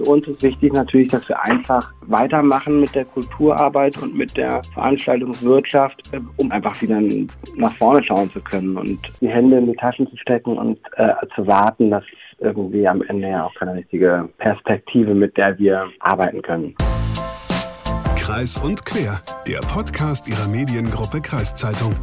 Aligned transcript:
Für 0.00 0.12
uns 0.12 0.26
ist 0.26 0.42
wichtig 0.42 0.72
natürlich, 0.72 1.08
dass 1.08 1.28
wir 1.28 1.38
einfach 1.44 1.92
weitermachen 2.06 2.80
mit 2.80 2.94
der 2.94 3.04
Kulturarbeit 3.04 4.00
und 4.02 4.16
mit 4.16 4.34
der 4.34 4.62
Veranstaltungswirtschaft, 4.72 6.14
äh, 6.14 6.20
um 6.38 6.50
einfach 6.50 6.80
wieder 6.80 7.02
nach 7.56 7.76
vorne 7.76 8.02
schauen 8.02 8.30
zu 8.30 8.40
können 8.40 8.78
und 8.78 8.98
die 9.20 9.28
Hände 9.28 9.58
in 9.58 9.66
die 9.66 9.76
Taschen 9.76 10.08
zu 10.08 10.16
stecken 10.16 10.56
und 10.56 10.78
äh, 10.96 11.12
zu 11.34 11.46
warten, 11.46 11.90
dass 11.90 12.04
irgendwie 12.38 12.88
am 12.88 13.02
Ende 13.02 13.28
ja 13.28 13.44
auch 13.44 13.54
keine 13.56 13.74
richtige 13.74 14.30
Perspektive, 14.38 15.14
mit 15.14 15.36
der 15.36 15.58
wir 15.58 15.86
arbeiten 15.98 16.40
können. 16.40 16.74
Kreis 18.16 18.56
und 18.56 18.86
Quer, 18.86 19.20
der 19.46 19.58
Podcast 19.58 20.26
Ihrer 20.28 20.48
Mediengruppe 20.48 21.20
Kreiszeitung. 21.20 21.94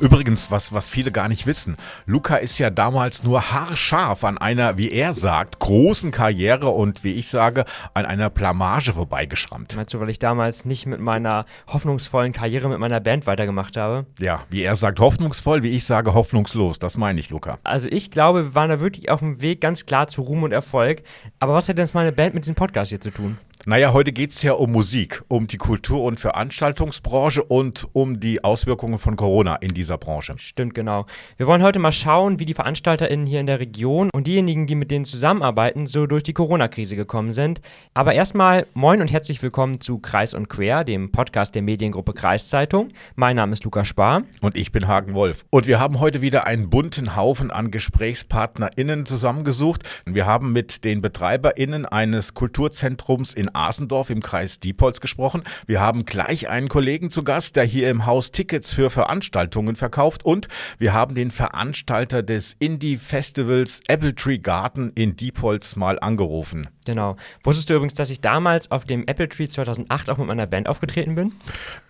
Übrigens, 0.00 0.50
was, 0.52 0.72
was 0.72 0.88
viele 0.88 1.10
gar 1.10 1.28
nicht 1.28 1.46
wissen, 1.46 1.76
Luca 2.06 2.36
ist 2.36 2.58
ja 2.58 2.70
damals 2.70 3.24
nur 3.24 3.50
haarscharf 3.50 4.22
an 4.22 4.38
einer, 4.38 4.78
wie 4.78 4.92
er 4.92 5.12
sagt, 5.12 5.58
großen 5.58 6.12
Karriere 6.12 6.68
und 6.68 7.02
wie 7.02 7.14
ich 7.14 7.28
sage, 7.28 7.64
an 7.94 8.06
einer 8.06 8.30
Blamage 8.30 8.92
vorbeigeschrammt. 8.92 9.74
Meinst 9.74 9.94
du, 9.94 10.00
weil 10.00 10.08
ich 10.08 10.20
damals 10.20 10.64
nicht 10.64 10.86
mit 10.86 11.00
meiner 11.00 11.46
hoffnungsvollen 11.66 12.32
Karriere 12.32 12.68
mit 12.68 12.78
meiner 12.78 13.00
Band 13.00 13.26
weitergemacht 13.26 13.76
habe? 13.76 14.06
Ja, 14.20 14.38
wie 14.50 14.62
er 14.62 14.76
sagt, 14.76 15.00
hoffnungsvoll, 15.00 15.64
wie 15.64 15.70
ich 15.70 15.84
sage, 15.84 16.14
hoffnungslos. 16.14 16.78
Das 16.78 16.96
meine 16.96 17.18
ich, 17.18 17.30
Luca. 17.30 17.58
Also 17.64 17.88
ich 17.88 18.12
glaube, 18.12 18.44
wir 18.44 18.54
waren 18.54 18.70
da 18.70 18.78
wirklich 18.78 19.10
auf 19.10 19.18
dem 19.18 19.42
Weg 19.42 19.60
ganz 19.60 19.84
klar 19.84 20.06
zu 20.06 20.22
Ruhm 20.22 20.44
und 20.44 20.52
Erfolg. 20.52 21.02
Aber 21.40 21.54
was 21.54 21.68
hat 21.68 21.76
denn 21.76 21.84
jetzt 21.84 21.94
meine 21.94 22.12
Band 22.12 22.34
mit 22.34 22.44
diesem 22.44 22.54
Podcast 22.54 22.90
hier 22.90 23.00
zu 23.00 23.10
tun? 23.10 23.36
Naja, 23.68 23.92
heute 23.92 24.12
geht 24.12 24.30
es 24.30 24.40
ja 24.40 24.54
um 24.54 24.72
Musik, 24.72 25.22
um 25.28 25.46
die 25.46 25.58
Kultur- 25.58 26.04
und 26.04 26.18
Veranstaltungsbranche 26.18 27.42
und 27.42 27.86
um 27.92 28.18
die 28.18 28.42
Auswirkungen 28.42 28.98
von 28.98 29.14
Corona 29.14 29.56
in 29.56 29.74
dieser 29.74 29.98
Branche. 29.98 30.36
Stimmt, 30.38 30.74
genau. 30.74 31.04
Wir 31.36 31.46
wollen 31.46 31.62
heute 31.62 31.78
mal 31.78 31.92
schauen, 31.92 32.38
wie 32.38 32.46
die 32.46 32.54
VeranstalterInnen 32.54 33.26
hier 33.26 33.40
in 33.40 33.46
der 33.46 33.60
Region 33.60 34.08
und 34.10 34.26
diejenigen, 34.26 34.66
die 34.66 34.74
mit 34.74 34.90
denen 34.90 35.04
zusammenarbeiten, 35.04 35.86
so 35.86 36.06
durch 36.06 36.22
die 36.22 36.32
Corona-Krise 36.32 36.96
gekommen 36.96 37.34
sind. 37.34 37.60
Aber 37.92 38.14
erstmal 38.14 38.66
moin 38.72 39.02
und 39.02 39.12
herzlich 39.12 39.42
willkommen 39.42 39.82
zu 39.82 39.98
Kreis 39.98 40.32
und 40.32 40.48
Quer, 40.48 40.82
dem 40.82 41.12
Podcast 41.12 41.54
der 41.54 41.60
Mediengruppe 41.60 42.14
Kreiszeitung. 42.14 42.88
Mein 43.16 43.36
Name 43.36 43.52
ist 43.52 43.64
Lukas 43.64 43.86
Spar. 43.86 44.22
Und 44.40 44.56
ich 44.56 44.72
bin 44.72 44.88
Hagen 44.88 45.12
Wolf. 45.12 45.44
Und 45.50 45.66
wir 45.66 45.78
haben 45.78 46.00
heute 46.00 46.22
wieder 46.22 46.46
einen 46.46 46.70
bunten 46.70 47.16
Haufen 47.16 47.50
an 47.50 47.70
GesprächspartnerInnen 47.70 49.04
zusammengesucht. 49.04 49.82
Wir 50.06 50.24
haben 50.24 50.54
mit 50.54 50.84
den 50.84 51.02
BetreiberInnen 51.02 51.84
eines 51.84 52.32
Kulturzentrums 52.32 53.34
in 53.34 53.57
Asendorf 53.58 54.10
im 54.10 54.22
Kreis 54.22 54.60
Diepholz 54.60 55.00
gesprochen. 55.00 55.42
Wir 55.66 55.80
haben 55.80 56.04
gleich 56.04 56.48
einen 56.48 56.68
Kollegen 56.68 57.10
zu 57.10 57.24
Gast, 57.24 57.56
der 57.56 57.64
hier 57.64 57.90
im 57.90 58.06
Haus 58.06 58.30
Tickets 58.30 58.72
für 58.72 58.88
Veranstaltungen 58.88 59.76
verkauft 59.76 60.24
und 60.24 60.48
wir 60.78 60.92
haben 60.92 61.14
den 61.14 61.30
Veranstalter 61.30 62.22
des 62.22 62.54
Indie-Festivals 62.58 63.80
Apple 63.88 64.14
Tree 64.14 64.38
Garden 64.38 64.92
in 64.94 65.16
Diepholz 65.16 65.76
mal 65.76 65.98
angerufen. 65.98 66.68
Genau. 66.88 67.16
Wusstest 67.42 67.68
du 67.68 67.74
übrigens, 67.74 67.92
dass 67.94 68.08
ich 68.08 68.22
damals 68.22 68.70
auf 68.70 68.84
dem 68.84 69.06
Apple 69.06 69.28
Tree 69.28 69.46
2008 69.46 70.08
auch 70.08 70.16
mit 70.16 70.26
meiner 70.26 70.46
Band 70.46 70.68
aufgetreten 70.68 71.16
bin? 71.16 71.32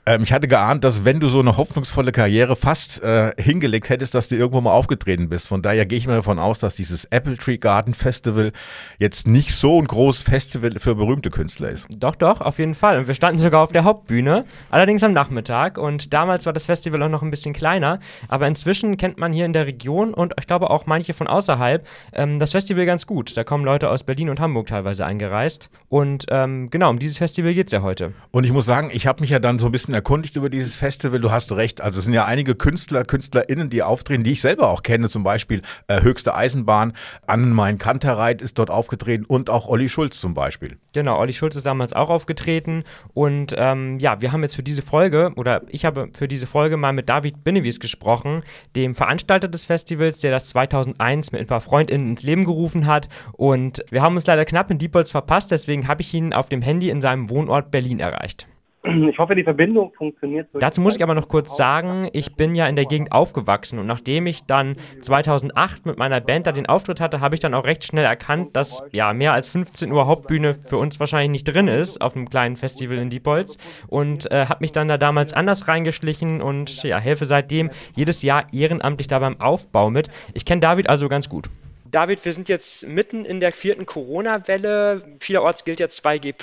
Ähm, 0.07 0.23
ich 0.23 0.33
hatte 0.33 0.49
geahnt, 0.49 0.85
dass 0.85 1.05
wenn 1.05 1.21
du 1.21 1.29
so 1.29 1.39
eine 1.39 1.57
hoffnungsvolle 1.57 2.13
Karriere 2.13 2.57
fast 2.57 3.03
äh, 3.03 3.33
hingelegt 3.39 3.91
hättest, 3.91 4.15
dass 4.15 4.29
du 4.29 4.37
irgendwo 4.37 4.61
mal 4.61 4.73
aufgetreten 4.73 5.29
bist. 5.29 5.47
Von 5.47 5.61
daher 5.61 5.87
gehe 5.87 5.99
ich 5.99 6.07
mal 6.07 6.17
davon 6.17 6.39
aus, 6.39 6.59
dass 6.59 6.77
dieses 6.77 7.05
Apple 7.07 7.37
Tree 7.37 7.59
Garden 7.59 7.95
Festival 7.95 8.53
jetzt 8.99 9.29
nicht 9.29 9.55
so 9.55 9.81
ein 9.81 9.87
großes 9.87 10.23
Festival 10.23 10.73
für 10.79 10.95
berühmte 10.95 11.31
Künstler 11.31 11.58
ist. 11.67 11.87
Doch, 11.91 12.15
doch, 12.15 12.41
auf 12.41 12.59
jeden 12.59 12.75
Fall. 12.75 12.99
Und 12.99 13.07
wir 13.07 13.15
standen 13.15 13.39
sogar 13.39 13.63
auf 13.63 13.73
der 13.73 13.85
Hauptbühne, 13.85 14.45
allerdings 14.71 15.03
am 15.03 15.13
Nachmittag. 15.13 15.79
Und 15.79 16.13
damals 16.15 16.47
war 16.47 16.53
das 16.53 16.67
Festival 16.67 17.03
auch 17.03 17.09
noch 17.09 17.23
ein 17.23 17.31
bisschen 17.31 17.53
kleiner. 17.53 17.99
Aber 18.29 18.47
inzwischen 18.47 18.97
kennt 18.97 19.19
man 19.19 19.33
hier 19.33 19.45
in 19.45 19.53
der 19.53 19.67
Region 19.67 20.15
und 20.15 20.35
ich 20.39 20.47
glaube 20.47 20.71
auch 20.71 20.87
manche 20.87 21.15
von 21.15 21.27
außerhalb 21.27 21.87
ähm, 22.13 22.39
das 22.39 22.53
Festival 22.53 22.87
ganz 22.87 23.07
gut. 23.07 23.37
Da 23.37 23.45
kommen 23.45 23.65
Leute 23.65 23.91
aus 23.91 24.05
Berlin 24.05 24.31
und 24.31 24.41
Hamburg 24.41 24.69
teilweise 24.69 25.05
eingereist. 25.05 25.71
Und 25.89 26.27
ähm, 26.31 26.71
genau, 26.71 26.91
um 26.91 26.99
dieses 26.99 27.19
Festival 27.19 27.55
geht 27.55 27.67
es 27.67 27.73
ja 27.73 27.83
heute. 27.83 28.13
Und 28.31 28.45
ich 28.45 28.53
muss 28.53 28.67
sagen, 28.67 28.91
ich 28.93 29.07
habe 29.07 29.21
mich 29.21 29.31
ja 29.31 29.39
dann 29.39 29.59
so 29.59 29.67
ein 29.67 29.73
bisschen 29.73 29.95
erkundigt 29.95 30.37
über 30.37 30.51
dieses 30.51 30.77
Festival. 30.77 31.21
Du 31.21 31.31
hast 31.31 31.53
recht. 31.53 31.81
Also 31.81 31.99
es 31.99 32.05
sind 32.05 32.15
ja 32.15 32.25
einige 32.25 32.55
Künstler, 32.55 33.05
KünstlerInnen, 33.05 33.71
die 33.71 33.83
auftreten, 33.83 34.25
die 34.25 34.33
ich 34.33 34.41
selber 34.41 34.69
auch 34.69 34.83
kenne. 34.83 35.09
Zum 35.09 35.25
Beispiel 35.25 35.63
äh, 35.87 36.03
Höchste 36.03 36.35
Eisenbahn, 36.35 36.93
Annenmein 37.27 37.79
Kanterreit 37.79 38.43
ist 38.43 38.59
dort 38.59 38.71
aufgetreten 38.71 39.25
und 39.25 39.51
auch 39.51 39.69
Olli 39.69 39.89
Schulz 39.89 40.21
zum 40.21 40.35
Beispiel. 40.35 40.79
Genau, 40.93 41.19
Olli 41.19 41.33
Schulz 41.39 41.57
ist 41.57 41.67
damals 41.67 41.93
auch 41.93 42.11
aufgetreten. 42.11 42.85
Und 43.15 43.55
ähm, 43.57 43.99
ja, 43.99 44.21
wir 44.21 44.33
haben 44.33 44.43
jetzt 44.43 44.57
für 44.57 44.63
diese 44.63 44.83
Folge, 44.83 45.33
oder 45.37 45.63
ich 45.69 45.85
habe 45.85 46.11
für 46.13 46.29
diese 46.29 46.47
Folge 46.47 46.77
mal 46.77 46.93
mit 46.93 47.09
David 47.09 47.45
Binnewies 47.45 47.81
gesprochen, 47.81 48.43
dem 48.77 48.95
Veranstalter 48.95 49.49
des 49.49 49.65
Festivals, 49.65 50.19
der 50.19 50.31
das 50.31 50.51
2001 50.51 51.33
mit 51.33 51.41
ein 51.41 51.47
paar 51.47 51.61
FreundInnen 51.61 52.11
ins 52.11 52.23
Leben 52.23 52.45
gerufen 52.45 52.87
hat. 52.87 53.09
Und 53.33 53.85
wir 53.91 54.03
haben 54.03 54.17
uns 54.17 54.27
leider 54.27 54.45
knapp 54.45 54.71
in 54.71 54.79
Diepholz 54.79 55.11
verpasst, 55.11 55.51
deswegen 55.51 55.89
habe 55.89 56.03
ich 56.03 56.13
ihn 56.13 56.33
auf 56.33 56.49
dem 56.49 56.63
Handy 56.63 56.91
in 56.91 57.01
seinem 57.01 57.31
Wohnort 57.31 57.71
Berlin 57.71 58.01
erreicht. 58.01 58.47
Ich 58.85 59.19
hoffe, 59.19 59.35
die 59.35 59.43
Verbindung 59.43 59.93
funktioniert. 59.97 60.49
So 60.53 60.61
Dazu 60.61 60.81
muss 60.81 60.97
ich 60.97 61.03
aber 61.03 61.15
noch 61.15 61.29
kurz 61.29 61.57
sagen, 61.57 62.09
ich 62.13 62.37
bin 62.37 62.55
ja 62.55 62.69
in 62.69 62.77
der 62.77 62.85
Gegend 62.85 63.11
aufgewachsen 63.11 63.79
und 63.81 63.87
nachdem 63.87 64.27
ich 64.27 64.45
dann 64.45 64.77
2008 65.01 65.85
mit 65.85 65.99
meiner 65.99 66.21
Band 66.21 66.47
da 66.47 66.53
den 66.53 66.67
Auftritt 66.67 67.01
hatte, 67.01 67.21
habe 67.21 67.35
ich 67.35 67.41
dann 67.41 67.55
auch 67.55 67.65
recht 67.65 67.85
schnell 67.85 68.05
erkannt, 68.05 68.55
dass 68.55 68.85
ja 68.93 69.13
mehr 69.13 69.33
als 69.33 69.49
15 69.49 69.91
Uhr 69.91 70.07
Hauptbühne 70.07 70.55
für 70.55 70.79
uns 70.79 71.01
wahrscheinlich 71.01 71.31
nicht 71.31 71.45
drin 71.45 71.67
ist 71.67 72.01
auf 72.01 72.15
einem 72.15 72.31
kleinen 72.31 72.57
Festival 72.57 72.99
in 72.99 73.11
Diepholz 73.11 73.59
und 73.89 74.31
äh, 74.31 74.47
habe 74.47 74.61
mich 74.61 74.71
dann 74.71 74.87
da 74.87 74.97
damals 74.97 75.33
anders 75.33 75.67
reingeschlichen 75.67 76.41
und 76.41 76.85
ja, 76.85 76.99
helfe 76.99 77.25
seitdem 77.25 77.71
jedes 77.97 78.23
Jahr 78.23 78.47
ehrenamtlich 78.53 79.09
da 79.09 79.19
beim 79.19 79.41
Aufbau 79.41 79.91
mit. 79.91 80.09
Ich 80.35 80.45
kenne 80.45 80.61
David 80.61 80.89
also 80.89 81.09
ganz 81.09 81.29
gut. 81.29 81.49
David, 81.91 82.25
wir 82.25 82.33
sind 82.33 82.49
jetzt 82.49 82.87
mitten 82.87 83.25
in 83.25 83.41
der 83.41 83.53
vierten 83.53 83.87
Corona-Welle. 83.87 85.17
Vielerorts 85.21 85.65
gilt 85.65 85.81
ja 85.81 85.87
2G+. 85.87 86.35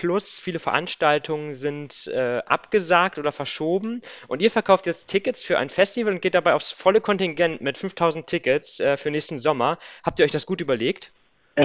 Viele 0.41 0.59
Veranstaltungen 0.59 1.53
sind 1.53 2.09
äh, 2.11 2.41
abgesagt 2.47 3.19
oder 3.19 3.31
verschoben. 3.31 4.01
Und 4.27 4.41
ihr 4.41 4.49
verkauft 4.49 4.87
jetzt 4.87 5.07
Tickets 5.07 5.43
für 5.43 5.59
ein 5.59 5.69
Festival 5.69 6.13
und 6.13 6.21
geht 6.21 6.33
dabei 6.33 6.53
aufs 6.53 6.71
volle 6.71 6.99
Kontingent 6.99 7.61
mit 7.61 7.77
5000 7.77 8.25
Tickets 8.25 8.79
äh, 8.79 8.97
für 8.97 9.11
nächsten 9.11 9.37
Sommer. 9.37 9.77
Habt 10.03 10.19
ihr 10.19 10.25
euch 10.25 10.31
das 10.31 10.45
gut 10.45 10.61
überlegt? 10.61 11.11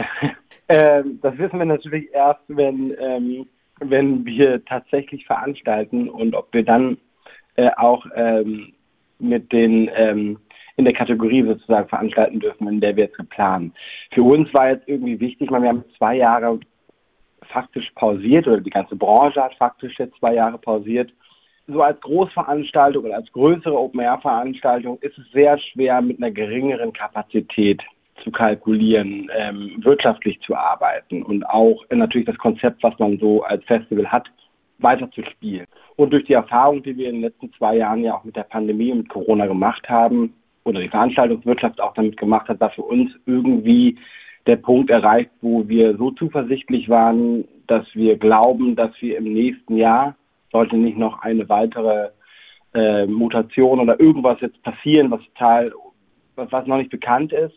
Äh, 0.67 1.03
das 1.21 1.37
wissen 1.37 1.59
wir 1.59 1.65
natürlich 1.65 2.13
erst, 2.13 2.43
wenn, 2.47 2.97
ähm, 3.01 3.49
wenn 3.81 4.25
wir 4.25 4.65
tatsächlich 4.65 5.27
veranstalten 5.27 6.09
und 6.09 6.37
ob 6.37 6.55
wir 6.55 6.63
dann 6.63 6.97
äh, 7.57 7.71
auch 7.77 8.07
ähm, 8.15 8.73
mit 9.19 9.51
den 9.51 9.91
ähm, 9.93 10.39
in 10.77 10.85
der 10.85 10.95
Kategorie 10.95 11.43
sozusagen 11.43 11.89
veranstalten 11.89 12.41
dürfen, 12.41 12.69
in 12.69 12.81
der 12.81 12.97
wir 12.97 13.05
jetzt 13.05 13.31
planen. 13.31 13.73
Für 14.13 14.23
uns 14.23 14.53
war 14.55 14.71
jetzt 14.71 14.89
irgendwie 14.89 15.21
wichtig, 15.21 15.51
wir 15.51 15.69
haben 15.69 15.85
zwei 15.97 16.17
Jahre 16.17 16.59
faktisch 17.53 17.91
pausiert 17.95 18.47
oder 18.47 18.61
die 18.61 18.71
ganze 18.71 18.97
Branche 18.97 19.43
hat 19.43 19.55
faktisch 19.55 19.99
jetzt 19.99 20.17
zwei 20.19 20.35
Jahre 20.35 20.59
pausiert. 20.59 21.13
So 21.67 21.83
als 21.83 22.01
Großveranstaltung 22.01 23.05
oder 23.05 23.17
als 23.17 23.31
größere 23.33 23.79
Open-Air-Veranstaltung 23.79 24.99
ist 25.01 25.17
es 25.19 25.31
sehr 25.33 25.59
schwer, 25.59 26.01
mit 26.01 26.21
einer 26.21 26.33
geringeren 26.33 26.93
Kapazität 26.93 27.83
zu 28.25 28.31
kalkulieren, 28.31 29.31
ähm, 29.35 29.79
wirtschaftlich 29.83 30.41
zu 30.41 30.55
arbeiten 30.55 31.23
und 31.23 31.45
auch 31.45 31.85
natürlich 31.91 32.27
das 32.27 32.39
Konzept, 32.39 32.83
was 32.83 32.99
man 32.99 33.19
so 33.19 33.43
als 33.43 33.65
Festival 33.65 34.07
hat, 34.07 34.29
weiter 34.79 35.11
zu 35.13 35.23
spielen. 35.23 35.67
Und 35.97 36.13
durch 36.13 36.25
die 36.25 36.33
Erfahrung, 36.33 36.83
die 36.83 36.97
wir 36.97 37.09
in 37.09 37.17
den 37.17 37.23
letzten 37.23 37.53
zwei 37.53 37.77
Jahren 37.77 38.03
ja 38.03 38.15
auch 38.15 38.25
mit 38.25 38.37
der 38.37 38.45
Pandemie 38.45 38.93
und 38.93 39.09
Corona 39.09 39.47
gemacht 39.47 39.89
haben, 39.89 40.35
oder 40.65 40.81
die 40.81 40.89
Veranstaltungswirtschaft 40.89 41.81
auch 41.81 41.95
damit 41.95 42.17
gemacht 42.17 42.49
hat, 42.49 42.61
war 42.61 42.71
für 42.71 42.83
uns 42.83 43.11
irgendwie 43.27 43.99
der 44.47 44.57
Punkt 44.57 44.91
erreicht, 44.91 45.31
wo 45.41 45.69
wir 45.69 45.97
so 45.97 46.11
zuversichtlich 46.13 46.89
waren, 46.89 47.45
dass 47.67 47.87
wir 47.95 48.17
glauben, 48.17 48.77
dass 48.77 48.91
wir 49.01 49.19
im 49.19 49.33
nächsten 49.33 49.77
Jahr, 49.77 50.17
sollte 50.51 50.77
nicht 50.77 50.99
noch 50.99 51.23
eine 51.23 51.49
weitere 51.49 52.11
äh, 52.75 53.07
Mutation 53.07 53.81
oder 53.81 54.01
irgendwas 54.01 54.41
jetzt 54.41 54.61
passieren, 54.63 55.11
was 55.11 55.21
total, 55.35 55.73
was, 56.37 56.67
noch 56.67 56.79
nicht 56.79 56.91
bekannt 56.91 57.33
ist, 57.33 57.55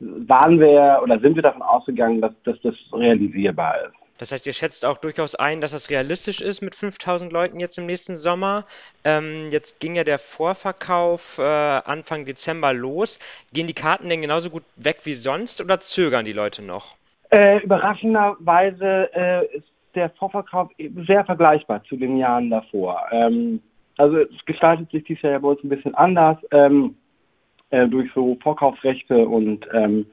waren 0.00 0.58
wir 0.60 1.00
oder 1.02 1.18
sind 1.20 1.36
wir 1.36 1.42
davon 1.42 1.62
ausgegangen, 1.62 2.20
dass, 2.20 2.32
dass 2.44 2.60
das 2.62 2.74
realisierbar 2.92 3.74
ist. 3.86 3.97
Das 4.18 4.32
heißt, 4.32 4.46
ihr 4.46 4.52
schätzt 4.52 4.84
auch 4.84 4.98
durchaus 4.98 5.34
ein, 5.34 5.60
dass 5.60 5.70
das 5.72 5.90
realistisch 5.90 6.40
ist 6.40 6.60
mit 6.60 6.74
5000 6.74 7.32
Leuten 7.32 7.60
jetzt 7.60 7.78
im 7.78 7.86
nächsten 7.86 8.16
Sommer. 8.16 8.64
Ähm, 9.04 9.48
jetzt 9.50 9.80
ging 9.80 9.94
ja 9.94 10.04
der 10.04 10.18
Vorverkauf 10.18 11.38
äh, 11.38 11.42
Anfang 11.42 12.24
Dezember 12.24 12.72
los. 12.72 13.18
Gehen 13.52 13.66
die 13.66 13.74
Karten 13.74 14.08
denn 14.08 14.20
genauso 14.20 14.50
gut 14.50 14.64
weg 14.76 14.98
wie 15.04 15.14
sonst 15.14 15.60
oder 15.60 15.80
zögern 15.80 16.24
die 16.24 16.32
Leute 16.32 16.62
noch? 16.62 16.96
Äh, 17.30 17.62
überraschenderweise 17.62 19.10
äh, 19.14 19.56
ist 19.56 19.68
der 19.94 20.10
Vorverkauf 20.10 20.70
sehr 21.06 21.24
vergleichbar 21.24 21.82
zu 21.84 21.96
den 21.96 22.16
Jahren 22.16 22.50
davor. 22.50 23.06
Ähm, 23.10 23.60
also 23.96 24.18
es 24.18 24.44
gestaltet 24.46 24.90
sich 24.90 25.04
dieses 25.04 25.22
Jahr 25.22 25.32
ja 25.32 25.38
bei 25.38 25.48
uns 25.48 25.62
ein 25.62 25.68
bisschen 25.68 25.94
anders 25.94 26.38
ähm, 26.52 26.96
äh, 27.70 27.86
durch 27.88 28.10
so 28.14 28.38
Vorkaufsrechte 28.42 29.26
und 29.28 29.66
ähm, 29.72 30.06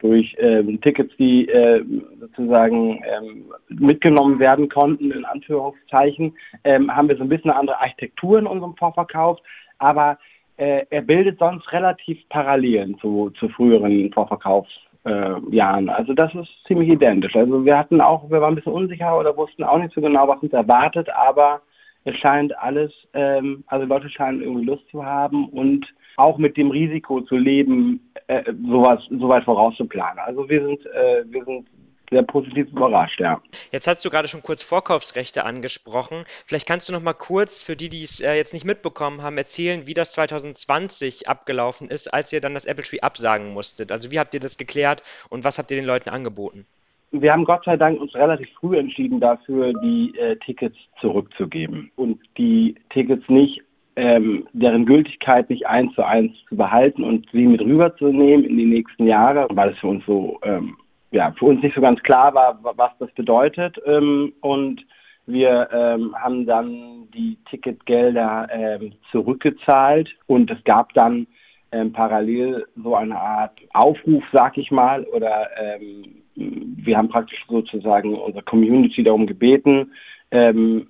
durch 0.00 0.34
ähm, 0.38 0.80
Tickets, 0.80 1.14
die 1.18 1.48
äh, 1.48 1.84
sozusagen 2.18 3.02
ähm, 3.04 3.44
mitgenommen 3.68 4.38
werden 4.38 4.68
konnten, 4.68 5.10
in 5.10 5.24
Anführungszeichen, 5.24 6.34
ähm, 6.64 6.94
haben 6.94 7.08
wir 7.08 7.16
so 7.16 7.22
ein 7.22 7.28
bisschen 7.28 7.50
eine 7.50 7.60
andere 7.60 7.80
Architektur 7.80 8.38
in 8.38 8.46
unserem 8.46 8.74
Vorverkauf. 8.76 9.38
Aber 9.78 10.18
äh, 10.56 10.84
er 10.90 11.02
bildet 11.02 11.38
sonst 11.38 11.70
relativ 11.72 12.18
Parallelen 12.28 12.98
zu, 12.98 13.30
zu 13.38 13.48
früheren 13.48 14.12
Vorverkaufsjahren. 14.12 15.88
Äh, 15.88 15.92
also 15.92 16.12
das 16.14 16.34
ist 16.34 16.50
ziemlich 16.66 16.88
identisch. 16.88 17.36
Also 17.36 17.64
wir 17.64 17.78
hatten 17.78 18.00
auch, 18.00 18.30
wir 18.30 18.40
waren 18.40 18.52
ein 18.52 18.56
bisschen 18.56 18.72
unsicher 18.72 19.18
oder 19.18 19.36
wussten 19.36 19.64
auch 19.64 19.78
nicht 19.78 19.94
so 19.94 20.00
genau, 20.00 20.28
was 20.28 20.42
uns 20.42 20.52
erwartet, 20.52 21.08
aber 21.10 21.62
es 22.04 22.16
scheint 22.16 22.56
alles, 22.58 22.92
ähm, 23.14 23.64
also 23.66 23.86
Leute 23.86 24.08
scheinen 24.08 24.42
irgendwie 24.42 24.64
Lust 24.64 24.88
zu 24.90 25.04
haben 25.04 25.48
und 25.48 25.86
auch 26.16 26.38
mit 26.38 26.56
dem 26.56 26.70
Risiko 26.70 27.20
zu 27.22 27.36
leben, 27.36 28.09
äh, 28.30 28.44
sowas 28.68 29.00
soweit 29.10 29.42
vorauszuplanen. 29.44 30.20
Also 30.20 30.48
wir 30.48 30.64
sind, 30.64 30.86
äh, 30.86 31.24
wir 31.26 31.44
sind 31.44 31.66
sehr 32.10 32.22
positiv 32.22 32.68
überrascht, 32.70 33.18
ja. 33.18 33.40
Jetzt 33.72 33.88
hast 33.88 34.04
du 34.04 34.10
gerade 34.10 34.28
schon 34.28 34.42
kurz 34.42 34.62
Vorkaufsrechte 34.62 35.44
angesprochen. 35.44 36.24
Vielleicht 36.46 36.68
kannst 36.68 36.88
du 36.88 36.92
noch 36.92 37.02
mal 37.02 37.12
kurz 37.12 37.62
für 37.62 37.74
die, 37.74 37.88
die 37.88 38.02
es 38.02 38.20
äh, 38.20 38.34
jetzt 38.34 38.52
nicht 38.52 38.64
mitbekommen 38.64 39.22
haben, 39.22 39.36
erzählen, 39.36 39.86
wie 39.86 39.94
das 39.94 40.12
2020 40.12 41.28
abgelaufen 41.28 41.88
ist, 41.88 42.12
als 42.12 42.32
ihr 42.32 42.40
dann 42.40 42.54
das 42.54 42.66
Apple 42.66 42.84
Tree 42.84 43.00
absagen 43.00 43.52
musstet. 43.52 43.90
Also 43.90 44.12
wie 44.12 44.20
habt 44.20 44.34
ihr 44.34 44.40
das 44.40 44.58
geklärt 44.58 45.02
und 45.28 45.44
was 45.44 45.58
habt 45.58 45.72
ihr 45.72 45.76
den 45.76 45.86
Leuten 45.86 46.10
angeboten? 46.10 46.66
Wir 47.12 47.32
haben 47.32 47.44
Gott 47.44 47.64
sei 47.64 47.76
Dank 47.76 48.00
uns 48.00 48.14
relativ 48.14 48.48
früh 48.60 48.78
entschieden 48.78 49.18
dafür, 49.18 49.72
die 49.82 50.14
äh, 50.16 50.36
Tickets 50.36 50.76
zurückzugeben 51.00 51.90
und 51.96 52.20
die 52.38 52.76
Tickets 52.90 53.28
nicht 53.28 53.62
ähm, 53.96 54.46
deren 54.52 54.86
Gültigkeit 54.86 55.50
nicht 55.50 55.66
eins 55.66 55.94
zu 55.94 56.04
eins 56.04 56.32
zu 56.48 56.56
behalten 56.56 57.04
und 57.04 57.26
sie 57.32 57.46
mit 57.46 57.60
rüberzunehmen 57.60 58.44
in 58.44 58.56
die 58.56 58.66
nächsten 58.66 59.06
Jahre, 59.06 59.46
weil 59.50 59.70
es 59.70 59.78
für 59.78 59.88
uns 59.88 60.04
so 60.06 60.38
ähm, 60.42 60.76
ja, 61.12 61.32
für 61.38 61.46
uns 61.46 61.62
nicht 61.62 61.74
so 61.74 61.80
ganz 61.80 62.00
klar 62.02 62.34
war, 62.34 62.58
was 62.62 62.92
das 62.98 63.10
bedeutet. 63.12 63.80
Ähm, 63.84 64.32
und 64.40 64.84
wir 65.26 65.68
ähm, 65.72 66.14
haben 66.16 66.46
dann 66.46 67.08
die 67.14 67.38
Ticketgelder 67.48 68.48
ähm, 68.50 68.92
zurückgezahlt 69.10 70.08
und 70.26 70.50
es 70.50 70.62
gab 70.64 70.92
dann 70.94 71.26
ähm, 71.72 71.92
parallel 71.92 72.66
so 72.82 72.96
eine 72.96 73.18
Art 73.18 73.58
Aufruf, 73.72 74.24
sag 74.32 74.58
ich 74.58 74.70
mal, 74.70 75.04
oder 75.04 75.48
ähm, 75.56 76.22
wir 76.34 76.96
haben 76.96 77.08
praktisch 77.08 77.44
sozusagen 77.48 78.14
unsere 78.14 78.44
Community 78.44 79.02
darum 79.02 79.26
gebeten 79.26 79.92
ähm, 80.30 80.88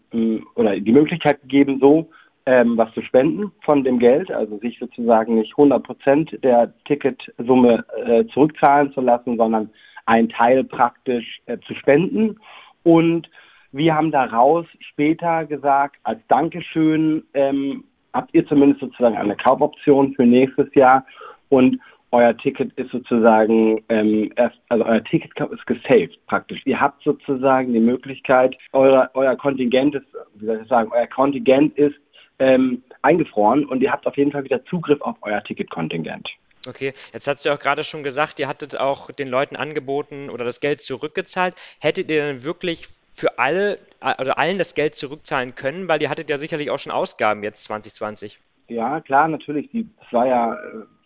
oder 0.55 0.79
die 0.79 0.93
Möglichkeit 0.93 1.41
gegeben, 1.43 1.79
so 1.81 2.11
ähm, 2.51 2.77
was 2.77 2.93
zu 2.95 3.03
spenden 3.03 3.53
von 3.65 3.85
dem 3.85 4.01
Geld, 4.01 4.29
also 4.33 4.59
sich 4.59 4.77
sozusagen 4.81 5.37
nicht 5.37 5.53
100 5.53 5.85
Prozent 5.85 6.37
der 6.43 6.75
Ticketsumme 6.85 7.85
äh, 8.05 8.25
zurückzahlen 8.27 8.93
zu 8.93 9.01
lassen, 9.01 9.37
sondern 9.37 9.71
ein 10.07 10.29
Teil 10.29 10.65
praktisch 10.65 11.41
äh, 11.47 11.59
zu 11.59 11.75
spenden. 11.77 12.41
Und 12.83 13.31
wir 13.71 13.95
haben 13.95 14.11
daraus 14.11 14.67
später 14.81 15.45
gesagt, 15.45 16.01
als 16.03 16.19
Dankeschön 16.27 17.23
ähm, 17.35 17.85
habt 18.13 18.35
ihr 18.35 18.45
zumindest 18.49 18.81
sozusagen 18.81 19.17
eine 19.17 19.37
Kaufoption 19.37 20.13
für 20.15 20.27
nächstes 20.27 20.75
Jahr 20.75 21.07
und 21.51 21.79
euer 22.11 22.37
Ticket 22.37 22.73
ist 22.73 22.91
sozusagen 22.91 23.81
ähm, 23.89 24.33
erst, 24.35 24.59
also 24.71 24.85
euer 24.85 25.05
Ticket 25.05 25.31
ist 25.39 25.67
gesaved 25.69 26.19
praktisch. 26.27 26.61
Ihr 26.65 26.81
habt 26.81 27.01
sozusagen 27.05 27.73
die 27.73 27.79
Möglichkeit, 27.79 28.57
euer, 28.73 29.09
euer 29.15 29.37
Kontingent 29.37 29.95
ist, 29.95 30.07
wie 30.35 30.47
soll 30.47 30.59
ich 30.61 30.69
sagen, 30.69 30.91
euer 30.93 31.07
Kontingent 31.07 31.79
ist 31.79 31.95
ähm, 32.41 32.83
eingefroren 33.03 33.65
und 33.65 33.83
ihr 33.83 33.93
habt 33.93 34.07
auf 34.07 34.17
jeden 34.17 34.33
Fall 34.33 34.45
wieder 34.45 34.65
Zugriff 34.65 35.01
auf 35.03 35.17
euer 35.23 35.43
Ticketkontingent. 35.45 36.29
Okay, 36.67 36.93
jetzt 37.13 37.27
hast 37.27 37.47
du 37.47 37.51
auch 37.51 37.59
gerade 37.59 37.85
schon 37.85 38.03
gesagt, 38.03 38.39
ihr 38.39 38.49
hattet 38.49 38.79
auch 38.79 39.11
den 39.11 39.29
Leuten 39.29 39.57
angeboten 39.57 40.29
oder 40.29 40.45
das 40.45 40.61
Geld 40.61 40.83
zurückgezahlt. 40.83 41.55
Hättet 41.81 42.11
ihr 42.11 42.27
denn 42.27 42.45
wirklich 42.45 42.89
für 43.15 43.39
alle, 43.39 43.79
also 44.01 44.33
allen 44.33 44.59
das 44.59 44.75
Geld 44.75 44.95
zurückzahlen 44.95 45.55
können? 45.55 45.89
Weil 45.89 46.03
ihr 46.03 46.11
hattet 46.11 46.29
ja 46.29 46.37
sicherlich 46.37 46.71
auch 46.71 46.79
schon 46.79 46.93
Ausgaben 46.93 47.43
jetzt 47.43 47.65
2020. 47.65 48.39
Ja, 48.69 49.01
klar, 49.01 49.29
natürlich. 49.29 49.71
Das 49.73 50.13
war 50.13 50.27
ja 50.27 50.55
äh, 50.55 50.59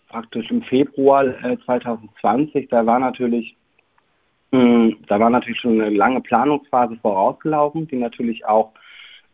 praktisch 0.09 0.51
im 0.51 0.63
Februar 0.63 1.25
äh, 1.25 1.57
2020. 1.65 2.69
Da 2.69 2.85
war 2.85 2.99
natürlich, 2.99 3.57
mh, 4.51 4.61
hm, 4.61 4.97
da 5.07 5.21
war 5.21 5.31
natürlich 5.31 5.61
schon 5.61 5.81
eine 5.81 5.95
lange 5.95 6.21
Planungsphase 6.21 6.97
vorausgelaufen, 6.97 7.87
die 7.87 7.97
natürlich 7.97 8.45
auch 8.45 8.73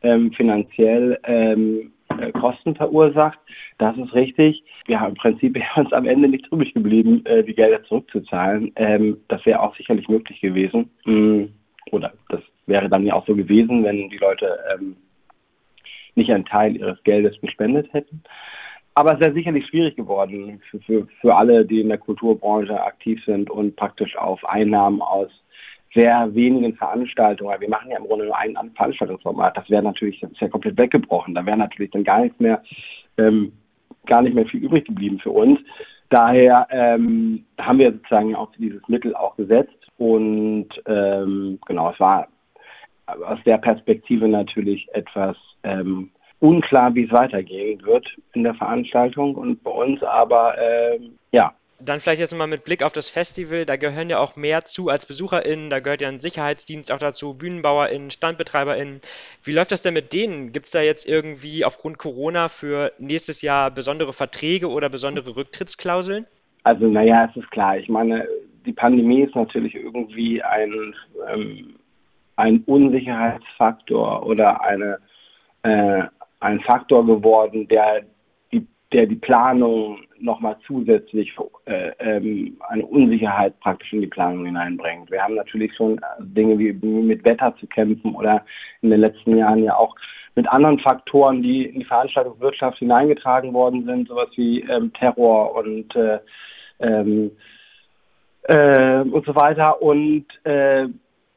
ähm, 0.03 0.33
finanziell 0.33 1.19
ähm, 1.25 1.93
äh, 2.19 2.33
Kosten 2.33 2.75
verursacht. 2.75 3.39
Das 3.79 3.97
ist 3.97 4.15
richtig. 4.15 4.63
Haben 4.89 5.11
im 5.11 5.15
Prinzip 5.15 5.59
uns 5.77 5.93
am 5.93 6.07
Ende 6.07 6.29
nicht 6.29 6.47
übrig 6.51 6.75
geblieben, 6.75 7.25
äh, 7.27 7.45
die 7.45 7.55
Gelder 7.55 7.83
zurückzuzahlen. 7.85 8.73
Ähm, 8.77 9.19
das 9.29 9.45
wäre 9.47 9.61
auch 9.61 9.77
sicherlich 9.77 10.09
möglich 10.09 10.41
gewesen. 10.41 10.91
Mm, 11.05 11.45
oder 11.93 12.13
das 12.29 12.41
wäre 12.67 12.89
dann 12.89 13.07
ja 13.07 13.15
auch 13.15 13.27
so 13.27 13.35
gewesen, 13.35 13.85
wenn 13.85 14.11
die 14.11 14.19
Leute 14.19 14.59
ähm, 14.73 14.97
nicht 16.15 16.31
einen 16.31 16.45
Teil 16.45 16.77
ihres 16.77 17.03
Geldes 17.05 17.41
gespendet 17.41 17.93
hätten. 17.93 18.23
Aber 18.95 19.15
es 19.15 19.21
wäre 19.21 19.33
sicherlich 19.33 19.67
schwierig 19.67 19.97
geworden 19.97 20.61
für, 20.71 20.81
für, 20.81 21.09
für 21.21 21.35
alle, 21.35 21.65
die 21.65 21.81
in 21.81 21.89
der 21.89 21.99
Kulturbranche 21.99 22.83
aktiv 22.83 23.23
sind 23.25 23.49
und 23.49 23.77
praktisch 23.77 24.17
auf 24.17 24.45
Einnahmen 24.45 25.01
aus 25.01 25.31
sehr 25.95 26.35
wenigen 26.35 26.75
Veranstaltungen. 26.75 27.61
Wir 27.61 27.69
machen 27.69 27.91
ja 27.91 27.99
im 27.99 28.07
Grunde 28.07 28.27
nur 28.27 28.37
ein 28.37 28.57
Veranstaltungsformat. 28.75 29.57
Das 29.57 29.69
wäre 29.69 29.83
natürlich 29.83 30.21
das 30.21 30.31
ist 30.31 30.41
ja 30.41 30.49
komplett 30.49 30.79
weggebrochen. 30.79 31.35
Da 31.35 31.45
wäre 31.45 31.57
natürlich 31.57 31.91
dann 31.91 32.05
gar 32.05 32.21
nichts 32.21 32.39
mehr, 32.39 32.63
ähm, 33.19 33.53
gar 34.07 34.23
nicht 34.23 34.35
mehr 34.35 34.47
viel 34.47 34.63
übrig 34.63 34.85
geblieben 34.85 35.19
für 35.19 35.31
uns. 35.31 35.59
Daher 36.11 36.67
ähm, 36.71 37.45
haben 37.59 37.79
wir 37.79 37.93
sozusagen 37.93 38.35
auch 38.35 38.51
dieses 38.59 38.87
Mittel 38.89 39.15
auch 39.15 39.37
gesetzt 39.37 39.89
und 39.97 40.69
ähm, 40.87 41.59
genau, 41.67 41.91
es 41.91 42.01
war 42.01 42.29
aus 43.07 43.39
der 43.45 43.59
Perspektive 43.59 44.29
natürlich 44.29 44.89
etwas 44.93 45.37
ähm, 45.63 46.11
unklar, 46.41 46.95
wie 46.95 47.05
es 47.05 47.13
weitergehen 47.13 47.83
wird 47.85 48.09
in 48.33 48.45
der 48.45 48.55
Veranstaltung 48.55 49.35
und 49.35 49.63
bei 49.63 49.71
uns 49.71 50.03
aber 50.03 50.57
ähm, 50.59 51.19
ja 51.33 51.53
dann 51.81 52.01
vielleicht 52.01 52.21
jetzt 52.21 52.37
mal 52.37 52.47
mit 52.47 52.65
Blick 52.65 52.83
auf 52.83 52.93
das 52.93 53.09
Festival, 53.09 53.65
da 53.65 53.77
gehören 53.77 54.11
ja 54.11 54.19
auch 54.19 54.37
mehr 54.37 54.65
zu 54.65 54.89
als 54.89 55.07
BesucherInnen, 55.07 55.71
da 55.71 55.81
gehört 55.81 56.03
ja 56.03 56.09
ein 56.09 56.21
Sicherheitsdienst 56.21 56.93
auch 56.93 56.99
dazu, 56.99 57.35
BühnenbauerInnen, 57.35 58.11
StandbetreiberInnen. 58.11 59.01
Wie 59.43 59.53
läuft 59.53 59.73
das 59.73 59.83
denn 59.83 59.95
mit 59.95 60.13
denen? 60.13 60.53
Gibt 60.53 60.67
es 60.67 60.73
da 60.73 60.83
jetzt 60.83 61.09
irgendwie 61.09 61.65
aufgrund 61.65 61.99
Corona 61.99 62.49
für 62.49 62.93
nächstes 62.99 63.43
Jahr 63.43 63.71
besondere 63.71 64.13
Verträge 64.13 64.69
oder 64.69 64.89
besondere 64.89 65.37
Rücktrittsklauseln? 65.37 66.27
Also 66.65 66.87
naja, 66.87 67.29
es 67.31 67.37
ist 67.43 67.51
klar. 67.51 67.79
Ich 67.79 67.89
meine, 67.89 68.29
die 68.67 68.73
Pandemie 68.73 69.23
ist 69.23 69.35
natürlich 69.35 69.75
irgendwie 69.75 70.43
ein, 70.43 70.95
ähm, 71.33 71.77
ein 72.37 72.63
Unsicherheitsfaktor 72.67 74.27
oder 74.27 74.63
eine, 74.63 74.99
äh, 75.63 76.03
ein 76.41 76.61
Faktor 76.61 77.07
geworden, 77.07 77.69
der 77.69 78.03
die, 78.53 78.67
der 78.93 79.07
die 79.07 79.17
Planung 79.17 80.01
nochmal 80.21 80.57
zusätzlich 80.67 81.33
äh, 81.67 81.93
ähm, 81.99 82.57
eine 82.69 82.85
Unsicherheit 82.87 83.59
praktisch 83.61 83.93
in 83.93 84.01
die 84.01 84.07
Planung 84.07 84.47
hineinbringt. 84.47 85.11
Wir 85.11 85.23
haben 85.23 85.35
natürlich 85.35 85.75
schon 85.77 85.99
äh, 85.99 86.01
Dinge 86.21 86.59
wie 86.59 86.73
mit 86.73 87.25
Wetter 87.25 87.55
zu 87.59 87.67
kämpfen 87.67 88.15
oder 88.15 88.45
in 88.83 88.91
den 88.91 89.01
letzten 89.01 89.37
Jahren 89.37 89.65
ja 89.65 89.77
auch 89.77 89.95
mit 90.35 90.49
anderen 90.49 90.79
Faktoren, 90.79 91.43
die 91.43 91.67
in 91.67 91.81
die 91.81 91.85
Veranstaltungswirtschaft 91.85 92.79
hineingetragen 92.79 93.53
worden 93.53 93.85
sind, 93.85 94.09
sowas 94.09 94.29
wie 94.37 94.61
ähm, 94.63 94.93
Terror 94.93 95.55
und 95.57 95.95
äh, 95.97 96.19
ähm, 96.79 97.33
äh, 98.45 99.01
und 99.01 99.27
so 99.27 99.35
weiter. 99.35 99.83
Und 99.83 100.27
äh, 100.45 100.87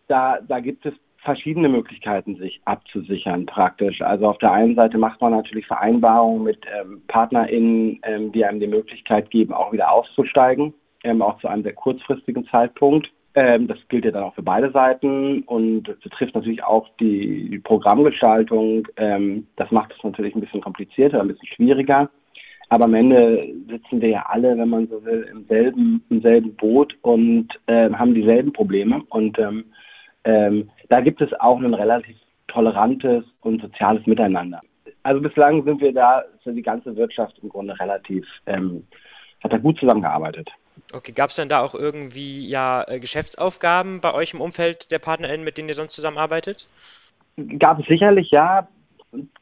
da, 0.08 0.40
da 0.48 0.60
gibt 0.60 0.86
es 0.86 0.94
verschiedene 1.24 1.70
Möglichkeiten, 1.70 2.36
sich 2.36 2.62
abzusichern 2.66 3.46
praktisch. 3.46 4.02
Also 4.02 4.28
auf 4.28 4.38
der 4.40 4.52
einen 4.52 4.76
Seite 4.76 4.98
macht 4.98 5.22
man 5.22 5.32
natürlich 5.32 5.66
Vereinbarungen 5.68 6.44
mit 6.44 6.60
ähm, 6.80 7.02
PartnerInnen, 7.08 8.00
ähm, 8.04 8.32
die 8.32 8.46
einem 8.46 8.60
die 8.60 8.68
Möglichkeit 8.68 9.30
geben, 9.32 9.54
auch 9.54 9.72
wieder 9.72 9.92
auszusteigen, 9.92 10.74
ähm, 11.04 11.22
auch 11.22 11.40
zu 11.40 11.48
einem 11.48 11.64
sehr 11.64 11.74
kurzfristigen 11.74 12.46
Zeitpunkt. 12.48 13.10
Ähm, 13.36 13.68
das 13.68 13.78
gilt 13.90 14.06
ja 14.06 14.12
dann 14.12 14.24
auch 14.24 14.36
für 14.36 14.44
beide 14.44 14.72
Seiten 14.72 15.42
und 15.44 15.84
betrifft 16.02 16.36
natürlich 16.36 16.64
auch 16.64 16.88
die, 17.00 17.50
die 17.50 17.60
Programmgestaltung. 17.60 18.88
Ähm, 18.98 19.48
das 19.56 19.72
macht 19.72 19.94
es 19.98 20.04
natürlich 20.04 20.36
ein 20.36 20.42
bisschen 20.42 20.62
komplizierter, 20.62 21.22
ein 21.22 21.30
bisschen 21.30 21.48
schwieriger. 21.48 22.10
Aber 22.70 22.86
am 22.86 22.94
Ende 22.94 23.54
sitzen 23.70 24.02
wir 24.02 24.10
ja 24.10 24.26
alle, 24.30 24.58
wenn 24.58 24.70
man 24.70 24.88
so 24.88 25.04
will, 25.04 25.28
im 25.32 25.46
selben, 25.46 26.04
im 26.10 26.22
selben 26.22 26.56
Boot 26.56 26.96
und 27.02 27.48
äh, 27.68 27.90
haben 27.92 28.14
dieselben 28.14 28.54
Probleme. 28.54 29.04
Und 29.10 29.38
ähm, 29.40 29.66
ähm, 30.24 30.70
da 30.90 31.02
gibt 31.02 31.22
es 31.22 31.34
auch 31.40 31.60
ein 31.60 31.74
relativ 31.74 32.18
tolerantes 32.48 33.26
und 33.42 33.62
soziales 33.62 34.06
Miteinander. 34.06 34.62
Also 35.04 35.22
bislang 35.22 35.64
sind 35.64 35.82
wir 35.82 35.94
da, 35.94 36.24
sind 36.44 36.56
die 36.56 36.62
ganze 36.62 36.96
Wirtschaft 36.96 37.38
im 37.42 37.50
Grunde 37.50 37.78
relativ, 37.80 38.26
ähm, 38.46 38.88
hat 39.44 39.52
da 39.52 39.58
gut 39.58 39.78
zusammengearbeitet. 39.80 40.50
Okay, 40.94 41.12
gab 41.12 41.30
es 41.30 41.36
denn 41.36 41.50
da 41.50 41.62
auch 41.62 41.76
irgendwie 41.76 42.48
ja 42.48 42.84
äh, 42.88 43.00
Geschäftsaufgaben 43.00 44.02
bei 44.02 44.14
euch 44.14 44.34
im 44.34 44.42
Umfeld 44.42 44.92
der 44.92 45.00
PartnerInnen, 45.00 45.44
mit 45.44 45.58
denen 45.58 45.70
ihr 45.70 45.76
sonst 45.76 45.94
zusammenarbeitet? 45.94 46.68
Gab 47.60 47.80
es 47.80 47.86
sicherlich, 47.88 48.30
ja. 48.32 48.68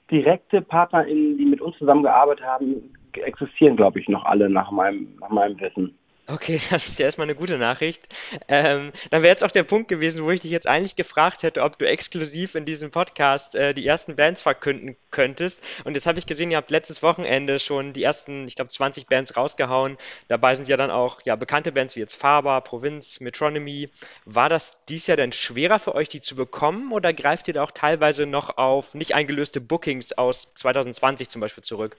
Direkte 0.10 0.62
PartnerInnen, 0.62 1.38
die 1.38 1.46
mit 1.46 1.62
uns 1.62 1.78
zusammengearbeitet 1.78 2.46
haben, 2.46 2.94
existieren, 3.14 3.78
glaube 3.78 4.00
ich, 4.00 4.10
noch 4.10 4.26
alle 4.26 4.50
nach 4.50 4.72
meinem, 4.72 5.16
nach 5.20 5.30
meinem 5.30 5.60
Wissen. 5.60 5.98
Okay, 6.32 6.62
das 6.70 6.88
ist 6.88 6.98
ja 6.98 7.06
erstmal 7.06 7.26
eine 7.26 7.36
gute 7.36 7.58
Nachricht. 7.58 8.08
Ähm, 8.48 8.94
dann 9.10 9.22
wäre 9.22 9.34
jetzt 9.34 9.44
auch 9.44 9.52
der 9.52 9.64
Punkt 9.64 9.90
gewesen, 9.90 10.24
wo 10.24 10.32
ich 10.32 10.40
dich 10.40 10.52
jetzt 10.52 10.68
eigentlich 10.68 10.96
gefragt 10.96 11.44
hätte, 11.44 11.62
ob 11.62 11.78
du 11.78 11.86
exklusiv 11.86 12.56
in 12.56 12.66
diesem 12.66 12.90
Podcast 12.90 13.56
äh, 13.56 13.74
die 13.74 13.86
ersten 13.86 14.16
Bands 14.16 14.42
verkünden 14.42 14.96
könntest. 15.10 15.62
Und 15.84 15.96
jetzt 15.96 16.08
habe 16.08 16.20
ich 16.20 16.28
gesehen, 16.28 16.50
ihr 16.50 16.58
habt 16.58 16.72
letztes 16.72 17.04
Wochenende 17.04 17.60
schon 17.60 17.92
die 17.92 18.04
ersten, 18.04 18.48
ich 18.48 18.56
glaube, 18.56 18.70
20 18.70 19.08
Bands 19.08 19.36
rausgehauen. 19.36 19.98
Dabei 20.30 20.56
sind 20.56 20.70
ja 20.70 20.78
dann 20.78 20.92
auch 20.92 21.22
ja, 21.26 21.36
bekannte 21.36 21.74
Bands 21.74 21.98
wie 21.98 22.00
jetzt 22.00 22.16
Faber, 22.16 22.62
Provinz, 22.62 23.20
Metronomy. 23.20 23.90
War 24.24 24.48
das 24.48 24.78
dies 24.88 25.08
Jahr 25.08 25.18
denn 25.18 25.34
schwerer 25.34 25.80
für 25.80 25.96
euch, 25.96 26.08
die 26.08 26.22
zu 26.22 26.36
bekommen 26.38 26.94
oder 26.94 27.14
greift 27.14 27.50
ihr 27.50 27.56
da 27.56 27.64
auch 27.64 27.72
teilweise 27.72 28.26
noch 28.26 28.58
auf 28.58 28.94
nicht 28.94 29.16
eingelöste 29.16 29.60
Bookings 29.60 30.14
aus 30.14 30.54
2020 30.56 31.28
zum 31.28 31.42
Beispiel 31.42 31.64
zurück? 31.64 31.98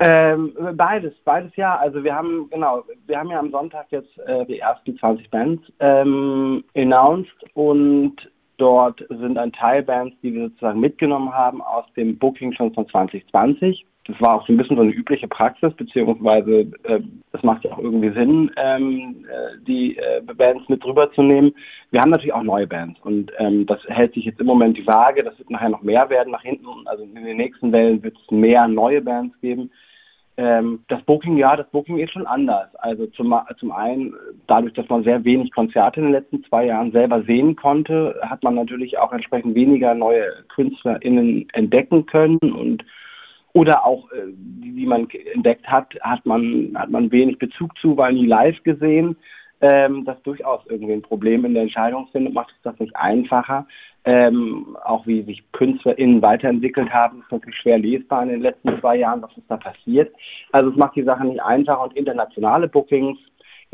Ähm, 0.00 0.52
beides, 0.74 1.14
beides 1.24 1.54
ja. 1.56 1.76
Also 1.76 2.02
wir 2.02 2.14
haben, 2.14 2.48
genau, 2.50 2.84
wir 3.06 3.18
haben 3.18 3.30
ja 3.30 3.38
am 3.38 3.50
Sonntag 3.50 3.86
jetzt 3.90 4.18
äh, 4.26 4.44
die 4.46 4.58
ersten 4.58 4.98
20 4.98 5.30
Bands 5.30 5.62
ähm, 5.78 6.64
announced 6.74 7.32
und 7.54 8.16
dort 8.56 9.04
sind 9.08 9.38
ein 9.38 9.52
Teil 9.52 9.82
Bands, 9.82 10.16
die 10.22 10.34
wir 10.34 10.48
sozusagen 10.48 10.80
mitgenommen 10.80 11.32
haben 11.32 11.62
aus 11.62 11.84
dem 11.96 12.18
Booking 12.18 12.52
schon 12.52 12.74
von 12.74 12.88
2020. 12.88 13.86
Das 14.06 14.20
war 14.20 14.34
auch 14.34 14.46
so 14.46 14.52
ein 14.52 14.58
bisschen 14.58 14.76
so 14.76 14.82
eine 14.82 14.92
übliche 14.92 15.26
Praxis, 15.26 15.72
beziehungsweise 15.74 16.70
äh, 16.82 17.00
das 17.32 17.42
macht 17.42 17.64
ja 17.64 17.72
auch 17.72 17.78
irgendwie 17.78 18.10
Sinn, 18.10 18.50
ähm, 18.56 19.24
äh, 19.26 19.58
die 19.66 19.96
äh, 19.96 20.20
Bands 20.20 20.68
mit 20.68 20.84
drüber 20.84 21.10
zu 21.12 21.22
nehmen. 21.22 21.54
Wir 21.90 22.00
haben 22.00 22.10
natürlich 22.10 22.34
auch 22.34 22.42
neue 22.42 22.66
Bands 22.66 23.00
und 23.00 23.32
ähm, 23.38 23.64
das 23.64 23.80
hält 23.88 24.12
sich 24.12 24.26
jetzt 24.26 24.40
im 24.40 24.46
Moment 24.46 24.76
die 24.76 24.86
Waage. 24.86 25.24
Das 25.24 25.38
wird 25.38 25.48
nachher 25.48 25.70
noch 25.70 25.82
mehr 25.82 26.10
werden 26.10 26.32
nach 26.32 26.42
hinten. 26.42 26.66
Also 26.86 27.04
in 27.04 27.14
den 27.14 27.36
nächsten 27.38 27.72
Wellen 27.72 28.02
wird 28.02 28.16
es 28.16 28.30
mehr 28.30 28.68
neue 28.68 29.00
Bands 29.00 29.40
geben. 29.40 29.70
Ähm, 30.36 30.80
das 30.88 31.00
Booking, 31.04 31.38
ja, 31.38 31.56
das 31.56 31.70
Booking 31.70 31.98
ist 31.98 32.12
schon 32.12 32.26
anders. 32.26 32.74
Also 32.76 33.06
zum, 33.06 33.34
zum 33.58 33.72
einen, 33.72 34.14
dadurch, 34.48 34.74
dass 34.74 34.88
man 34.88 35.04
sehr 35.04 35.24
wenig 35.24 35.52
Konzerte 35.52 36.00
in 36.00 36.06
den 36.06 36.12
letzten 36.12 36.42
zwei 36.44 36.66
Jahren 36.66 36.92
selber 36.92 37.22
sehen 37.22 37.56
konnte, 37.56 38.20
hat 38.22 38.42
man 38.42 38.56
natürlich 38.56 38.98
auch 38.98 39.12
entsprechend 39.12 39.54
weniger 39.54 39.94
neue 39.94 40.26
KünstlerInnen 40.54 41.48
entdecken 41.52 42.06
können 42.06 42.38
und 42.38 42.84
oder 43.54 43.86
auch, 43.86 44.10
äh, 44.12 44.26
die 44.36 44.86
man 44.86 45.08
entdeckt 45.32 45.66
hat, 45.66 45.94
hat 46.02 46.26
man, 46.26 46.72
hat 46.76 46.90
man 46.90 47.10
wenig 47.10 47.38
Bezug 47.38 47.76
zu, 47.78 47.96
weil 47.96 48.12
nie 48.12 48.26
live 48.26 48.62
gesehen. 48.62 49.16
Ähm, 49.60 50.04
das 50.04 50.20
durchaus 50.22 50.60
irgendwie 50.68 50.92
ein 50.92 51.02
Problem 51.02 51.44
in 51.44 51.54
der 51.54 51.62
Entscheidungsfindung, 51.62 52.34
macht 52.34 52.50
es 52.50 52.62
das 52.62 52.78
nicht 52.78 52.94
einfacher 52.94 53.66
ähm, 54.04 54.76
auch 54.84 55.06
wie 55.06 55.22
sich 55.22 55.42
KünstlerInnen 55.52 56.20
weiterentwickelt 56.20 56.92
haben, 56.92 57.20
ist 57.20 57.32
natürlich 57.32 57.58
schwer 57.58 57.78
lesbar 57.78 58.22
in 58.22 58.28
den 58.28 58.42
letzten 58.42 58.78
zwei 58.80 58.96
Jahren, 58.96 59.22
was 59.22 59.36
ist 59.36 59.48
da 59.50 59.56
passiert. 59.56 60.14
Also 60.52 60.70
es 60.70 60.76
macht 60.76 60.96
die 60.96 61.04
Sache 61.04 61.24
nicht 61.24 61.42
einfacher 61.42 61.82
und 61.82 61.96
internationale 61.96 62.68
Bookings 62.68 63.18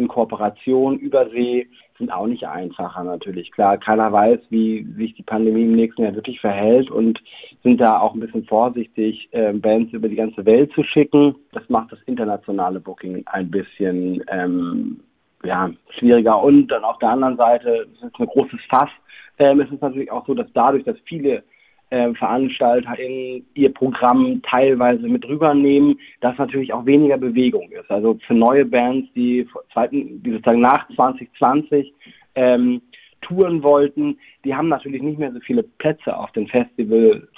in 0.00 0.08
Kooperation 0.08 0.98
über 0.98 1.28
See 1.30 1.68
sind 1.98 2.10
auch 2.10 2.26
nicht 2.26 2.46
einfacher 2.46 3.04
natürlich. 3.04 3.52
Klar, 3.52 3.76
keiner 3.78 4.10
weiß, 4.10 4.40
wie 4.48 4.86
sich 4.96 5.14
die 5.14 5.22
Pandemie 5.22 5.64
im 5.64 5.76
nächsten 5.76 6.02
Jahr 6.02 6.14
wirklich 6.14 6.40
verhält 6.40 6.90
und 6.90 7.20
sind 7.62 7.80
da 7.80 8.00
auch 8.00 8.14
ein 8.14 8.20
bisschen 8.20 8.44
vorsichtig, 8.44 9.28
äh, 9.32 9.52
Bands 9.52 9.92
über 9.92 10.08
die 10.08 10.16
ganze 10.16 10.44
Welt 10.46 10.72
zu 10.72 10.82
schicken. 10.82 11.36
Das 11.52 11.68
macht 11.68 11.92
das 11.92 12.00
internationale 12.06 12.80
Booking 12.80 13.22
ein 13.26 13.50
bisschen 13.50 14.24
ähm, 14.28 15.00
ja, 15.44 15.70
schwieriger. 15.98 16.42
Und 16.42 16.68
dann 16.68 16.84
auf 16.84 16.98
der 16.98 17.10
anderen 17.10 17.36
Seite, 17.36 17.86
das 17.92 18.10
ist 18.10 18.18
ein 18.18 18.26
großes 18.26 18.60
Fass, 18.70 18.90
ähm, 19.38 19.60
es 19.60 19.70
ist 19.70 19.82
natürlich 19.82 20.10
auch 20.10 20.26
so, 20.26 20.34
dass 20.34 20.52
dadurch, 20.52 20.84
dass 20.84 20.96
viele 21.04 21.42
äh, 21.90 22.14
Veranstalter 22.14 22.98
in 22.98 23.44
ihr 23.54 23.72
Programm 23.72 24.40
teilweise 24.42 25.06
mit 25.08 25.26
rübernehmen, 25.26 25.98
dass 26.20 26.38
natürlich 26.38 26.72
auch 26.72 26.86
weniger 26.86 27.18
Bewegung 27.18 27.70
ist. 27.70 27.90
Also 27.90 28.18
für 28.26 28.34
neue 28.34 28.64
Bands, 28.64 29.08
die, 29.14 29.46
zweiten, 29.72 30.22
die 30.22 30.30
sozusagen 30.30 30.60
nach 30.60 30.88
2020 30.94 31.92
ähm, 32.36 32.80
touren 33.22 33.62
wollten, 33.62 34.18
die 34.44 34.54
haben 34.54 34.68
natürlich 34.68 35.02
nicht 35.02 35.18
mehr 35.18 35.32
so 35.32 35.40
viele 35.40 35.62
Plätze 35.62 36.16
auf 36.16 36.30
den 36.32 36.46
Festivals, 36.46 37.28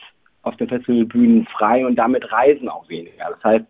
auf 0.43 0.57
den 0.57 0.69
Festivalbühnen 0.69 1.47
frei 1.47 1.87
und 1.87 1.97
damit 1.97 2.31
reisen 2.31 2.69
auch 2.69 2.89
weniger. 2.89 3.31
Das 3.31 3.45
heißt, 3.45 3.65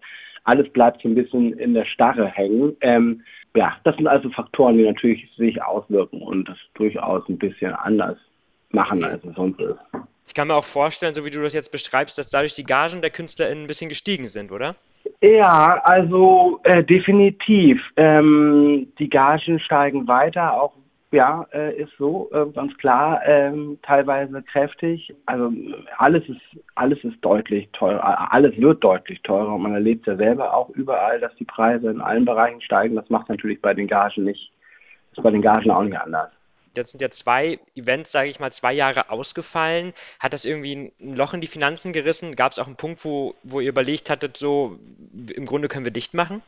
alles 0.45 0.69
bleibt 0.71 1.03
so 1.03 1.09
ein 1.09 1.15
bisschen 1.15 1.53
in 1.59 1.75
der 1.75 1.85
Starre 1.85 2.27
hängen. 2.27 2.77
Ähm, 2.81 3.23
ja, 3.55 3.77
das 3.85 3.97
sind 3.97 4.07
also 4.07 4.31
Faktoren, 4.31 4.79
die 4.79 4.85
natürlich 4.85 5.31
sich 5.37 5.63
auswirken 5.63 6.23
und 6.23 6.49
das 6.49 6.59
durchaus 6.75 7.29
ein 7.29 7.39
bisschen 7.39 7.73
anders 7.73 8.19
machen, 8.71 9.05
als 9.05 9.23
es 9.25 9.35
sonst 9.35 9.61
ist. 9.61 9.79
Ich 10.27 10.35
kann 10.35 10.49
mir 10.49 10.55
auch 10.55 10.65
vorstellen, 10.65 11.15
so 11.15 11.25
wie 11.25 11.31
du 11.31 11.43
das 11.43 11.53
jetzt 11.53 11.73
beschreibst, 11.73 12.19
dass 12.19 12.31
dadurch 12.31 12.55
die 12.55 12.65
Gagen 12.65 13.03
der 13.03 13.11
KünstlerInnen 13.11 13.65
ein 13.65 13.67
bisschen 13.67 13.89
gestiegen 13.89 14.29
sind, 14.29 14.53
oder? 14.53 14.77
Ja, 15.21 15.81
also 15.85 16.61
äh, 16.65 16.83
definitiv. 16.83 17.81
Ähm, 17.97 18.93
die 18.99 19.09
Gagen 19.09 19.59
steigen 19.61 20.07
weiter, 20.07 20.61
auch 20.61 20.73
ja, 21.13 21.47
äh, 21.53 21.77
ist 21.77 21.93
so, 21.99 22.31
äh, 22.33 22.47
ganz 22.53 22.75
klar, 22.79 23.21
ähm, 23.27 23.79
teilweise 23.83 24.43
kräftig. 24.43 25.15
Also 25.27 25.53
alles 25.99 26.27
ist, 26.27 26.41
alles 26.75 27.05
ist 27.05 27.17
deutlich 27.21 27.69
teurer, 27.73 28.33
alles 28.33 28.57
wird 28.57 28.83
deutlich 28.83 29.21
teurer 29.23 29.55
und 29.55 29.63
man 29.63 29.75
erlebt 29.75 30.07
ja 30.07 30.17
selber 30.17 30.55
auch 30.55 30.71
überall, 30.71 31.21
dass 31.21 31.35
die 31.37 31.45
Preise 31.45 31.91
in 31.91 32.01
allen 32.01 32.25
Bereichen 32.25 32.63
steigen. 32.63 32.97
Das 32.97 33.11
macht 33.11 33.29
natürlich 33.29 33.61
bei 33.61 33.75
den 33.75 33.89
Gagen 33.89 34.25
nicht, 34.25 34.51
ist 35.13 35.23
bei 35.23 35.31
den 35.31 35.43
Gagen 35.43 35.71
auch 35.71 35.83
nicht 35.83 36.01
anders. 36.01 36.31
Jetzt 36.77 36.93
sind 36.93 37.03
ja 37.03 37.11
zwei 37.11 37.59
Events, 37.75 38.13
sage 38.13 38.29
ich 38.29 38.41
mal, 38.41 38.53
zwei 38.53 38.73
Jahre 38.73 39.11
ausgefallen. 39.11 39.93
Hat 40.21 40.33
das 40.33 40.45
irgendwie 40.45 40.93
ein 41.01 41.15
Loch 41.17 41.35
in 41.35 41.41
die 41.41 41.47
Finanzen 41.47 41.93
gerissen? 41.93 42.37
Gab 42.37 42.53
es 42.53 42.59
auch 42.59 42.67
einen 42.67 42.77
Punkt, 42.77 43.05
wo, 43.05 43.35
wo 43.43 43.61
ihr 43.61 43.69
überlegt 43.69 44.11
hattet, 44.11 44.37
so 44.37 44.79
im 45.35 45.47
Grunde 45.47 45.69
können 45.69 45.85
wir 45.85 45.93
dicht 45.93 46.15
machen? 46.15 46.43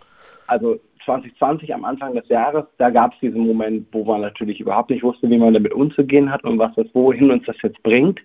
Also 0.46 0.80
2020 1.04 1.74
am 1.74 1.84
Anfang 1.84 2.14
des 2.14 2.28
Jahres, 2.28 2.64
da 2.78 2.90
gab 2.90 3.12
es 3.12 3.20
diesen 3.20 3.46
Moment, 3.46 3.86
wo 3.92 4.04
man 4.04 4.20
natürlich 4.20 4.60
überhaupt 4.60 4.90
nicht 4.90 5.02
wusste, 5.02 5.28
wie 5.28 5.38
man 5.38 5.54
damit 5.54 5.72
umzugehen 5.72 6.30
hat 6.30 6.44
und 6.44 6.58
was 6.58 6.74
das, 6.74 6.86
wohin 6.94 7.30
uns 7.30 7.44
das 7.46 7.56
jetzt 7.62 7.82
bringt. 7.82 8.20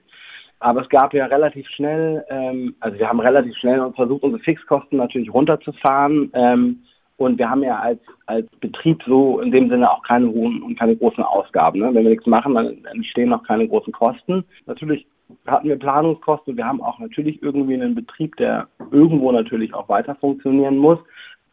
Aber 0.59 0.81
es 0.81 0.89
gab 0.89 1.13
ja 1.13 1.25
relativ 1.25 1.67
schnell, 1.69 2.25
ähm, 2.29 2.75
also 2.81 2.99
wir 2.99 3.07
haben 3.07 3.21
relativ 3.21 3.55
schnell 3.57 3.91
versucht, 3.95 4.23
unsere 4.23 4.43
Fixkosten 4.43 4.97
natürlich 4.97 5.33
runterzufahren. 5.33 6.31
Ähm, 6.33 6.83
und 7.19 7.37
wir 7.37 7.49
haben 7.49 7.63
ja 7.63 7.77
als, 7.79 7.99
als 8.27 8.47
Betrieb 8.61 9.01
so 9.05 9.39
in 9.41 9.51
dem 9.51 9.69
Sinne 9.69 9.91
auch 9.91 10.01
keine 10.03 10.27
hohen 10.29 10.63
und 10.63 10.79
keine 10.79 10.95
großen 10.95 11.23
Ausgaben. 11.23 11.79
Ne? 11.79 11.87
Wenn 11.93 12.03
wir 12.03 12.11
nichts 12.11 12.25
machen, 12.25 12.55
dann 12.55 12.85
entstehen 12.85 13.33
auch 13.33 13.43
keine 13.43 13.67
großen 13.67 13.91
Kosten. 13.91 14.45
Natürlich 14.65 15.05
hatten 15.45 15.67
wir 15.67 15.77
Planungskosten. 15.77 16.55
Wir 16.57 16.65
haben 16.65 16.81
auch 16.81 16.97
natürlich 16.99 17.43
irgendwie 17.43 17.73
einen 17.73 17.93
Betrieb, 17.93 18.35
der 18.37 18.67
irgendwo 18.91 19.31
natürlich 19.31 19.73
auch 19.73 19.89
weiter 19.89 20.15
funktionieren 20.15 20.77
muss. 20.77 20.99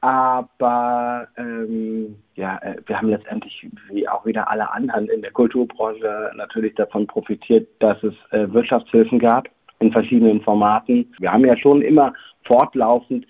Aber 0.00 1.26
ähm, 1.36 2.16
ja, 2.36 2.58
äh, 2.58 2.76
wir 2.86 2.98
haben 2.98 3.08
letztendlich, 3.08 3.66
wie 3.90 4.08
auch 4.08 4.24
wieder 4.24 4.48
alle 4.48 4.70
anderen 4.72 5.08
in 5.08 5.22
der 5.22 5.32
Kulturbranche, 5.32 6.30
natürlich 6.36 6.74
davon 6.76 7.08
profitiert, 7.08 7.66
dass 7.80 8.00
es 8.04 8.14
äh, 8.30 8.52
Wirtschaftshilfen 8.52 9.18
gab 9.18 9.48
in 9.80 9.90
verschiedenen 9.90 10.42
Formaten. 10.42 11.12
Wir 11.18 11.32
haben 11.32 11.44
ja 11.44 11.56
schon 11.56 11.82
immer 11.82 12.12
fortlaufend 12.44 13.26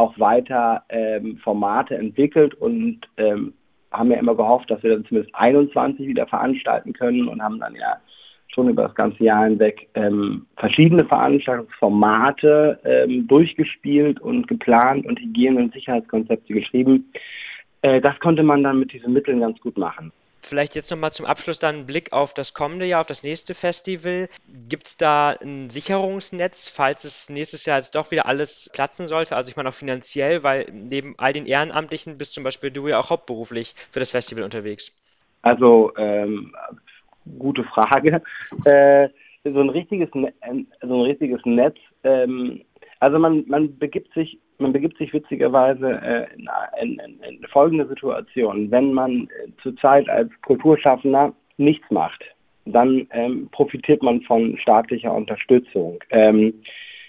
auch 0.00 0.18
weiter 0.18 0.82
ähm, 0.88 1.36
Formate 1.38 1.96
entwickelt 1.96 2.54
und 2.54 3.00
ähm, 3.18 3.52
haben 3.92 4.10
ja 4.10 4.18
immer 4.18 4.34
gehofft, 4.34 4.70
dass 4.70 4.82
wir 4.82 4.90
dann 4.90 5.04
zumindest 5.04 5.34
21 5.34 6.06
wieder 6.06 6.26
veranstalten 6.26 6.92
können 6.92 7.28
und 7.28 7.42
haben 7.42 7.60
dann 7.60 7.74
ja 7.74 7.96
schon 8.48 8.68
über 8.68 8.84
das 8.84 8.94
ganze 8.94 9.22
Jahr 9.22 9.44
hinweg 9.44 9.88
ähm, 9.94 10.46
verschiedene 10.56 11.04
Veranstaltungsformate 11.04 12.80
ähm, 12.84 13.28
durchgespielt 13.28 14.20
und 14.20 14.48
geplant 14.48 15.06
und 15.06 15.20
Hygiene- 15.20 15.60
und 15.60 15.72
Sicherheitskonzepte 15.72 16.52
geschrieben. 16.52 17.12
Äh, 17.82 18.00
das 18.00 18.18
konnte 18.20 18.42
man 18.42 18.62
dann 18.62 18.80
mit 18.80 18.92
diesen 18.92 19.12
Mitteln 19.12 19.40
ganz 19.40 19.60
gut 19.60 19.76
machen. 19.78 20.12
Vielleicht 20.50 20.74
jetzt 20.74 20.90
nochmal 20.90 21.12
zum 21.12 21.26
Abschluss 21.26 21.60
dann 21.60 21.76
einen 21.76 21.86
Blick 21.86 22.12
auf 22.12 22.34
das 22.34 22.54
kommende 22.54 22.84
Jahr, 22.84 23.02
auf 23.02 23.06
das 23.06 23.22
nächste 23.22 23.54
Festival. 23.54 24.28
Gibt 24.68 24.88
es 24.88 24.96
da 24.96 25.30
ein 25.30 25.70
Sicherungsnetz, 25.70 26.68
falls 26.68 27.04
es 27.04 27.30
nächstes 27.30 27.66
Jahr 27.66 27.76
jetzt 27.76 27.94
doch 27.94 28.10
wieder 28.10 28.26
alles 28.26 28.68
platzen 28.74 29.06
sollte? 29.06 29.36
Also 29.36 29.48
ich 29.48 29.56
meine 29.56 29.68
auch 29.68 29.74
finanziell, 29.74 30.42
weil 30.42 30.66
neben 30.72 31.14
all 31.18 31.32
den 31.32 31.46
Ehrenamtlichen 31.46 32.18
bist 32.18 32.32
zum 32.32 32.42
Beispiel 32.42 32.72
du 32.72 32.88
ja 32.88 32.98
auch 32.98 33.10
hauptberuflich 33.10 33.74
für 33.92 34.00
das 34.00 34.10
Festival 34.10 34.42
unterwegs. 34.42 34.92
Also 35.42 35.92
ähm, 35.96 36.52
gute 37.38 37.62
Frage. 37.62 38.20
Äh, 38.64 39.08
so 39.44 39.60
ein 39.60 39.70
richtiges, 39.70 40.12
ne-, 40.14 40.34
so 40.82 40.94
ein 40.96 41.02
richtiges 41.02 41.40
Netz. 41.44 41.76
Ähm, 42.02 42.62
also 42.98 43.20
man, 43.20 43.44
man 43.46 43.78
begibt 43.78 44.12
sich, 44.14 44.40
man 44.60 44.72
begibt 44.72 44.98
sich 44.98 45.12
witzigerweise 45.12 46.00
äh, 46.02 46.26
in, 46.82 46.98
in, 46.98 47.20
in, 47.20 47.46
folgende 47.48 47.86
Situation. 47.86 48.70
Wenn 48.70 48.92
man 48.92 49.22
äh, 49.22 49.48
zurzeit 49.62 50.08
als 50.08 50.30
Kulturschaffender 50.42 51.32
nichts 51.56 51.90
macht, 51.90 52.22
dann 52.64 53.06
ähm, 53.12 53.48
profitiert 53.52 54.02
man 54.02 54.20
von 54.22 54.56
staatlicher 54.58 55.12
Unterstützung. 55.12 55.98
Ähm, 56.10 56.62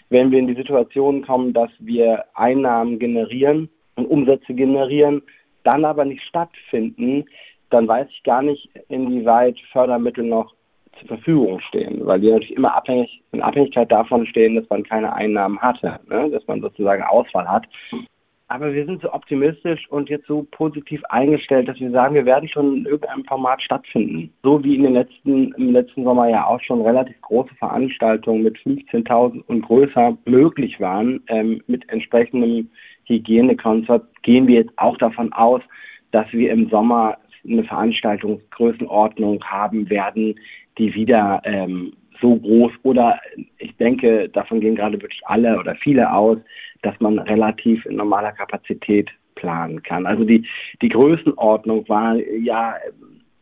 wenn 0.10 0.32
wir 0.32 0.40
in 0.40 0.48
die 0.48 0.56
Situation 0.56 1.22
kommen, 1.22 1.54
dass 1.54 1.72
wir 1.80 2.26
Einnahmen 2.34 3.00
generieren 3.00 3.70
und 3.96 4.06
Umsätze 4.08 4.54
generieren, 4.54 5.22
dann 5.64 5.86
aber 5.86 6.06
nicht 6.06 6.24
stattfinden, 6.24 7.26
dann 7.70 7.88
weiß 7.88 8.08
ich 8.10 8.24
gar 8.24 8.42
nicht, 8.42 8.70
inwieweit 8.90 9.58
Fördermittel 9.72 10.26
noch 10.26 10.54
zur 11.00 11.08
Verfügung 11.08 11.60
stehen, 11.62 12.06
weil 12.06 12.20
die 12.20 12.32
natürlich 12.32 12.56
immer 12.56 12.76
abhängig, 12.76 13.22
in 13.32 13.42
Abhängigkeit 13.42 13.92
davon 13.92 14.26
stehen, 14.26 14.56
dass 14.56 14.70
man 14.70 14.84
keine 14.84 15.14
Einnahmen 15.14 15.60
hatte, 15.60 16.00
ne? 16.10 16.30
dass 16.30 16.46
man 16.48 16.62
sozusagen 16.62 17.04
Ausfall 17.04 17.48
hat. 17.48 17.66
aber 18.48 18.74
wir 18.74 18.86
sind 18.86 19.02
so 19.02 19.14
optimistisch 19.14 19.90
und 19.90 20.10
jetzt 20.10 20.28
so 20.28 20.46
positiv 20.52 21.02
eingestellt, 21.10 21.70
dass 21.70 21.80
wir 21.80 21.92
sagen, 21.92 22.16
wir 22.16 22.26
werden 22.26 22.50
schon 22.50 22.78
in 22.80 22.86
irgendeinem 22.86 23.24
Format 23.26 23.62
stattfinden. 23.62 24.34
So 24.44 24.64
wie 24.64 24.76
in 24.76 24.84
den 24.84 24.94
letzten, 24.94 25.54
im 25.54 25.72
letzten 25.72 26.04
Sommer 26.04 26.30
ja 26.30 26.46
auch 26.46 26.62
schon 26.62 26.82
relativ 26.82 27.20
große 27.22 27.56
Veranstaltungen 27.56 28.44
mit 28.44 28.58
15.000 28.58 29.42
und 29.48 29.62
größer 29.62 30.18
möglich 30.26 30.80
waren, 30.80 31.24
ähm, 31.28 31.62
mit 31.68 31.88
entsprechendem 31.90 32.70
Hygienekonzept, 33.06 34.22
gehen 34.24 34.48
wir 34.48 34.56
jetzt 34.56 34.78
auch 34.78 34.98
davon 34.98 35.32
aus, 35.34 35.62
dass 36.12 36.32
wir 36.34 36.52
im 36.52 36.70
Sommer 36.70 37.18
eine 37.46 37.64
Veranstaltungsgrößenordnung 37.64 39.44
haben 39.44 39.90
werden, 39.90 40.36
die 40.78 40.94
wieder 40.94 41.42
ähm, 41.44 41.94
so 42.22 42.36
groß 42.36 42.72
oder 42.84 43.20
ich 43.58 43.76
denke, 43.78 44.30
davon 44.30 44.62
gehen 44.62 44.76
gerade 44.76 45.02
wirklich 45.02 45.22
alle 45.26 45.60
oder 45.60 45.76
viele 45.76 46.14
aus, 46.14 46.38
dass 46.82 47.00
man 47.00 47.20
relativ 47.20 47.86
in 47.86 47.96
normaler 47.96 48.32
Kapazität 48.32 49.10
planen 49.36 49.82
kann. 49.84 50.06
Also 50.06 50.24
die, 50.24 50.48
die 50.82 50.90
Größenordnung 50.90 51.88
war 51.90 52.16
ja, 52.16 52.76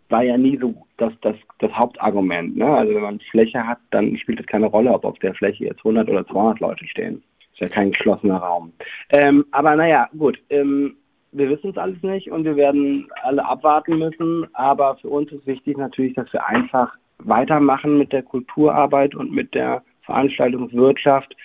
war 0.08 0.24
ja 0.24 0.38
nie 0.38 0.58
so 0.58 0.74
das, 0.98 1.14
das, 1.22 1.36
das 1.60 1.72
Hauptargument. 1.72 2.58
Ne? 2.58 2.66
Also 2.66 2.96
wenn 2.96 3.02
man 3.02 3.20
Fläche 3.32 3.66
hat, 3.66 3.80
dann 3.92 4.18
spielt 4.18 4.40
es 4.40 4.48
keine 4.48 4.68
Rolle, 4.68 4.92
ob 4.92 5.06
auf 5.06 5.20
der 5.20 5.34
Fläche 5.34 5.66
jetzt 5.66 5.80
100 5.80 6.10
oder 6.10 6.26
200 6.26 6.60
Leute 6.60 6.88
stehen. 6.88 7.22
Ist 7.54 7.60
ja 7.62 7.68
kein 7.68 7.92
geschlossener 7.92 8.38
Raum. 8.38 8.72
Ähm, 9.12 9.46
aber 9.52 9.76
naja, 9.76 10.10
gut. 10.18 10.40
Ähm, 10.50 10.96
wir 11.32 11.50
wissen 11.50 11.70
es 11.70 11.78
alles 11.78 12.02
nicht 12.02 12.32
und 12.32 12.44
wir 12.44 12.56
werden 12.56 13.08
alle 13.22 13.46
abwarten 13.46 14.00
müssen. 14.00 14.48
Aber 14.54 14.96
für 14.98 15.10
uns 15.10 15.32
ist 15.32 15.46
wichtig 15.46 15.78
natürlich, 15.78 16.16
dass 16.16 16.32
wir 16.34 16.46
einfach 16.46 16.96
weitermachen 17.20 17.98
mit 17.98 18.12
der 18.12 18.24
Kulturarbeit 18.24 19.16
und 19.16 19.32
mit 19.32 19.54
der 19.54 19.84
Veranstaltungswirtschaft 20.04 21.36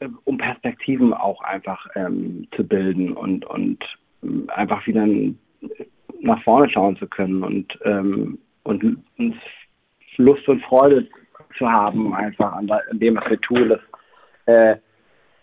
äh, 0.00 0.08
um 0.24 0.38
Perspektiven 0.38 1.14
auch 1.14 1.40
einfach 1.42 1.86
ähm, 1.94 2.46
zu 2.54 2.66
bilden 2.66 3.12
und, 3.12 3.44
und 3.46 3.82
ähm, 4.22 4.48
einfach 4.54 4.86
wieder 4.86 5.06
nach 6.20 6.42
vorne 6.42 6.68
schauen 6.70 6.96
zu 6.96 7.06
können 7.06 7.42
und, 7.42 7.78
ähm, 7.84 8.38
und 8.64 8.98
Lust 10.16 10.48
und 10.48 10.62
Freude 10.64 11.06
zu 11.56 11.70
haben, 11.70 12.14
einfach 12.14 12.52
an, 12.52 12.70
dem, 12.92 13.16
was 13.16 13.30
wir 13.30 13.40
tun, 13.40 13.68
dass, 13.70 13.80
äh, 14.46 14.76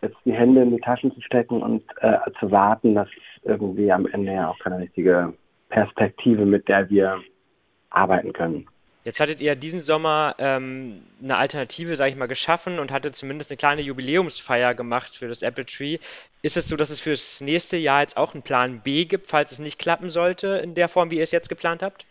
jetzt 0.02 0.18
die 0.26 0.34
Hände 0.34 0.62
in 0.62 0.72
die 0.72 0.82
Taschen 0.82 1.14
zu 1.14 1.22
stecken 1.22 1.62
und 1.62 1.84
äh, 2.02 2.18
zu 2.40 2.52
warten, 2.52 2.94
dass 2.94 3.08
irgendwie 3.44 3.92
am 3.92 4.06
Ende 4.08 4.34
ja 4.34 4.50
auch 4.50 4.60
keine 4.60 4.80
richtige 4.80 5.34
Perspektive, 5.70 6.46
mit 6.46 6.68
der 6.68 6.90
wir 6.90 7.22
arbeiten 7.90 8.34
können. 8.34 8.68
Jetzt 9.04 9.20
hattet 9.20 9.42
ihr 9.42 9.56
diesen 9.56 9.80
Sommer 9.80 10.36
ähm, 10.38 11.02
eine 11.22 11.38
Alternative, 11.38 11.96
sage 11.98 12.12
ich 12.12 12.16
mal, 12.16 12.28
geschaffen 12.28 12.80
und 12.80 12.92
hattet 12.92 13.18
zumindest 13.18 13.52
eine 13.52 13.58
kleine 13.58 13.82
Jubiläumsfeier 13.82 14.74
gemacht 14.74 15.16
für 15.16 15.28
das 15.28 15.42
Apple 15.42 15.66
Tree. 15.66 15.98
Ist 16.42 16.56
es 16.56 16.70
so, 16.70 16.78
dass 16.78 16.90
es 16.90 17.02
für 17.02 17.10
das 17.10 17.42
nächste 17.42 17.76
Jahr 17.76 18.02
jetzt 18.02 18.16
auch 18.16 18.34
einen 18.34 18.44
Plan 18.44 18.80
B 18.82 19.04
gibt, 19.04 19.28
falls 19.28 19.52
es 19.52 19.60
nicht 19.60 19.78
klappen 19.78 20.10
sollte 20.10 20.62
in 20.64 20.74
der 20.74 20.88
Form, 20.88 21.12
wie 21.12 21.18
ihr 21.18 21.24
es 21.24 21.32
jetzt 21.32 21.50
geplant 21.50 21.84
habt? 21.84 22.06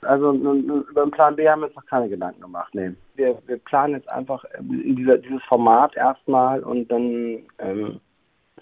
Also 0.00 0.32
über 0.32 1.04
den 1.04 1.12
Plan 1.12 1.36
B 1.36 1.48
haben 1.48 1.60
wir 1.60 1.68
uns 1.68 1.76
noch 1.76 1.86
keine 1.86 2.08
Gedanken 2.08 2.40
gemacht. 2.40 2.74
Nee. 2.74 2.90
Wir, 3.14 3.40
wir 3.46 3.58
planen 3.58 3.94
jetzt 3.94 4.08
einfach 4.08 4.44
in 4.58 4.96
dieser, 4.96 5.18
dieses 5.18 5.42
Format 5.44 5.96
erstmal 5.96 6.64
und 6.64 6.88
dann 6.88 7.46
ähm, 7.60 8.00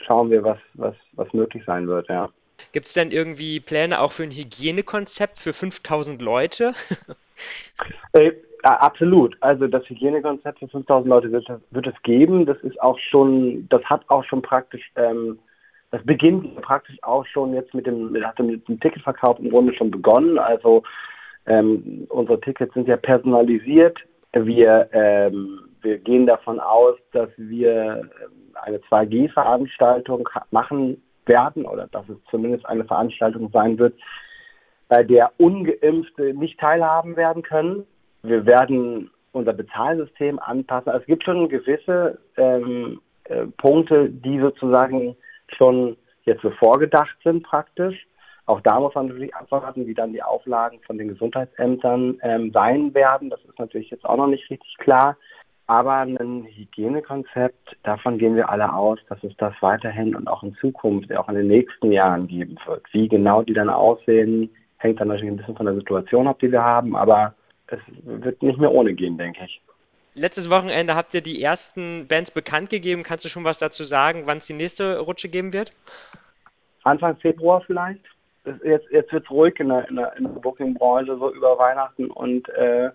schauen 0.06 0.30
wir, 0.30 0.44
was, 0.44 0.58
was, 0.74 0.94
was 1.12 1.32
möglich 1.32 1.62
sein 1.64 1.86
wird, 1.86 2.08
ja. 2.08 2.28
Gibt 2.72 2.88
es 2.88 2.92
denn 2.92 3.10
irgendwie 3.10 3.58
Pläne 3.58 4.00
auch 4.00 4.12
für 4.12 4.24
ein 4.24 4.30
Hygienekonzept 4.30 5.38
für 5.38 5.54
5000 5.54 6.20
Leute? 6.20 6.74
Äh, 8.12 8.32
absolut. 8.62 9.36
Also 9.40 9.66
das 9.66 9.88
Hygienekonzept 9.88 10.58
für 10.58 10.68
5000 10.68 11.08
Leute 11.08 11.32
wird, 11.32 11.48
wird, 11.70 11.86
es 11.86 12.02
geben. 12.02 12.46
Das 12.46 12.58
ist 12.58 12.80
auch 12.80 12.98
schon, 12.98 13.68
das 13.68 13.82
hat 13.84 14.02
auch 14.08 14.24
schon 14.24 14.42
praktisch, 14.42 14.90
ähm, 14.96 15.38
das 15.90 16.04
beginnt 16.04 16.60
praktisch 16.62 16.96
auch 17.02 17.26
schon 17.26 17.54
jetzt 17.54 17.74
mit 17.74 17.86
dem, 17.86 18.16
hat 18.24 18.38
mit 18.38 18.66
dem 18.68 18.80
Ticketverkauf 18.80 19.38
im 19.38 19.50
Grunde 19.50 19.74
schon 19.74 19.90
begonnen. 19.90 20.38
Also 20.38 20.82
ähm, 21.46 22.06
unsere 22.08 22.40
Tickets 22.40 22.74
sind 22.74 22.86
ja 22.88 22.96
personalisiert. 22.96 23.98
Wir, 24.32 24.88
ähm, 24.92 25.60
wir 25.82 25.98
gehen 25.98 26.26
davon 26.26 26.60
aus, 26.60 26.96
dass 27.12 27.30
wir 27.36 28.02
ähm, 28.22 28.54
eine 28.62 28.78
2G-Veranstaltung 28.78 30.28
machen 30.50 31.02
werden 31.26 31.64
oder 31.64 31.86
dass 31.88 32.08
es 32.08 32.16
zumindest 32.30 32.66
eine 32.66 32.84
Veranstaltung 32.84 33.50
sein 33.52 33.78
wird, 33.78 33.94
bei 34.90 35.04
der 35.04 35.30
Ungeimpfte 35.38 36.34
nicht 36.34 36.58
teilhaben 36.58 37.16
werden 37.16 37.42
können. 37.42 37.86
Wir 38.22 38.44
werden 38.44 39.08
unser 39.30 39.52
Bezahlsystem 39.52 40.40
anpassen. 40.40 40.90
Also 40.90 41.02
es 41.02 41.06
gibt 41.06 41.24
schon 41.24 41.48
gewisse 41.48 42.18
ähm, 42.36 43.00
äh, 43.24 43.46
Punkte, 43.56 44.10
die 44.10 44.40
sozusagen 44.40 45.16
schon 45.56 45.96
jetzt 46.24 46.42
so 46.42 46.50
vorgedacht 46.50 47.16
sind 47.22 47.44
praktisch. 47.44 48.04
Auch 48.46 48.60
da 48.62 48.80
muss 48.80 48.92
man 48.96 49.06
natürlich 49.06 49.32
abwarten, 49.32 49.86
wie 49.86 49.94
dann 49.94 50.12
die 50.12 50.24
Auflagen 50.24 50.80
von 50.84 50.98
den 50.98 51.06
Gesundheitsämtern 51.06 52.18
ähm, 52.22 52.50
sein 52.50 52.92
werden. 52.92 53.30
Das 53.30 53.40
ist 53.44 53.60
natürlich 53.60 53.90
jetzt 53.90 54.04
auch 54.04 54.16
noch 54.16 54.26
nicht 54.26 54.50
richtig 54.50 54.76
klar. 54.78 55.16
Aber 55.68 55.98
ein 55.98 56.48
Hygienekonzept, 56.50 57.76
davon 57.84 58.18
gehen 58.18 58.34
wir 58.34 58.50
alle 58.50 58.74
aus, 58.74 58.98
dass 59.08 59.22
es 59.22 59.36
das 59.36 59.54
weiterhin 59.60 60.16
und 60.16 60.26
auch 60.26 60.42
in 60.42 60.56
Zukunft, 60.56 61.14
auch 61.14 61.28
in 61.28 61.36
den 61.36 61.46
nächsten 61.46 61.92
Jahren 61.92 62.26
geben 62.26 62.56
wird. 62.66 62.82
Wie 62.90 63.06
genau 63.06 63.42
die 63.42 63.54
dann 63.54 63.70
aussehen, 63.70 64.50
Hängt 64.80 65.00
dann 65.00 65.08
natürlich 65.08 65.30
ein 65.30 65.36
bisschen 65.36 65.56
von 65.56 65.66
der 65.66 65.74
Situation 65.74 66.26
ab, 66.26 66.38
die 66.40 66.50
wir 66.50 66.62
haben, 66.62 66.96
aber 66.96 67.34
es 67.68 67.78
wird 68.02 68.42
nicht 68.42 68.58
mehr 68.58 68.72
ohne 68.72 68.94
gehen, 68.94 69.16
denke 69.16 69.44
ich. 69.44 69.60
Letztes 70.14 70.50
Wochenende 70.50 70.96
habt 70.96 71.14
ihr 71.14 71.20
die 71.20 71.40
ersten 71.40 72.06
Bands 72.08 72.30
bekannt 72.30 72.70
gegeben. 72.70 73.02
Kannst 73.02 73.24
du 73.24 73.28
schon 73.28 73.44
was 73.44 73.58
dazu 73.58 73.84
sagen, 73.84 74.22
wann 74.24 74.38
es 74.38 74.46
die 74.46 74.54
nächste 74.54 74.98
Rutsche 74.98 75.28
geben 75.28 75.52
wird? 75.52 75.70
Anfang 76.82 77.16
Februar 77.16 77.62
vielleicht. 77.66 78.00
Jetzt, 78.64 78.86
jetzt 78.90 79.12
wird 79.12 79.24
es 79.24 79.30
ruhig 79.30 79.60
in 79.60 79.68
der, 79.68 79.88
in 79.88 79.96
der, 79.96 80.16
in 80.16 80.24
der 80.24 80.30
Booking-Branche, 80.40 81.16
so 81.16 81.32
über 81.32 81.58
Weihnachten 81.58 82.10
und 82.10 82.48
äh, 82.48 82.90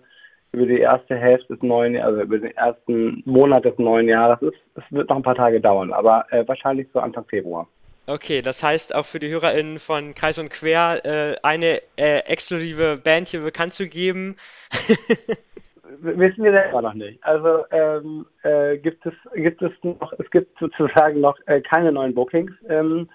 über 0.52 0.66
die 0.66 0.80
erste 0.80 1.16
Hälfte 1.16 1.54
des 1.54 1.62
neuen 1.62 1.94
Jahres, 1.94 2.18
also 2.18 2.22
über 2.22 2.38
den 2.38 2.56
ersten 2.56 3.22
Monat 3.24 3.64
des 3.64 3.78
neuen 3.78 4.08
Jahres. 4.08 4.38
Es, 4.74 4.82
wird 4.90 5.08
noch 5.08 5.16
ein 5.16 5.22
paar 5.22 5.34
Tage 5.34 5.60
dauern, 5.60 5.92
aber 5.92 6.26
äh, 6.32 6.46
wahrscheinlich 6.48 6.88
so 6.92 7.00
Anfang 7.00 7.24
Februar. 7.26 7.68
Okay, 8.08 8.40
das 8.40 8.62
heißt 8.62 8.94
auch 8.94 9.04
für 9.04 9.18
die 9.18 9.30
HörerInnen 9.30 9.80
von 9.80 10.14
Kreis 10.14 10.38
und 10.38 10.50
Quer 10.50 11.04
äh, 11.04 11.36
eine 11.42 11.82
äh, 11.96 12.18
exklusive 12.20 13.00
Band 13.02 13.28
hier 13.28 13.40
bekannt 13.40 13.74
zu 13.74 13.88
geben. 13.88 14.36
Wissen 16.00 16.44
wir 16.44 16.52
selber 16.52 16.82
noch 16.82 16.94
nicht. 16.94 17.22
Also 17.24 17.64
ähm, 17.72 18.26
äh, 18.42 18.78
gibt 18.78 19.04
es 19.06 19.14
gibt 19.34 19.60
es 19.60 19.72
noch 19.82 20.12
es 20.18 20.30
gibt 20.30 20.56
sozusagen 20.58 21.20
noch 21.20 21.36
äh, 21.46 21.60
keine 21.60 21.90
neuen 21.90 22.14
Bookings. 22.14 22.52
Ähm, 22.68 23.08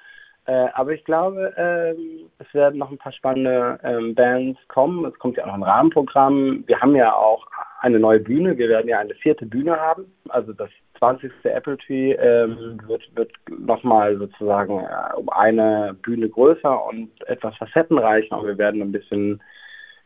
äh, 0.46 0.68
aber 0.74 0.92
ich 0.92 1.06
glaube, 1.06 1.54
ähm, 1.56 2.30
es 2.40 2.54
werden 2.54 2.80
noch 2.80 2.92
ein 2.92 2.98
paar 2.98 3.14
spannende 3.14 3.80
ähm, 3.84 4.14
Bands 4.16 4.60
kommen. 4.68 5.06
Es 5.06 5.18
kommt 5.20 5.38
ja 5.38 5.44
auch 5.44 5.48
noch 5.48 5.54
ein 5.54 5.64
Rahmenprogramm. 5.64 6.64
Wir 6.68 6.80
haben 6.82 6.96
ja 6.96 7.14
auch 7.14 7.48
eine 7.82 8.00
neue 8.00 8.20
Bühne. 8.20 8.58
Wir 8.58 8.70
werden 8.70 8.88
ja 8.88 9.00
eine 9.00 9.16
vierte 9.16 9.46
Bühne 9.46 9.80
haben. 9.80 10.06
Also 10.30 10.54
das 10.54 10.70
20. 11.00 11.32
Apple 11.44 11.78
Tree 11.78 12.14
ähm, 12.14 12.80
wird, 12.88 13.04
wird 13.16 13.32
nochmal 13.50 14.18
sozusagen 14.18 14.80
äh, 14.80 15.16
um 15.16 15.30
eine 15.30 15.96
Bühne 16.02 16.30
größer 16.30 16.86
und 16.86 17.10
etwas 17.28 17.56
facettenreicher. 17.58 18.40
Und 18.40 18.48
wir 18.48 18.58
werden 18.58 18.82
ein 18.82 18.92
bisschen 18.92 19.42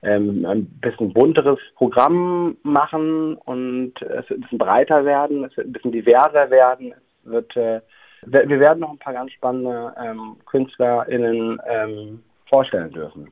ähm, 0.03 0.45
ein 0.45 0.65
bisschen 0.81 1.13
bunteres 1.13 1.59
Programm 1.75 2.57
machen 2.63 3.35
und 3.45 3.93
es 4.01 4.29
wird 4.29 4.39
ein 4.39 4.41
bisschen 4.41 4.57
breiter 4.57 5.03
werden, 5.03 5.43
es 5.43 5.57
wird 5.57 5.67
ein 5.67 5.73
bisschen 5.73 5.91
diverser 5.91 6.49
werden, 6.51 6.93
es 6.93 7.31
wird 7.31 7.57
äh, 7.57 7.81
wir 8.27 8.59
werden 8.59 8.79
noch 8.79 8.91
ein 8.91 8.99
paar 8.99 9.13
ganz 9.13 9.31
spannende 9.33 9.93
ähm, 10.03 10.38
KünstlerInnen 10.47 11.59
ähm, 11.67 12.23
vorstellen 12.49 12.91
dürfen. 12.91 13.31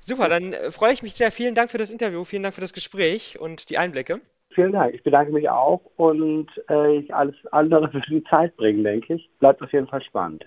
Super, 0.00 0.28
dann 0.28 0.52
äh, 0.52 0.70
freue 0.70 0.92
ich 0.92 1.02
mich 1.02 1.14
sehr. 1.14 1.30
Vielen 1.30 1.54
Dank 1.54 1.70
für 1.70 1.78
das 1.78 1.90
Interview, 1.90 2.24
vielen 2.24 2.42
Dank 2.42 2.54
für 2.54 2.60
das 2.60 2.72
Gespräch 2.72 3.38
und 3.38 3.70
die 3.70 3.78
Einblicke. 3.78 4.20
Vielen 4.54 4.72
Dank. 4.72 4.94
Ich 4.94 5.02
bedanke 5.02 5.32
mich 5.32 5.48
auch 5.48 5.80
und 5.96 6.48
äh, 6.68 6.98
ich 6.98 7.14
alles 7.14 7.34
andere 7.52 7.88
für 7.92 8.00
die 8.10 8.24
Zeit 8.24 8.56
bringen, 8.56 8.84
denke 8.84 9.14
ich. 9.14 9.30
Bleibt 9.38 9.62
auf 9.62 9.72
jeden 9.72 9.86
Fall 9.86 10.02
spannend. 10.02 10.44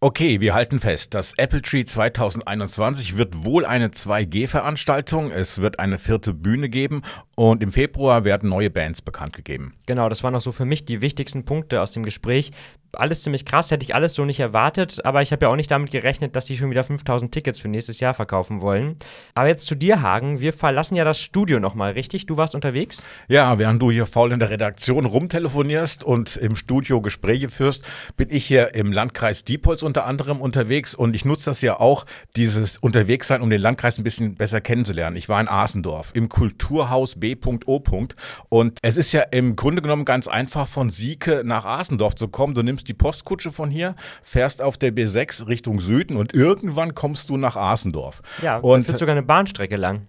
Okay, 0.00 0.40
wir 0.40 0.54
halten 0.54 0.78
fest, 0.78 1.12
das 1.12 1.34
Apple 1.38 1.60
Tree 1.60 1.84
2021 1.84 3.18
wird 3.18 3.44
wohl 3.44 3.66
eine 3.66 3.88
2G-Veranstaltung. 3.88 5.32
Es 5.32 5.60
wird 5.60 5.80
eine 5.80 5.98
vierte 5.98 6.34
Bühne 6.34 6.68
geben 6.68 7.02
und 7.38 7.62
im 7.62 7.70
Februar 7.70 8.24
werden 8.24 8.48
neue 8.48 8.68
Bands 8.68 9.00
bekannt 9.00 9.32
gegeben. 9.32 9.76
Genau, 9.86 10.08
das 10.08 10.24
waren 10.24 10.34
auch 10.34 10.40
so 10.40 10.50
für 10.50 10.64
mich 10.64 10.84
die 10.86 11.00
wichtigsten 11.00 11.44
Punkte 11.44 11.80
aus 11.80 11.92
dem 11.92 12.02
Gespräch 12.02 12.50
alles 12.92 13.22
ziemlich 13.22 13.44
krass, 13.44 13.70
hätte 13.70 13.84
ich 13.84 13.94
alles 13.94 14.14
so 14.14 14.24
nicht 14.24 14.40
erwartet, 14.40 15.04
aber 15.04 15.22
ich 15.22 15.32
habe 15.32 15.44
ja 15.44 15.50
auch 15.50 15.56
nicht 15.56 15.70
damit 15.70 15.90
gerechnet, 15.90 16.34
dass 16.36 16.46
sie 16.46 16.56
schon 16.56 16.70
wieder 16.70 16.84
5000 16.84 17.32
Tickets 17.32 17.60
für 17.60 17.68
nächstes 17.68 18.00
Jahr 18.00 18.14
verkaufen 18.14 18.62
wollen. 18.62 18.96
Aber 19.34 19.48
jetzt 19.48 19.66
zu 19.66 19.74
dir, 19.74 20.02
Hagen, 20.02 20.40
wir 20.40 20.52
verlassen 20.52 20.96
ja 20.96 21.04
das 21.04 21.20
Studio 21.20 21.60
nochmal, 21.60 21.92
richtig? 21.92 22.26
Du 22.26 22.36
warst 22.36 22.54
unterwegs? 22.54 23.02
Ja, 23.28 23.58
während 23.58 23.82
du 23.82 23.90
hier 23.90 24.06
faul 24.06 24.32
in 24.32 24.38
der 24.38 24.50
Redaktion 24.50 25.04
rumtelefonierst 25.04 26.02
und 26.02 26.36
im 26.36 26.56
Studio 26.56 27.00
Gespräche 27.00 27.50
führst, 27.50 27.84
bin 28.16 28.28
ich 28.30 28.46
hier 28.46 28.74
im 28.74 28.92
Landkreis 28.92 29.44
Diepholz 29.44 29.82
unter 29.82 30.06
anderem 30.06 30.40
unterwegs 30.40 30.94
und 30.94 31.14
ich 31.14 31.24
nutze 31.24 31.46
das 31.46 31.60
ja 31.60 31.78
auch, 31.78 32.06
dieses 32.36 32.78
Unterwegssein, 32.78 33.42
um 33.42 33.50
den 33.50 33.60
Landkreis 33.60 33.98
ein 33.98 34.04
bisschen 34.04 34.34
besser 34.34 34.60
kennenzulernen. 34.60 35.16
Ich 35.16 35.28
war 35.28 35.40
in 35.40 35.48
Asendorf 35.48 36.12
im 36.14 36.28
Kulturhaus 36.28 37.16
B 37.16 37.27
B.O. 37.34 37.82
Und 38.48 38.78
es 38.82 38.96
ist 38.96 39.12
ja 39.12 39.22
im 39.22 39.56
Grunde 39.56 39.82
genommen 39.82 40.04
ganz 40.04 40.28
einfach 40.28 40.66
von 40.66 40.90
Sieke 40.90 41.42
nach 41.44 41.64
Asendorf 41.64 42.14
zu 42.14 42.28
kommen. 42.28 42.54
Du 42.54 42.62
nimmst 42.62 42.88
die 42.88 42.94
Postkutsche 42.94 43.52
von 43.52 43.70
hier, 43.70 43.94
fährst 44.22 44.62
auf 44.62 44.76
der 44.76 44.92
B6 44.92 45.46
Richtung 45.46 45.80
Süden 45.80 46.16
und 46.16 46.34
irgendwann 46.34 46.94
kommst 46.94 47.30
du 47.30 47.36
nach 47.36 47.56
Asendorf. 47.56 48.22
Ja, 48.42 48.58
und 48.58 48.86
führt 48.86 48.98
sogar 48.98 49.14
eine 49.14 49.22
Bahnstrecke 49.22 49.76
lang. 49.76 50.06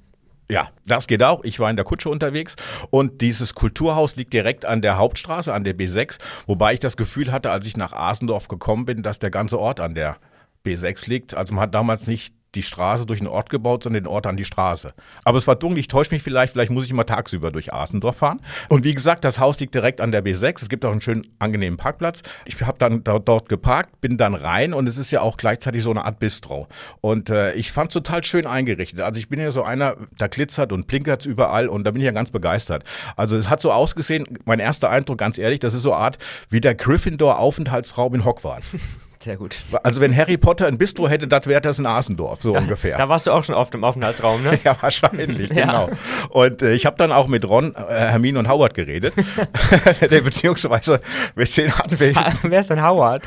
Ja, 0.51 0.69
das 0.87 1.05
geht 1.05 1.21
auch. 1.21 1.43
Ich 1.43 1.59
war 1.59 1.69
in 1.69 1.75
der 1.75 1.85
Kutsche 1.85 2.09
unterwegs 2.09 2.55
und 2.89 3.21
dieses 3.21 3.53
Kulturhaus 3.53 4.15
liegt 4.15 4.33
direkt 4.33 4.65
an 4.65 4.81
der 4.81 4.97
Hauptstraße, 4.97 5.53
an 5.53 5.63
der 5.63 5.77
B6, 5.77 6.17
wobei 6.47 6.73
ich 6.73 6.79
das 6.79 6.97
Gefühl 6.97 7.31
hatte, 7.31 7.51
als 7.51 7.67
ich 7.67 7.77
nach 7.77 7.93
Asendorf 7.93 8.47
gekommen 8.47 8.85
bin, 8.85 9.03
dass 9.03 9.19
der 9.19 9.29
ganze 9.29 9.59
Ort 9.59 9.79
an 9.79 9.93
der 9.93 10.17
B6 10.65 11.07
liegt. 11.07 11.35
Also 11.35 11.53
man 11.53 11.63
hat 11.63 11.75
damals 11.75 12.07
nicht 12.07 12.33
die 12.55 12.63
Straße 12.63 13.05
durch 13.05 13.19
den 13.19 13.27
Ort 13.27 13.49
gebaut, 13.49 13.83
sondern 13.83 14.03
den 14.03 14.07
Ort 14.07 14.25
an 14.25 14.37
die 14.37 14.45
Straße. 14.45 14.93
Aber 15.23 15.37
es 15.37 15.45
war 15.45 15.55
dunkel, 15.55 15.79
ich 15.79 15.87
täusche 15.87 16.11
mich 16.11 16.23
vielleicht, 16.23 16.53
vielleicht 16.53 16.71
muss 16.71 16.85
ich 16.85 16.91
immer 16.91 17.05
tagsüber 17.05 17.51
durch 17.51 17.73
Asendorf 17.73 18.17
fahren. 18.17 18.41
Und 18.69 18.83
wie 18.85 18.93
gesagt, 18.93 19.23
das 19.23 19.39
Haus 19.39 19.59
liegt 19.59 19.75
direkt 19.75 20.01
an 20.01 20.11
der 20.11 20.23
B6. 20.23 20.63
Es 20.63 20.69
gibt 20.69 20.83
auch 20.85 20.91
einen 20.91 21.01
schönen, 21.01 21.27
angenehmen 21.37 21.77
Parkplatz. 21.77 22.23
Ich 22.45 22.59
habe 22.61 22.77
dann 22.77 23.03
dort, 23.03 23.27
dort, 23.27 23.49
geparkt, 23.49 24.01
bin 24.01 24.17
dann 24.17 24.35
rein 24.35 24.73
und 24.73 24.87
es 24.87 24.97
ist 24.97 25.11
ja 25.11 25.21
auch 25.21 25.37
gleichzeitig 25.37 25.83
so 25.83 25.91
eine 25.91 26.05
Art 26.05 26.19
Bistro. 26.19 26.67
Und 27.01 27.29
äh, 27.29 27.53
ich 27.53 27.71
fand 27.71 27.89
es 27.89 27.93
total 27.93 28.23
schön 28.23 28.45
eingerichtet. 28.45 29.01
Also 29.01 29.19
ich 29.19 29.29
bin 29.29 29.39
ja 29.39 29.51
so 29.51 29.63
einer, 29.63 29.95
da 30.17 30.27
glitzert 30.27 30.73
und 30.73 30.87
plinkert 30.87 31.25
überall 31.25 31.67
und 31.67 31.83
da 31.83 31.91
bin 31.91 32.01
ich 32.01 32.05
ja 32.05 32.11
ganz 32.11 32.31
begeistert. 32.31 32.83
Also 33.15 33.37
es 33.37 33.49
hat 33.49 33.61
so 33.61 33.71
ausgesehen, 33.71 34.39
mein 34.45 34.59
erster 34.59 34.89
Eindruck, 34.89 35.17
ganz 35.17 35.37
ehrlich, 35.37 35.59
das 35.59 35.73
ist 35.73 35.83
so 35.83 35.93
eine 35.93 36.03
Art 36.03 36.17
wie 36.49 36.61
der 36.61 36.75
Gryffindor-Aufenthaltsraum 36.75 38.15
in 38.15 38.25
Hogwarts. 38.25 38.75
Sehr 39.21 39.35
gut. 39.35 39.57
Also 39.83 39.99
wenn 39.99 40.15
Harry 40.15 40.37
Potter 40.37 40.67
ein 40.67 40.77
Bistro 40.77 41.09
hätte, 41.09 41.27
das 41.27 41.45
wäre 41.45 41.59
das 41.59 41.77
in 41.77 41.85
Asendorf, 41.85 42.41
so 42.41 42.53
da, 42.53 42.59
ungefähr. 42.59 42.97
Da 42.97 43.09
warst 43.09 43.27
du 43.27 43.31
auch 43.31 43.43
schon 43.43 43.53
oft 43.53 43.75
im 43.75 43.83
Aufenthaltsraum, 43.83 44.43
ne? 44.43 44.57
ja, 44.63 44.77
wahrscheinlich, 44.79 45.49
ja. 45.53 45.65
genau. 45.65 45.89
Und 46.29 46.61
äh, 46.61 46.73
ich 46.73 46.85
habe 46.85 46.95
dann 46.95 47.11
auch 47.11 47.27
mit 47.27 47.47
Ron, 47.47 47.75
äh, 47.75 47.93
Hermine 47.93 48.39
und 48.39 48.47
Howard 48.47 48.73
geredet. 48.75 49.13
Beziehungsweise 50.09 51.01
mit 51.35 51.57
den 51.57 51.69
Anwälten. 51.73 52.23
Wer 52.43 52.61
ist 52.61 52.69
denn 52.69 52.81
Howard? 52.81 53.21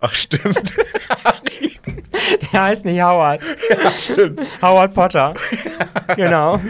Ach, 0.00 0.12
stimmt. 0.14 0.74
Der 2.52 2.62
heißt 2.62 2.84
nicht 2.84 3.00
Howard. 3.00 3.40
Ja, 3.70 3.90
stimmt. 3.90 4.40
Howard 4.60 4.92
Potter. 4.92 5.34
genau. 6.14 6.60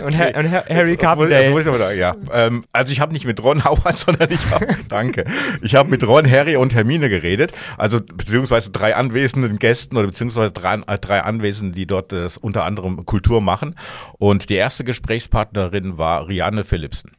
Okay. 0.00 0.32
Und, 0.36 0.50
ha 0.50 0.58
und, 0.58 0.68
Harry 0.68 0.96
Carpendale. 0.96 1.52
Das, 1.52 1.64
das 1.64 1.78
da, 1.78 1.92
ja. 1.92 2.14
Ähm, 2.32 2.64
also 2.72 2.92
ich 2.92 3.00
habe 3.00 3.12
nicht 3.12 3.24
mit 3.24 3.42
Ron 3.42 3.64
Howard, 3.64 3.98
sondern 3.98 4.30
ich 4.30 4.50
habe, 4.50 4.66
danke, 4.88 5.24
ich 5.62 5.74
habe 5.74 5.90
mit 5.90 6.06
Ron, 6.06 6.30
Harry 6.30 6.56
und 6.56 6.74
Hermine 6.74 7.08
geredet, 7.08 7.52
also 7.78 8.00
beziehungsweise 8.00 8.70
drei 8.70 8.94
anwesenden 8.94 9.58
Gästen 9.58 9.96
oder 9.96 10.06
beziehungsweise 10.06 10.52
drei, 10.52 10.74
äh, 10.86 10.98
drei 10.98 11.22
Anwesenden, 11.22 11.74
die 11.74 11.86
dort 11.86 12.12
das 12.12 12.36
unter 12.36 12.64
anderem 12.64 13.04
Kultur 13.04 13.40
machen. 13.40 13.74
Und 14.18 14.48
die 14.48 14.54
erste 14.54 14.84
Gesprächspartnerin 14.84 15.98
war 15.98 16.28
Rianne 16.28 16.64
Philipsen. 16.64 17.12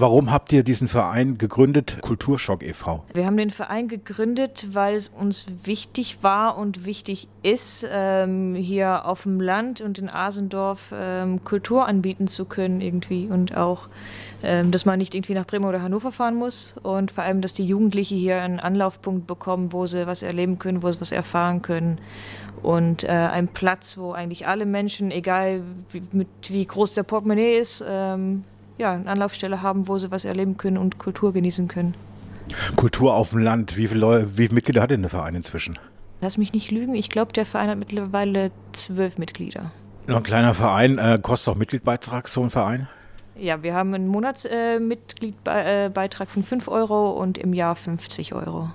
Warum 0.00 0.30
habt 0.30 0.52
ihr 0.52 0.62
diesen 0.62 0.86
Verein 0.86 1.38
gegründet, 1.38 1.98
Kulturschock 2.02 2.62
e.V.? 2.62 3.02
Wir 3.14 3.26
haben 3.26 3.36
den 3.36 3.50
Verein 3.50 3.88
gegründet, 3.88 4.68
weil 4.70 4.94
es 4.94 5.08
uns 5.08 5.46
wichtig 5.64 6.18
war 6.22 6.56
und 6.56 6.84
wichtig 6.84 7.26
ist, 7.42 7.84
ähm, 7.90 8.54
hier 8.54 9.06
auf 9.06 9.24
dem 9.24 9.40
Land 9.40 9.80
und 9.80 9.98
in 9.98 10.08
Asendorf 10.08 10.94
ähm, 10.96 11.42
Kultur 11.42 11.88
anbieten 11.88 12.28
zu 12.28 12.44
können 12.44 12.80
irgendwie 12.80 13.26
und 13.26 13.56
auch, 13.56 13.88
ähm, 14.44 14.70
dass 14.70 14.84
man 14.84 15.00
nicht 15.00 15.16
irgendwie 15.16 15.34
nach 15.34 15.46
Bremen 15.46 15.64
oder 15.64 15.82
Hannover 15.82 16.12
fahren 16.12 16.36
muss 16.36 16.76
und 16.84 17.10
vor 17.10 17.24
allem, 17.24 17.40
dass 17.40 17.52
die 17.52 17.66
Jugendlichen 17.66 18.18
hier 18.18 18.40
einen 18.40 18.60
Anlaufpunkt 18.60 19.26
bekommen, 19.26 19.72
wo 19.72 19.86
sie 19.86 20.06
was 20.06 20.22
erleben 20.22 20.60
können, 20.60 20.84
wo 20.84 20.92
sie 20.92 21.00
was 21.00 21.10
erfahren 21.10 21.60
können 21.60 21.98
und 22.62 23.02
äh, 23.02 23.08
ein 23.08 23.48
Platz, 23.48 23.98
wo 23.98 24.12
eigentlich 24.12 24.46
alle 24.46 24.64
Menschen, 24.64 25.10
egal 25.10 25.62
wie, 25.90 26.02
mit, 26.12 26.28
wie 26.50 26.64
groß 26.64 26.94
der 26.94 27.02
Portemonnaie 27.02 27.58
ist, 27.58 27.84
ähm, 27.84 28.44
ja, 28.78 28.92
eine 28.92 29.10
Anlaufstelle 29.10 29.62
haben, 29.62 29.88
wo 29.88 29.98
sie 29.98 30.10
was 30.10 30.24
erleben 30.24 30.56
können 30.56 30.78
und 30.78 30.98
Kultur 30.98 31.32
genießen 31.32 31.68
können. 31.68 31.94
Kultur 32.76 33.14
auf 33.14 33.30
dem 33.30 33.40
Land, 33.40 33.76
wie 33.76 33.88
viele, 33.88 34.00
Leute, 34.00 34.38
wie 34.38 34.44
viele 34.44 34.54
Mitglieder 34.54 34.80
hat 34.80 34.90
denn 34.90 35.02
der 35.02 35.10
Verein 35.10 35.34
inzwischen? 35.34 35.78
Lass 36.20 36.38
mich 36.38 36.52
nicht 36.52 36.70
lügen, 36.70 36.94
ich 36.94 37.10
glaube, 37.10 37.32
der 37.32 37.46
Verein 37.46 37.68
hat 37.68 37.78
mittlerweile 37.78 38.50
zwölf 38.72 39.18
Mitglieder. 39.18 39.72
Noch 40.06 40.16
ein 40.16 40.22
kleiner 40.22 40.54
Verein, 40.54 40.98
äh, 40.98 41.18
kostet 41.20 41.52
auch 41.52 41.58
Mitgliedbeitrag 41.58 42.28
so 42.28 42.42
ein 42.42 42.50
Verein? 42.50 42.88
Ja, 43.36 43.62
wir 43.62 43.74
haben 43.74 43.94
einen 43.94 44.08
Monatsmitgliedbeitrag 44.08 46.28
äh, 46.28 46.30
von 46.30 46.42
5 46.42 46.68
Euro 46.68 47.12
und 47.12 47.38
im 47.38 47.52
Jahr 47.52 47.76
50 47.76 48.34
Euro. 48.34 48.70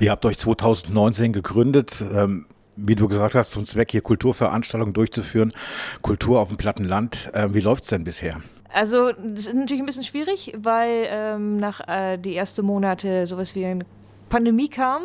Ihr 0.00 0.10
habt 0.10 0.26
euch 0.26 0.38
2019 0.38 1.32
gegründet. 1.32 2.04
Ähm, 2.12 2.46
wie 2.76 2.94
du 2.94 3.08
gesagt 3.08 3.34
hast, 3.34 3.52
zum 3.52 3.64
Zweck 3.64 3.90
hier 3.90 4.02
Kulturveranstaltungen 4.02 4.92
durchzuführen, 4.92 5.54
Kultur 6.02 6.40
auf 6.40 6.48
dem 6.48 6.58
platten 6.58 6.84
Land. 6.84 7.30
Äh, 7.32 7.54
wie 7.54 7.60
läuft 7.60 7.84
es 7.84 7.90
denn 7.90 8.04
bisher? 8.04 8.42
Also 8.76 9.12
das 9.12 9.46
ist 9.46 9.54
natürlich 9.54 9.82
ein 9.82 9.86
bisschen 9.86 10.04
schwierig, 10.04 10.52
weil 10.54 11.06
ähm, 11.08 11.56
nach 11.56 11.80
äh, 11.88 12.18
die 12.18 12.36
ersten 12.36 12.66
Monate 12.66 13.24
sowas 13.24 13.54
wie 13.54 13.64
eine 13.64 13.86
Pandemie 14.28 14.68
kam. 14.68 15.00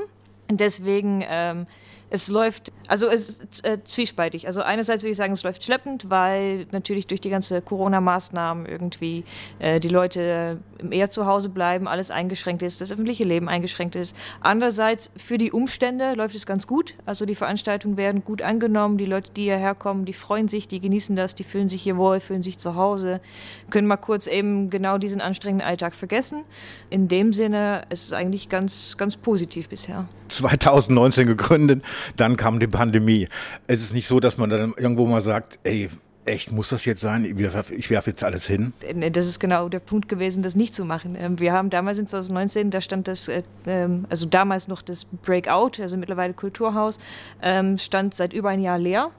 Deswegen 0.50 1.24
ähm, 1.26 1.68
es 2.12 2.28
läuft, 2.28 2.74
also 2.88 3.08
es 3.08 3.30
ist 3.30 3.66
äh, 3.66 3.82
zwiespaltig. 3.86 4.46
Also 4.46 4.62
einerseits 4.62 5.02
würde 5.02 5.12
ich 5.12 5.18
sagen, 5.18 5.32
es 5.32 5.44
läuft 5.44 5.64
schleppend, 5.64 6.10
weil 6.10 6.68
natürlich 6.72 7.08
durch 7.08 7.22
die 7.22 7.30
ganze 7.30 7.62
Corona-Maßnahmen 7.62 8.66
irgendwie 8.66 9.24
äh, 9.60 9.80
die 9.80 9.88
Leute 9.88 10.60
eher 10.90 11.10
zu 11.10 11.26
Hause 11.26 11.48
bleiben, 11.48 11.88
alles 11.88 12.12
eingeschränkt 12.12 12.64
ist, 12.64 12.82
das 12.82 12.92
öffentliche 12.92 13.24
Leben 13.24 13.48
eingeschränkt 13.48 13.96
ist. 13.96 14.14
Andererseits 14.42 15.10
für 15.16 15.38
die 15.38 15.54
Umstände 15.54 16.14
läuft 16.16 16.36
es 16.36 16.46
ganz 16.46 16.68
gut. 16.68 16.96
Also 17.06 17.26
die 17.26 17.36
Veranstaltungen 17.36 17.96
werden 17.96 18.26
gut 18.26 18.42
angenommen, 18.42 18.98
die 18.98 19.06
Leute, 19.06 19.32
die 19.32 19.44
hierher 19.44 19.74
kommen, 19.74 20.04
die 20.04 20.14
freuen 20.14 20.50
sich, 20.50 20.68
die 20.68 20.82
genießen 20.82 21.16
das, 21.16 21.34
die 21.34 21.46
fühlen 21.46 21.70
sich 21.70 21.82
hier 21.82 21.96
wohl, 21.96 22.20
fühlen 22.20 22.44
sich 22.44 22.58
zu 22.58 22.76
Hause, 22.76 23.22
können 23.70 23.88
mal 23.88 23.96
kurz 23.96 24.28
eben 24.28 24.70
genau 24.70 24.98
diesen 24.98 25.22
anstrengenden 25.22 25.66
Alltag 25.66 25.96
vergessen. 25.96 26.44
In 26.90 27.08
dem 27.08 27.32
Sinne 27.32 27.84
ist 27.90 28.08
es 28.08 28.12
eigentlich 28.12 28.50
ganz, 28.50 28.98
ganz 28.98 29.16
positiv 29.16 29.70
bisher. 29.70 30.10
2019 30.32 31.28
gegründet, 31.28 31.84
dann 32.16 32.38
kam 32.38 32.60
die 32.60 32.68
Pandemie. 32.68 33.28
Es 33.68 33.82
ist 33.82 33.94
nicht 33.94 34.08
so, 34.08 34.20
dass 34.20 34.38
man 34.38 34.50
dann 34.50 34.74
irgendwo 34.78 35.06
mal 35.06 35.22
sagt, 35.22 35.60
ey, 35.64 35.90
Echt, 36.24 36.52
muss 36.52 36.70
das 36.70 36.86
jetzt 36.86 37.02
sein? 37.02 37.26
Ich 37.26 37.90
werfe 37.90 38.10
jetzt 38.12 38.24
alles 38.24 38.46
hin? 38.46 38.74
Das 39.12 39.26
ist 39.26 39.40
genau 39.40 39.70
der 39.70 39.80
Punkt 39.80 40.08
gewesen, 40.08 40.44
das 40.44 40.56
nicht 40.56 40.76
zu 40.76 40.86
machen. 40.86 41.18
Ähm, 41.20 41.40
wir 41.40 41.52
haben 41.52 41.72
damals 41.72 41.98
in 41.98 42.06
2019, 42.06 42.70
da 42.70 42.80
stand 42.80 43.08
das, 43.08 43.28
äh, 43.28 43.42
ähm, 43.66 44.06
also 44.08 44.28
damals 44.28 44.68
noch 44.68 44.84
das 44.84 45.06
Breakout, 45.06 45.82
also 45.82 45.98
mittlerweile 45.98 46.34
Kulturhaus, 46.34 47.00
ähm, 47.42 47.80
stand 47.80 48.14
seit 48.14 48.34
über 48.34 48.50
ein 48.50 48.62
Jahr 48.62 48.78
leer. 48.78 49.10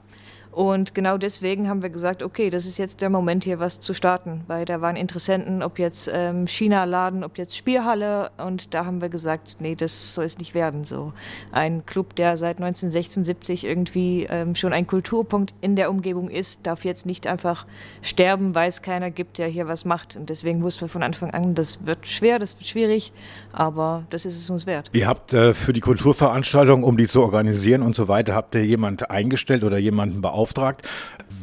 Und 0.53 0.93
genau 0.93 1.17
deswegen 1.17 1.67
haben 1.67 1.81
wir 1.81 1.89
gesagt, 1.89 2.21
okay, 2.21 2.51
das 2.51 2.67
ist 2.67 2.77
jetzt 2.77 3.01
der 3.01 3.09
Moment 3.09 3.43
hier 3.43 3.59
was 3.59 3.79
zu 3.79 3.95
starten, 3.95 4.41
weil 4.45 4.65
da 4.65 4.81
waren 4.81 4.95
Interessenten, 4.95 5.63
ob 5.63 5.79
jetzt 5.79 6.09
ähm, 6.13 6.45
China-Laden, 6.45 7.23
ob 7.23 7.39
jetzt 7.39 7.57
Spielhalle 7.57 8.29
und 8.37 8.75
da 8.75 8.85
haben 8.85 9.01
wir 9.01 9.09
gesagt, 9.09 9.57
nee, 9.61 9.73
das 9.73 10.13
soll 10.13 10.25
es 10.25 10.37
nicht 10.37 10.53
werden. 10.53 10.85
So 10.85 11.11
ein 11.51 11.87
Club, 11.87 12.15
der 12.15 12.37
seit 12.37 12.57
1976 12.57 13.65
irgendwie 13.65 14.27
ähm, 14.29 14.53
schon 14.53 14.73
ein 14.73 14.85
Kulturpunkt 14.85 15.55
in 15.61 15.75
der 15.75 15.89
Umgebung 15.89 16.29
ist, 16.29 16.59
darf 16.67 16.85
jetzt 16.85 17.07
nicht 17.07 17.25
einfach 17.25 17.65
sterben, 18.03 18.53
weil 18.53 18.69
es 18.69 18.83
keiner 18.83 19.09
gibt, 19.09 19.39
der 19.39 19.47
hier 19.47 19.67
was 19.67 19.85
macht. 19.85 20.15
Und 20.15 20.29
deswegen 20.29 20.61
wussten 20.61 20.81
wir 20.81 20.89
von 20.89 21.01
Anfang 21.01 21.31
an, 21.31 21.55
das 21.55 21.87
wird 21.87 22.07
schwer, 22.07 22.37
das 22.37 22.55
wird 22.59 22.67
schwierig, 22.67 23.11
aber 23.53 24.03
das 24.11 24.25
ist 24.25 24.37
es 24.37 24.51
uns 24.51 24.67
wert. 24.67 24.91
Ihr 24.93 25.07
habt 25.07 25.33
äh, 25.33 25.55
für 25.55 25.73
die 25.73 25.79
Kulturveranstaltung, 25.79 26.83
um 26.83 26.95
die 26.95 27.07
zu 27.07 27.23
organisieren 27.23 27.81
und 27.81 27.95
so 27.95 28.07
weiter, 28.07 28.35
habt 28.35 28.53
ihr 28.53 28.63
jemand 28.63 29.09
eingestellt 29.09 29.63
oder 29.63 29.79
jemanden 29.79 30.21
beauftragt? 30.21 30.42
Beauftragt. 30.43 30.87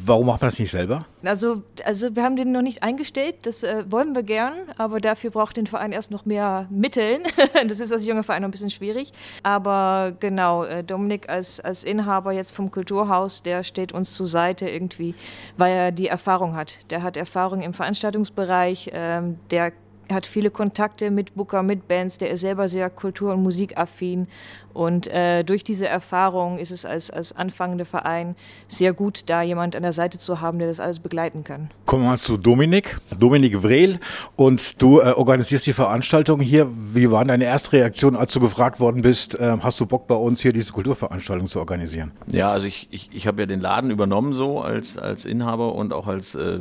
Warum 0.03 0.27
macht 0.27 0.41
man 0.41 0.49
das 0.49 0.59
nicht 0.59 0.71
selber? 0.71 1.05
Also, 1.23 1.63
also 1.83 2.15
wir 2.15 2.23
haben 2.23 2.35
den 2.35 2.51
noch 2.51 2.61
nicht 2.61 2.81
eingestellt, 2.81 3.35
das 3.43 3.63
äh, 3.63 3.83
wollen 3.89 4.15
wir 4.15 4.23
gern, 4.23 4.53
aber 4.77 4.99
dafür 4.99 5.29
braucht 5.29 5.57
den 5.57 5.67
Verein 5.67 5.91
erst 5.91 6.11
noch 6.11 6.25
mehr 6.25 6.67
Mitteln. 6.69 7.23
das 7.67 7.79
ist 7.79 7.91
als 7.91 8.05
junger 8.05 8.23
Verein 8.23 8.41
noch 8.41 8.47
ein 8.47 8.51
bisschen 8.51 8.69
schwierig. 8.69 9.11
Aber 9.43 10.13
genau, 10.19 10.63
äh, 10.63 10.83
Dominik 10.83 11.29
als, 11.29 11.59
als 11.59 11.83
Inhaber 11.83 12.31
jetzt 12.31 12.55
vom 12.55 12.71
Kulturhaus, 12.71 13.43
der 13.43 13.63
steht 13.63 13.91
uns 13.91 14.13
zur 14.13 14.27
Seite 14.27 14.69
irgendwie, 14.69 15.13
weil 15.57 15.73
er 15.73 15.91
die 15.91 16.07
Erfahrung 16.07 16.55
hat. 16.55 16.79
Der 16.89 17.03
hat 17.03 17.17
Erfahrung 17.17 17.61
im 17.61 17.73
Veranstaltungsbereich, 17.73 18.91
ähm, 18.93 19.37
der 19.51 19.73
er 20.11 20.15
hat 20.15 20.27
viele 20.27 20.51
Kontakte 20.51 21.09
mit 21.09 21.35
Booker, 21.35 21.63
mit 21.63 21.87
Bands, 21.87 22.17
der 22.17 22.31
ist 22.31 22.41
selber 22.41 22.67
sehr 22.67 22.89
kultur- 22.89 23.33
und 23.33 23.43
musikaffin. 23.43 24.27
Und 24.73 25.07
äh, 25.07 25.43
durch 25.43 25.63
diese 25.63 25.87
Erfahrung 25.87 26.57
ist 26.57 26.71
es 26.71 26.85
als, 26.85 27.09
als 27.09 27.33
anfangender 27.33 27.85
Verein 27.85 28.35
sehr 28.67 28.91
gut, 28.91 29.23
da 29.27 29.41
jemand 29.41 29.73
an 29.73 29.83
der 29.83 29.93
Seite 29.93 30.17
zu 30.17 30.41
haben, 30.41 30.59
der 30.59 30.67
das 30.67 30.81
alles 30.81 30.99
begleiten 30.99 31.45
kann. 31.45 31.71
Kommen 31.85 32.03
wir 32.03 32.09
mal 32.09 32.19
zu 32.19 32.37
Dominik, 32.37 32.97
Dominik 33.17 33.61
Vrel. 33.61 33.99
Und 34.35 34.81
du 34.81 34.99
äh, 34.99 35.13
organisierst 35.13 35.65
die 35.65 35.73
Veranstaltung 35.73 36.41
hier. 36.41 36.67
Wie 36.93 37.09
war 37.09 37.23
deine 37.23 37.45
erste 37.45 37.73
Reaktion, 37.73 38.17
als 38.17 38.33
du 38.33 38.41
gefragt 38.41 38.81
worden 38.81 39.01
bist, 39.01 39.39
äh, 39.39 39.57
hast 39.61 39.79
du 39.79 39.85
Bock 39.85 40.07
bei 40.07 40.15
uns 40.15 40.41
hier 40.41 40.51
diese 40.51 40.73
Kulturveranstaltung 40.73 41.47
zu 41.47 41.59
organisieren? 41.59 42.11
Ja, 42.27 42.51
also 42.51 42.67
ich, 42.67 42.89
ich, 42.91 43.09
ich 43.13 43.27
habe 43.27 43.43
ja 43.43 43.45
den 43.45 43.61
Laden 43.61 43.91
übernommen 43.91 44.33
so 44.33 44.59
als, 44.59 44.97
als 44.97 45.23
Inhaber 45.23 45.73
und 45.73 45.93
auch 45.93 46.07
als 46.07 46.35
äh, 46.35 46.59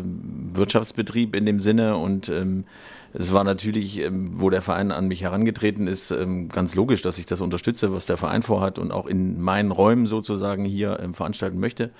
Wirtschaftsbetrieb 0.53 1.35
in 1.35 1.47
dem 1.47 1.59
Sinne 1.59 1.97
und 1.97 2.29
ähm, 2.29 2.65
es 3.13 3.33
war 3.33 3.45
natürlich, 3.45 3.99
ähm, 3.99 4.41
wo 4.41 4.51
der 4.51 4.63
Verein 4.63 4.93
an 4.93 5.09
mich 5.09 5.23
herangetreten 5.23 5.87
ist, 5.87 6.11
ähm, 6.11 6.49
ganz 6.49 6.75
logisch, 6.75 7.03
dass 7.03 7.19
ich 7.19 7.27
das 7.27 7.41
unterstütze, 7.41 7.93
was 7.93 8.07
der 8.07 8.17
Verein 8.17 8.43
vorhat 8.43 8.79
und 8.79 8.93
auch 8.93 9.07
in 9.07 9.41
meinen 9.41 9.73
Räumen 9.73 10.07
sozusagen 10.07 10.65
hier 10.65 11.01
ähm, 11.01 11.15
veranstalten 11.15 11.59
möchte. 11.59 11.91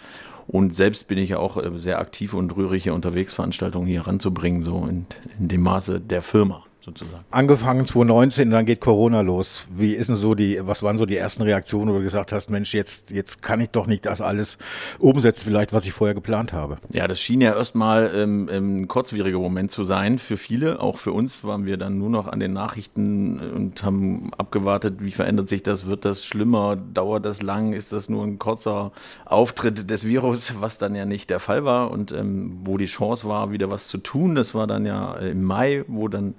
Und 0.47 0.75
selbst 0.75 1.09
bin 1.09 1.19
ich 1.19 1.31
ja 1.31 1.39
auch 1.39 1.57
äh, 1.57 1.79
sehr 1.79 1.99
aktiv 1.99 2.35
und 2.35 2.57
rührig 2.57 2.85
hier 2.85 2.95
unterwegs, 2.95 3.35
Veranstaltungen 3.35 3.87
hier 3.87 4.07
ranzubringen, 4.07 4.63
so 4.63 4.87
in, 4.89 5.07
in 5.39 5.49
dem 5.49 5.63
Maße 5.63 6.01
der 6.01 6.23
Firma 6.23 6.65
sozusagen. 6.83 7.25
Angefangen 7.31 7.87
2019 7.87 8.49
und 8.49 8.53
dann 8.53 8.67
geht 8.67 8.81
Corona 8.81 9.21
los. 9.21 9.67
Wie 9.75 9.93
ist 9.93 10.09
denn 10.09 10.17
so 10.17 10.35
die, 10.35 10.59
was 10.63 10.83
waren 10.83 10.99
so 10.99 11.07
die 11.07 11.17
ersten 11.17 11.43
Reaktionen, 11.43 11.93
wo 11.93 11.99
du 11.99 12.03
gesagt 12.03 12.33
hast, 12.33 12.51
Mensch, 12.51 12.75
jetzt, 12.75 13.11
jetzt 13.11 13.43
kann 13.43 13.61
ich 13.61 13.71
doch 13.71 13.87
nicht 13.87 14.07
das 14.07 14.21
alles 14.21 14.59
umsetzen, 14.99 15.45
vielleicht, 15.45 15.73
was 15.73 15.87
ich 15.87 15.93
vorher 15.93 16.15
geplant 16.15 16.53
habe? 16.53 16.79
Ja, 16.91 17.07
das 17.09 17.21
schien 17.21 17.41
ja 17.41 17.55
erstmal 17.55 18.13
ähm, 18.15 18.49
ein 18.49 18.89
kurzwieriger 18.89 19.39
Moment 19.39 19.71
zu 19.71 19.85
sein 19.85 20.19
für 20.19 20.37
viele. 20.37 20.81
Auch 20.81 20.99
für 20.99 21.13
uns 21.13 21.45
waren 21.45 21.67
wir 21.67 21.77
dann 21.77 21.99
nur 21.99 22.11
noch 22.11 22.27
an 22.27 22.41
den 22.41 22.53
Nachrichten 22.53 23.39
und 23.39 23.83
haben 23.83 24.31
abgewartet, 24.37 24.97
wie 25.01 25.13
verändert 25.13 25.49
sich 25.49 25.63
das, 25.63 25.87
wird 25.87 26.05
das 26.05 26.25
schlimmer, 26.25 26.77
dauert 26.77 27.25
das 27.25 27.43
lang, 27.43 27.73
ist 27.73 27.93
das 27.93 28.09
nur 28.09 28.25
ein 28.25 28.39
kurzer 28.39 28.93
Auftritt 29.25 29.91
des 29.91 30.05
Virus, 30.07 30.55
was 30.61 30.79
dann 30.79 30.95
ja 30.95 31.05
nicht 31.05 31.31
der 31.31 31.41
Fall 31.41 31.65
war 31.65 31.91
und 31.91 32.13
ähm, 32.13 32.61
wo 32.65 32.79
die 32.79 32.87
Chance 32.87 33.29
war, 33.29 33.53
wieder 33.53 33.71
was 33.71 33.89
zu 33.89 33.99
tun. 33.99 34.35
Das 34.35 34.55
war 34.55 34.67
dann 34.67 34.87
ja 34.87 35.15
im 35.15 35.45
Mai, 35.45 35.85
wo 35.87 36.09
dann 36.09 36.35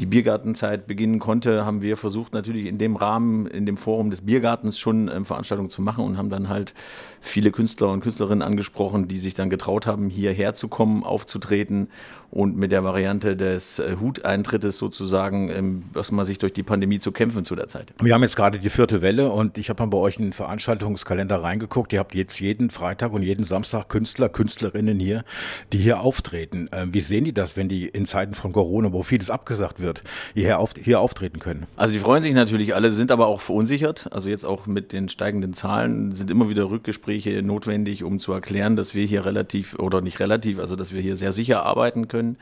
die 0.00 0.06
Biergartenzeit 0.06 0.86
beginnen 0.86 1.18
konnte, 1.18 1.66
haben 1.66 1.82
wir 1.82 1.98
versucht, 1.98 2.32
natürlich 2.32 2.66
in 2.66 2.78
dem 2.78 2.96
Rahmen, 2.96 3.46
in 3.46 3.66
dem 3.66 3.76
Forum 3.76 4.10
des 4.10 4.22
Biergartens 4.22 4.78
schon 4.78 5.08
ähm, 5.08 5.26
Veranstaltungen 5.26 5.68
zu 5.68 5.82
machen 5.82 6.04
und 6.04 6.16
haben 6.16 6.30
dann 6.30 6.48
halt 6.48 6.72
viele 7.20 7.50
Künstler 7.50 7.90
und 7.90 8.00
Künstlerinnen 8.00 8.40
angesprochen, 8.40 9.08
die 9.08 9.18
sich 9.18 9.34
dann 9.34 9.50
getraut 9.50 9.86
haben, 9.86 10.08
hierher 10.08 10.54
zu 10.54 10.68
kommen, 10.68 11.04
aufzutreten 11.04 11.90
und 12.30 12.56
mit 12.56 12.70
der 12.70 12.84
Variante 12.84 13.36
des 13.36 13.78
äh, 13.78 13.96
Huteintrittes 14.00 14.76
sozusagen 14.76 15.50
ähm, 15.50 15.82
erstmal 15.94 16.24
sich 16.24 16.38
durch 16.38 16.52
die 16.52 16.62
Pandemie 16.62 17.00
zu 17.00 17.10
kämpfen 17.10 17.44
zu 17.44 17.56
der 17.56 17.68
Zeit. 17.68 17.92
Wir 18.00 18.14
haben 18.14 18.22
jetzt 18.22 18.36
gerade 18.36 18.58
die 18.60 18.70
vierte 18.70 19.02
Welle 19.02 19.30
und 19.30 19.58
ich 19.58 19.68
habe 19.68 19.82
mal 19.82 19.88
bei 19.88 19.98
euch 19.98 20.18
in 20.18 20.26
den 20.26 20.32
Veranstaltungskalender 20.32 21.42
reingeguckt. 21.42 21.92
Ihr 21.92 21.98
habt 21.98 22.14
jetzt 22.14 22.40
jeden 22.40 22.70
Freitag 22.70 23.12
und 23.12 23.22
jeden 23.22 23.44
Samstag 23.44 23.88
Künstler, 23.88 24.28
Künstlerinnen 24.28 25.00
hier, 25.00 25.24
die 25.72 25.78
hier 25.78 26.00
auftreten. 26.00 26.68
Ähm, 26.72 26.94
wie 26.94 27.00
sehen 27.00 27.24
die 27.24 27.32
das, 27.32 27.56
wenn 27.56 27.68
die 27.68 27.88
in 27.88 28.06
Zeiten 28.06 28.34
von 28.34 28.52
Corona, 28.52 28.92
wo 28.92 29.02
vieles 29.02 29.28
abgesagt 29.28 29.80
wird, 29.80 30.04
hierher 30.34 30.60
auf, 30.60 30.74
hier 30.80 31.00
auftreten 31.00 31.40
können? 31.40 31.66
Also 31.76 31.92
die 31.92 32.00
freuen 32.00 32.22
sich 32.22 32.34
natürlich 32.34 32.74
alle, 32.74 32.92
sind 32.92 33.10
aber 33.10 33.26
auch 33.26 33.40
verunsichert. 33.40 34.08
Also 34.12 34.28
jetzt 34.28 34.46
auch 34.46 34.66
mit 34.66 34.92
den 34.92 35.08
steigenden 35.08 35.52
Zahlen 35.52 36.14
sind 36.14 36.30
immer 36.30 36.48
wieder 36.48 36.70
Rückgespräche 36.70 37.42
notwendig, 37.42 38.04
um 38.04 38.20
zu 38.20 38.32
erklären, 38.32 38.76
dass 38.76 38.94
wir 38.94 39.04
hier 39.04 39.24
relativ 39.24 39.76
oder 39.80 40.00
nicht 40.00 40.20
relativ, 40.20 40.60
also 40.60 40.76
dass 40.76 40.92
wir 40.92 41.00
hier 41.00 41.16
sehr 41.16 41.32
sicher 41.32 41.64
arbeiten 41.64 42.06
können 42.06 42.19
können. 42.20 42.36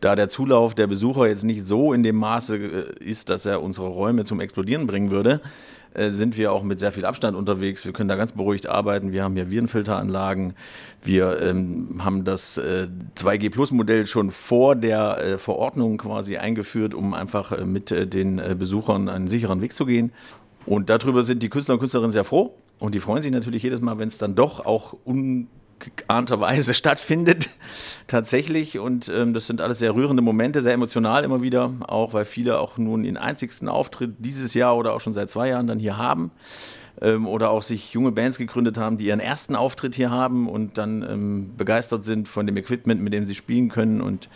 Da 0.00 0.14
der 0.14 0.28
Zulauf 0.28 0.74
der 0.74 0.86
Besucher 0.86 1.26
jetzt 1.26 1.44
nicht 1.44 1.64
so 1.64 1.92
in 1.92 2.02
dem 2.02 2.16
Maße 2.16 2.56
äh, 2.56 3.04
ist, 3.04 3.30
dass 3.30 3.46
er 3.46 3.62
unsere 3.62 3.88
Räume 3.88 4.24
zum 4.24 4.40
Explodieren 4.40 4.86
bringen 4.86 5.10
würde, 5.10 5.40
äh, 5.94 6.10
sind 6.10 6.36
wir 6.36 6.52
auch 6.52 6.62
mit 6.62 6.80
sehr 6.80 6.92
viel 6.92 7.04
Abstand 7.04 7.36
unterwegs. 7.36 7.84
Wir 7.84 7.92
können 7.92 8.08
da 8.08 8.16
ganz 8.16 8.32
beruhigt 8.32 8.66
arbeiten. 8.66 9.12
Wir 9.12 9.24
haben 9.24 9.34
hier 9.34 9.50
Virenfilteranlagen. 9.50 10.54
Wir 11.02 11.40
ähm, 11.42 12.00
haben 12.04 12.24
das 12.24 12.58
äh, 12.58 12.88
2G 13.16 13.50
Plus 13.50 13.70
Modell 13.70 14.06
schon 14.06 14.30
vor 14.30 14.76
der 14.76 15.18
äh, 15.18 15.38
Verordnung 15.38 15.98
quasi 15.98 16.36
eingeführt, 16.36 16.94
um 16.94 17.14
einfach 17.14 17.52
äh, 17.52 17.64
mit 17.64 17.90
äh, 17.90 18.06
den 18.06 18.40
Besuchern 18.58 19.08
einen 19.08 19.28
sicheren 19.28 19.60
Weg 19.60 19.74
zu 19.74 19.86
gehen. 19.86 20.12
Und 20.66 20.90
darüber 20.90 21.22
sind 21.22 21.42
die 21.42 21.48
Künstler 21.48 21.74
und 21.74 21.80
Künstlerinnen 21.80 22.12
sehr 22.12 22.24
froh. 22.24 22.54
Und 22.78 22.94
die 22.94 23.00
freuen 23.00 23.22
sich 23.22 23.32
natürlich 23.32 23.62
jedes 23.62 23.80
Mal, 23.80 23.98
wenn 23.98 24.08
es 24.08 24.18
dann 24.18 24.34
doch 24.34 24.64
auch 24.64 24.94
un 25.04 25.48
geahnterweise 25.78 26.74
stattfindet, 26.74 27.50
tatsächlich. 28.06 28.78
Und 28.78 29.08
ähm, 29.08 29.34
das 29.34 29.46
sind 29.46 29.60
alles 29.60 29.78
sehr 29.78 29.94
rührende 29.94 30.22
Momente, 30.22 30.62
sehr 30.62 30.74
emotional 30.74 31.24
immer 31.24 31.42
wieder, 31.42 31.72
auch 31.86 32.12
weil 32.12 32.24
viele 32.24 32.58
auch 32.58 32.78
nun 32.78 33.02
den 33.02 33.16
einzigsten 33.16 33.68
Auftritt 33.68 34.14
dieses 34.18 34.54
Jahr 34.54 34.76
oder 34.76 34.92
auch 34.94 35.00
schon 35.00 35.14
seit 35.14 35.30
zwei 35.30 35.48
Jahren 35.48 35.66
dann 35.66 35.78
hier 35.78 35.96
haben. 35.96 36.30
Ähm, 37.00 37.28
oder 37.28 37.50
auch 37.50 37.62
sich 37.62 37.92
junge 37.92 38.10
Bands 38.10 38.38
gegründet 38.38 38.76
haben, 38.76 38.98
die 38.98 39.06
ihren 39.06 39.20
ersten 39.20 39.54
Auftritt 39.54 39.94
hier 39.94 40.10
haben 40.10 40.48
und 40.48 40.78
dann 40.78 41.02
ähm, 41.02 41.50
begeistert 41.56 42.04
sind 42.04 42.28
von 42.28 42.46
dem 42.46 42.56
Equipment, 42.56 43.00
mit 43.00 43.12
dem 43.12 43.24
sie 43.24 43.36
spielen 43.36 43.68
können 43.68 44.00
und 44.00 44.28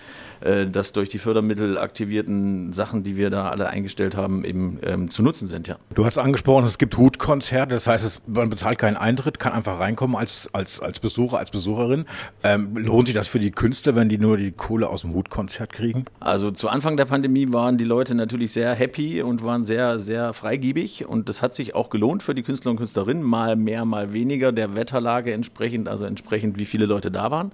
äh, 0.43 0.67
das 0.67 0.93
durch 0.93 1.09
die 1.09 1.19
Fördermittel 1.19 1.79
aktivierten 1.79 2.73
Sachen, 2.73 3.05
die 3.05 3.17
wir 3.17 3.31
da 3.31 3.49
alle 3.49 3.69
eingestellt 3.69 4.17
haben, 4.17 4.45
eben 4.45 4.79
ähm, 4.83 5.11
zu 5.11 5.23
nutzen 5.23 5.47
sind, 5.47 5.69
ja. 5.69 5.77
Du 5.95 6.05
hast 6.05 6.19
angesprochen, 6.19 6.65
es 6.65 6.79
gibt 6.79 6.97
Hutkonzerte, 6.97 7.75
das 7.75 7.87
heißt, 7.87 8.05
es, 8.05 8.23
man 8.27 8.51
bezahlt 8.51 8.79
keinen 8.79 8.97
Eintritt, 8.97 9.39
kann 9.39 9.53
einfach 9.53 9.79
reinkommen 9.79 10.17
als, 10.17 10.49
als, 10.53 10.81
als 10.81 11.01
Besucher, 11.01 11.39
als 11.39 11.51
Besucherin. 11.51 12.07
Ähm, 12.43 12.77
lohnt 12.77 13.07
sich 13.09 13.15
das 13.15 13.29
für 13.29 13.39
die 13.39 13.51
Künstler, 13.51 13.95
wenn 13.95 14.09
die 14.09 14.19
nur 14.19 14.37
die 14.37 14.53
Kohle 14.53 14.89
aus 14.89 15.03
dem 15.03 15.15
Hutkonzert 15.15 15.73
kriegen? 15.73 16.05
Also 16.21 16.51
zu 16.51 16.69
Anfang 16.69 16.97
der 16.97 17.05
Pandemie 17.05 17.53
waren 17.53 17.79
die 17.79 17.85
Leute 17.85 18.15
natürlich 18.15 18.53
sehr 18.53 18.75
happy 18.75 19.23
und 19.23 19.45
waren 19.45 19.65
sehr, 19.65 19.99
sehr 20.01 20.33
freigiebig 20.33 21.07
und 21.07 21.29
das 21.29 21.43
hat 21.43 21.55
sich 21.55 21.75
auch 21.75 21.91
gelohnt 21.91 22.23
für 22.23 22.35
die 22.35 22.43
Künstler 22.43 22.73
und 22.73 22.79
Künstlerinnen, 22.79 23.23
mal 23.23 23.57
mehr, 23.57 23.85
mal 23.85 24.13
weniger, 24.13 24.53
der 24.53 24.75
Wetterlage 24.75 25.33
entsprechend, 25.33 25.89
also 25.89 26.05
entsprechend, 26.05 26.59
wie 26.59 26.65
viele 26.65 26.87
Leute 26.87 27.11
da 27.11 27.31
waren. 27.31 27.53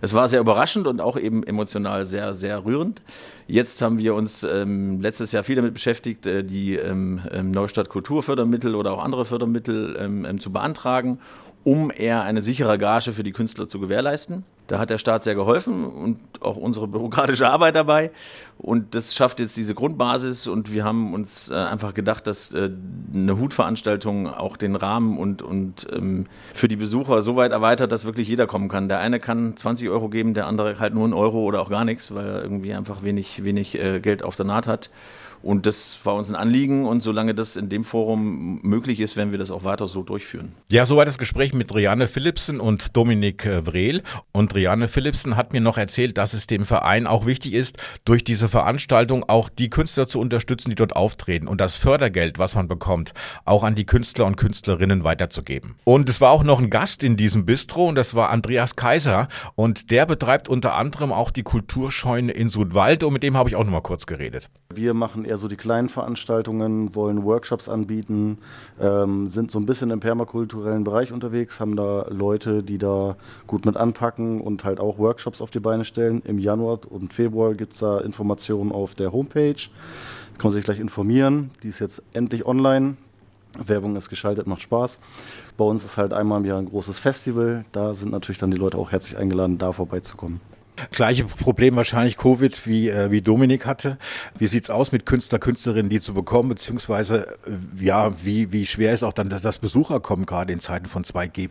Es 0.00 0.14
war 0.14 0.28
sehr 0.28 0.40
überraschend 0.40 0.86
und 0.86 1.00
auch 1.00 1.18
eben 1.18 1.44
emotional 1.44 2.04
sehr 2.04 2.23
sehr, 2.32 2.54
sehr 2.54 2.64
rührend. 2.64 3.02
Jetzt 3.46 3.82
haben 3.82 3.98
wir 3.98 4.14
uns 4.14 4.42
ähm, 4.42 5.00
letztes 5.00 5.32
Jahr 5.32 5.44
viel 5.44 5.56
damit 5.56 5.74
beschäftigt, 5.74 6.26
äh, 6.26 6.44
die 6.44 6.76
ähm, 6.76 7.20
ähm 7.30 7.50
Neustadt 7.50 7.88
Kulturfördermittel 7.88 8.74
oder 8.74 8.92
auch 8.92 9.02
andere 9.02 9.24
Fördermittel 9.24 9.96
ähm, 9.98 10.24
ähm, 10.24 10.40
zu 10.40 10.52
beantragen, 10.52 11.18
um 11.64 11.90
eher 11.90 12.22
eine 12.22 12.42
sichere 12.42 12.78
Gage 12.78 13.12
für 13.12 13.22
die 13.22 13.32
Künstler 13.32 13.68
zu 13.68 13.80
gewährleisten. 13.80 14.44
Da 14.66 14.78
hat 14.78 14.88
der 14.88 14.98
Staat 14.98 15.22
sehr 15.24 15.34
geholfen 15.34 15.84
und 15.84 16.18
auch 16.40 16.56
unsere 16.56 16.88
bürokratische 16.88 17.48
Arbeit 17.48 17.76
dabei. 17.76 18.10
Und 18.56 18.94
das 18.94 19.14
schafft 19.14 19.40
jetzt 19.40 19.56
diese 19.56 19.74
Grundbasis. 19.74 20.46
Und 20.46 20.72
wir 20.72 20.84
haben 20.84 21.12
uns 21.12 21.50
äh, 21.50 21.54
einfach 21.54 21.92
gedacht, 21.92 22.26
dass 22.26 22.52
äh, 22.52 22.70
eine 23.12 23.38
Hutveranstaltung 23.38 24.26
auch 24.26 24.56
den 24.56 24.74
Rahmen 24.76 25.18
und, 25.18 25.42
und 25.42 25.86
ähm, 25.92 26.26
für 26.54 26.68
die 26.68 26.76
Besucher 26.76 27.20
so 27.20 27.36
weit 27.36 27.52
erweitert, 27.52 27.92
dass 27.92 28.06
wirklich 28.06 28.28
jeder 28.28 28.46
kommen 28.46 28.68
kann. 28.68 28.88
Der 28.88 29.00
eine 29.00 29.18
kann 29.18 29.56
20 29.56 29.90
Euro 29.90 30.08
geben, 30.08 30.32
der 30.32 30.46
andere 30.46 30.78
halt 30.78 30.94
nur 30.94 31.04
einen 31.04 31.14
Euro 31.14 31.42
oder 31.42 31.60
auch 31.60 31.68
gar 31.68 31.84
nichts, 31.84 32.14
weil 32.14 32.26
er 32.26 32.42
irgendwie 32.42 32.72
einfach 32.72 33.02
wenig, 33.02 33.44
wenig 33.44 33.78
äh, 33.78 34.00
Geld 34.00 34.22
auf 34.22 34.34
der 34.34 34.46
Naht 34.46 34.66
hat. 34.66 34.88
Und 35.44 35.66
das 35.66 35.98
war 36.04 36.14
uns 36.14 36.30
ein 36.30 36.36
Anliegen 36.36 36.86
und 36.86 37.02
solange 37.02 37.34
das 37.34 37.56
in 37.56 37.68
dem 37.68 37.84
Forum 37.84 38.60
möglich 38.62 38.98
ist, 38.98 39.14
werden 39.14 39.30
wir 39.30 39.38
das 39.38 39.50
auch 39.50 39.62
weiter 39.62 39.86
so 39.86 40.02
durchführen. 40.02 40.52
Ja, 40.72 40.86
soweit 40.86 41.06
das 41.06 41.18
Gespräch 41.18 41.52
mit 41.52 41.74
Rianne 41.74 42.08
Philipsen 42.08 42.60
und 42.60 42.96
Dominik 42.96 43.44
äh, 43.44 43.62
Vrel. 43.62 44.02
Und 44.32 44.54
Rianne 44.54 44.88
Philipsen 44.88 45.36
hat 45.36 45.52
mir 45.52 45.60
noch 45.60 45.76
erzählt, 45.76 46.16
dass 46.16 46.32
es 46.32 46.46
dem 46.46 46.64
Verein 46.64 47.06
auch 47.06 47.26
wichtig 47.26 47.52
ist, 47.52 47.76
durch 48.06 48.24
diese 48.24 48.48
Veranstaltung 48.48 49.22
auch 49.28 49.50
die 49.50 49.68
Künstler 49.68 50.08
zu 50.08 50.18
unterstützen, 50.18 50.70
die 50.70 50.76
dort 50.76 50.96
auftreten 50.96 51.46
und 51.46 51.60
das 51.60 51.76
Fördergeld, 51.76 52.38
was 52.38 52.54
man 52.54 52.66
bekommt, 52.66 53.12
auch 53.44 53.64
an 53.64 53.74
die 53.74 53.84
Künstler 53.84 54.24
und 54.24 54.36
Künstlerinnen 54.36 55.04
weiterzugeben. 55.04 55.74
Und 55.84 56.08
es 56.08 56.22
war 56.22 56.30
auch 56.30 56.42
noch 56.42 56.58
ein 56.58 56.70
Gast 56.70 57.04
in 57.04 57.18
diesem 57.18 57.44
Bistro 57.44 57.86
und 57.86 57.96
das 57.96 58.14
war 58.14 58.30
Andreas 58.30 58.76
Kaiser 58.76 59.28
und 59.56 59.90
der 59.90 60.06
betreibt 60.06 60.48
unter 60.48 60.74
anderem 60.74 61.12
auch 61.12 61.30
die 61.30 61.42
Kulturscheune 61.42 62.32
in 62.32 62.48
Sudwald 62.48 63.02
und 63.02 63.12
mit 63.12 63.22
dem 63.22 63.36
habe 63.36 63.50
ich 63.50 63.56
auch 63.56 63.64
noch 63.64 63.72
mal 63.72 63.82
kurz 63.82 64.06
geredet. 64.06 64.48
Wir 64.72 64.94
machen 64.94 65.26
eher 65.34 65.38
so 65.38 65.48
die 65.48 65.56
kleinen 65.56 65.88
Veranstaltungen, 65.88 66.94
wollen 66.94 67.24
Workshops 67.24 67.68
anbieten, 67.68 68.38
ähm, 68.80 69.26
sind 69.26 69.50
so 69.50 69.58
ein 69.58 69.66
bisschen 69.66 69.90
im 69.90 69.98
permakulturellen 69.98 70.84
Bereich 70.84 71.12
unterwegs, 71.12 71.58
haben 71.58 71.74
da 71.74 72.06
Leute, 72.08 72.62
die 72.62 72.78
da 72.78 73.16
gut 73.48 73.66
mit 73.66 73.76
anpacken 73.76 74.40
und 74.40 74.62
halt 74.62 74.78
auch 74.78 74.98
Workshops 74.98 75.42
auf 75.42 75.50
die 75.50 75.58
Beine 75.58 75.84
stellen. 75.84 76.22
Im 76.24 76.38
Januar 76.38 76.78
und 76.88 77.12
Februar 77.12 77.54
gibt 77.54 77.72
es 77.72 77.80
da 77.80 77.98
Informationen 77.98 78.70
auf 78.70 78.94
der 78.94 79.10
Homepage. 79.10 79.54
Da 79.54 80.38
kann 80.38 80.50
man 80.50 80.52
sich 80.52 80.64
gleich 80.64 80.78
informieren. 80.78 81.50
Die 81.64 81.68
ist 81.68 81.80
jetzt 81.80 82.00
endlich 82.12 82.46
online. 82.46 82.96
Werbung 83.58 83.96
ist 83.96 84.08
geschaltet, 84.08 84.46
macht 84.46 84.62
Spaß. 84.62 85.00
Bei 85.56 85.64
uns 85.64 85.84
ist 85.84 85.96
halt 85.96 86.12
einmal 86.12 86.40
im 86.40 86.44
Jahr 86.44 86.58
ein 86.58 86.66
großes 86.66 86.98
Festival. 86.98 87.64
Da 87.72 87.94
sind 87.94 88.12
natürlich 88.12 88.38
dann 88.38 88.52
die 88.52 88.56
Leute 88.56 88.78
auch 88.78 88.92
herzlich 88.92 89.18
eingeladen, 89.18 89.58
da 89.58 89.72
vorbeizukommen. 89.72 90.40
Gleiche 90.90 91.24
Problem 91.24 91.76
wahrscheinlich 91.76 92.16
Covid 92.16 92.66
wie, 92.66 92.88
äh, 92.88 93.10
wie 93.10 93.22
Dominik 93.22 93.66
hatte. 93.66 93.98
Wie 94.36 94.46
sieht's 94.46 94.70
aus 94.70 94.92
mit 94.92 95.06
Künstler, 95.06 95.38
Künstlerinnen, 95.38 95.88
die 95.88 96.00
zu 96.00 96.14
bekommen, 96.14 96.48
beziehungsweise 96.48 97.36
äh, 97.46 97.84
ja, 97.84 98.10
wie, 98.24 98.52
wie 98.52 98.66
schwer 98.66 98.92
ist 98.92 99.02
auch 99.02 99.12
dann 99.12 99.28
das, 99.28 99.42
das 99.42 99.58
Besucherkommen 99.58 100.26
gerade 100.26 100.52
in 100.52 100.60
Zeiten 100.60 100.86
von 100.86 101.04
2G 101.04 101.48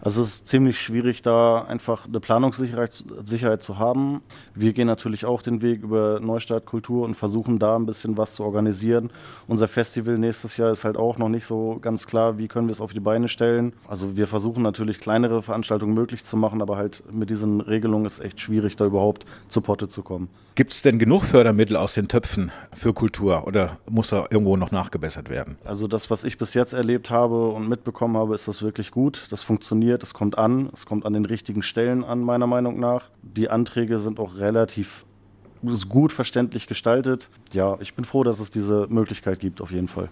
Also 0.00 0.22
es 0.22 0.28
ist 0.28 0.46
ziemlich 0.46 0.80
schwierig, 0.80 1.22
da 1.22 1.62
einfach 1.62 2.06
eine 2.06 2.20
Planungssicherheit 2.20 3.04
Sicherheit 3.24 3.62
zu 3.62 3.78
haben. 3.78 4.22
Wir 4.54 4.72
gehen 4.72 4.86
natürlich 4.86 5.24
auch 5.24 5.42
den 5.42 5.62
Weg 5.62 5.82
über 5.82 6.20
Neustadt 6.20 6.66
Kultur 6.66 7.04
und 7.04 7.16
versuchen 7.16 7.58
da 7.58 7.76
ein 7.76 7.86
bisschen 7.86 8.16
was 8.16 8.34
zu 8.34 8.44
organisieren. 8.44 9.10
Unser 9.46 9.68
Festival 9.68 10.18
nächstes 10.18 10.56
Jahr 10.56 10.70
ist 10.70 10.84
halt 10.84 10.96
auch 10.96 11.18
noch 11.18 11.28
nicht 11.28 11.46
so 11.46 11.78
ganz 11.80 12.06
klar, 12.06 12.38
wie 12.38 12.48
können 12.48 12.68
wir 12.68 12.72
es 12.72 12.80
auf 12.80 12.92
die 12.92 13.00
Beine 13.00 13.28
stellen. 13.28 13.72
Also 13.88 14.16
wir 14.16 14.26
versuchen 14.26 14.62
natürlich 14.62 15.00
kleinere 15.00 15.42
Veranstaltungen 15.42 15.94
möglich 15.94 16.24
zu 16.24 16.36
machen, 16.36 16.62
aber 16.62 16.76
halt 16.76 17.02
mit 17.10 17.30
diesen 17.30 17.60
Regelungen 17.60 18.06
ist 18.06 18.20
echt 18.20 18.40
schwierig 18.40 18.59
schwierig, 18.60 18.76
da 18.76 18.86
überhaupt 18.86 19.24
zu 19.48 19.60
Potte 19.60 19.88
zu 19.88 20.02
kommen. 20.02 20.28
Gibt 20.54 20.72
es 20.72 20.82
denn 20.82 20.98
genug 20.98 21.24
Fördermittel 21.24 21.76
aus 21.76 21.94
den 21.94 22.08
Töpfen 22.08 22.52
für 22.74 22.92
Kultur 22.92 23.46
oder 23.46 23.78
muss 23.88 24.08
da 24.08 24.26
irgendwo 24.30 24.56
noch 24.56 24.70
nachgebessert 24.70 25.30
werden? 25.30 25.56
Also 25.64 25.88
das, 25.88 26.10
was 26.10 26.24
ich 26.24 26.36
bis 26.36 26.54
jetzt 26.54 26.74
erlebt 26.74 27.10
habe 27.10 27.48
und 27.48 27.68
mitbekommen 27.68 28.16
habe, 28.16 28.34
ist 28.34 28.46
das 28.48 28.62
wirklich 28.62 28.90
gut. 28.90 29.26
Das 29.30 29.42
funktioniert, 29.42 30.02
es 30.02 30.12
kommt 30.12 30.36
an, 30.36 30.70
es 30.74 30.84
kommt 30.84 31.06
an 31.06 31.14
den 31.14 31.24
richtigen 31.24 31.62
Stellen 31.62 32.04
an, 32.04 32.20
meiner 32.20 32.46
Meinung 32.46 32.78
nach. 32.78 33.10
Die 33.22 33.48
Anträge 33.48 33.98
sind 33.98 34.20
auch 34.20 34.36
relativ 34.36 35.06
gut 35.88 36.12
verständlich 36.12 36.66
gestaltet. 36.66 37.28
Ja, 37.52 37.78
ich 37.80 37.94
bin 37.94 38.04
froh, 38.04 38.24
dass 38.24 38.40
es 38.40 38.50
diese 38.50 38.86
Möglichkeit 38.88 39.40
gibt, 39.40 39.60
auf 39.60 39.70
jeden 39.70 39.88
Fall. 39.88 40.08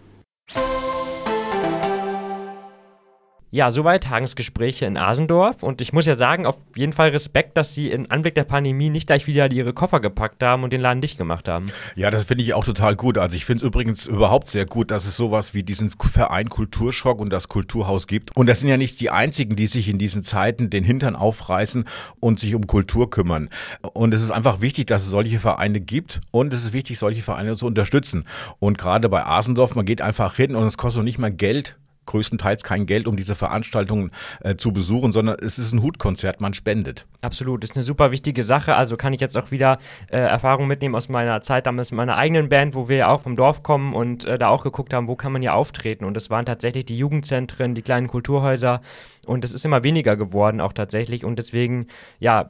Ja, 3.50 3.70
soweit 3.70 4.04
Tagesgespräche 4.04 4.84
in 4.84 4.98
Asendorf. 4.98 5.62
Und 5.62 5.80
ich 5.80 5.94
muss 5.94 6.04
ja 6.04 6.16
sagen, 6.16 6.44
auf 6.44 6.58
jeden 6.76 6.92
Fall 6.92 7.10
Respekt, 7.10 7.56
dass 7.56 7.74
Sie 7.74 7.90
in 7.90 8.10
Anblick 8.10 8.34
der 8.34 8.44
Pandemie 8.44 8.90
nicht 8.90 9.06
gleich 9.06 9.26
wieder 9.26 9.50
ihre 9.50 9.72
Koffer 9.72 10.00
gepackt 10.00 10.42
haben 10.42 10.64
und 10.64 10.72
den 10.72 10.82
Laden 10.82 11.00
dicht 11.00 11.16
gemacht 11.16 11.48
haben. 11.48 11.72
Ja, 11.96 12.10
das 12.10 12.24
finde 12.24 12.44
ich 12.44 12.52
auch 12.52 12.66
total 12.66 12.94
gut. 12.94 13.16
Also 13.16 13.36
ich 13.36 13.46
finde 13.46 13.58
es 13.58 13.66
übrigens 13.66 14.06
überhaupt 14.06 14.48
sehr 14.48 14.66
gut, 14.66 14.90
dass 14.90 15.06
es 15.06 15.16
sowas 15.16 15.54
wie 15.54 15.62
diesen 15.62 15.90
Verein 15.90 16.50
Kulturschock 16.50 17.20
und 17.20 17.32
das 17.32 17.48
Kulturhaus 17.48 18.06
gibt. 18.06 18.36
Und 18.36 18.46
das 18.48 18.60
sind 18.60 18.68
ja 18.68 18.76
nicht 18.76 19.00
die 19.00 19.08
einzigen, 19.08 19.56
die 19.56 19.66
sich 19.66 19.88
in 19.88 19.98
diesen 19.98 20.22
Zeiten 20.22 20.68
den 20.68 20.84
Hintern 20.84 21.16
aufreißen 21.16 21.86
und 22.20 22.38
sich 22.38 22.54
um 22.54 22.66
Kultur 22.66 23.08
kümmern. 23.08 23.48
Und 23.94 24.12
es 24.12 24.22
ist 24.22 24.30
einfach 24.30 24.60
wichtig, 24.60 24.88
dass 24.88 25.04
es 25.04 25.10
solche 25.10 25.40
Vereine 25.40 25.80
gibt 25.80 26.20
und 26.30 26.52
es 26.52 26.66
ist 26.66 26.74
wichtig, 26.74 26.98
solche 26.98 27.22
Vereine 27.22 27.56
zu 27.56 27.66
unterstützen. 27.66 28.26
Und 28.58 28.76
gerade 28.76 29.08
bei 29.08 29.24
Asendorf, 29.24 29.74
man 29.74 29.86
geht 29.86 30.02
einfach 30.02 30.36
hin 30.36 30.54
und 30.54 30.66
es 30.66 30.76
kostet 30.76 31.04
nicht 31.04 31.18
mal 31.18 31.32
Geld, 31.32 31.78
größtenteils 32.08 32.64
kein 32.64 32.86
Geld, 32.86 33.06
um 33.06 33.16
diese 33.16 33.34
Veranstaltungen 33.34 34.10
äh, 34.40 34.56
zu 34.56 34.72
besuchen, 34.72 35.12
sondern 35.12 35.36
es 35.40 35.58
ist 35.58 35.72
ein 35.72 35.82
Hutkonzert, 35.82 36.40
man 36.40 36.54
spendet. 36.54 37.06
Absolut, 37.22 37.62
ist 37.62 37.76
eine 37.76 37.84
super 37.84 38.10
wichtige 38.10 38.42
Sache. 38.42 38.74
Also 38.74 38.96
kann 38.96 39.12
ich 39.12 39.20
jetzt 39.20 39.36
auch 39.36 39.50
wieder 39.50 39.78
äh, 40.10 40.18
Erfahrungen 40.18 40.68
mitnehmen 40.68 40.94
aus 40.94 41.08
meiner 41.08 41.40
Zeit 41.42 41.66
damals 41.66 41.90
mit 41.90 41.96
meiner 41.96 42.16
eigenen 42.16 42.48
Band, 42.48 42.74
wo 42.74 42.88
wir 42.88 42.96
ja 42.96 43.08
auch 43.08 43.22
vom 43.22 43.36
Dorf 43.36 43.62
kommen 43.62 43.92
und 43.94 44.24
äh, 44.24 44.38
da 44.38 44.48
auch 44.48 44.64
geguckt 44.64 44.92
haben, 44.92 45.08
wo 45.08 45.16
kann 45.16 45.32
man 45.32 45.42
hier 45.42 45.54
auftreten. 45.54 46.04
Und 46.04 46.16
es 46.16 46.30
waren 46.30 46.46
tatsächlich 46.46 46.86
die 46.86 46.98
Jugendzentren, 46.98 47.74
die 47.74 47.82
kleinen 47.82 48.08
Kulturhäuser. 48.08 48.80
Und 49.26 49.44
es 49.44 49.52
ist 49.52 49.64
immer 49.64 49.84
weniger 49.84 50.16
geworden, 50.16 50.60
auch 50.60 50.72
tatsächlich. 50.72 51.24
Und 51.24 51.38
deswegen, 51.38 51.88
ja, 52.18 52.48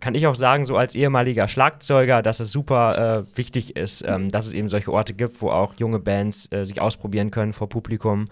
kann 0.00 0.14
ich 0.14 0.26
auch 0.26 0.34
sagen, 0.34 0.66
so 0.66 0.76
als 0.76 0.94
ehemaliger 0.94 1.48
Schlagzeuger, 1.48 2.22
dass 2.22 2.40
es 2.40 2.52
super 2.52 3.24
äh, 3.32 3.36
wichtig 3.36 3.76
ist, 3.76 4.04
ähm, 4.06 4.28
dass 4.28 4.46
es 4.46 4.52
eben 4.52 4.68
solche 4.68 4.92
Orte 4.92 5.14
gibt, 5.14 5.40
wo 5.40 5.50
auch 5.50 5.74
junge 5.78 5.98
Bands 5.98 6.52
äh, 6.52 6.64
sich 6.64 6.80
ausprobieren 6.82 7.30
können 7.30 7.54
vor 7.54 7.68
Publikum. 7.68 8.26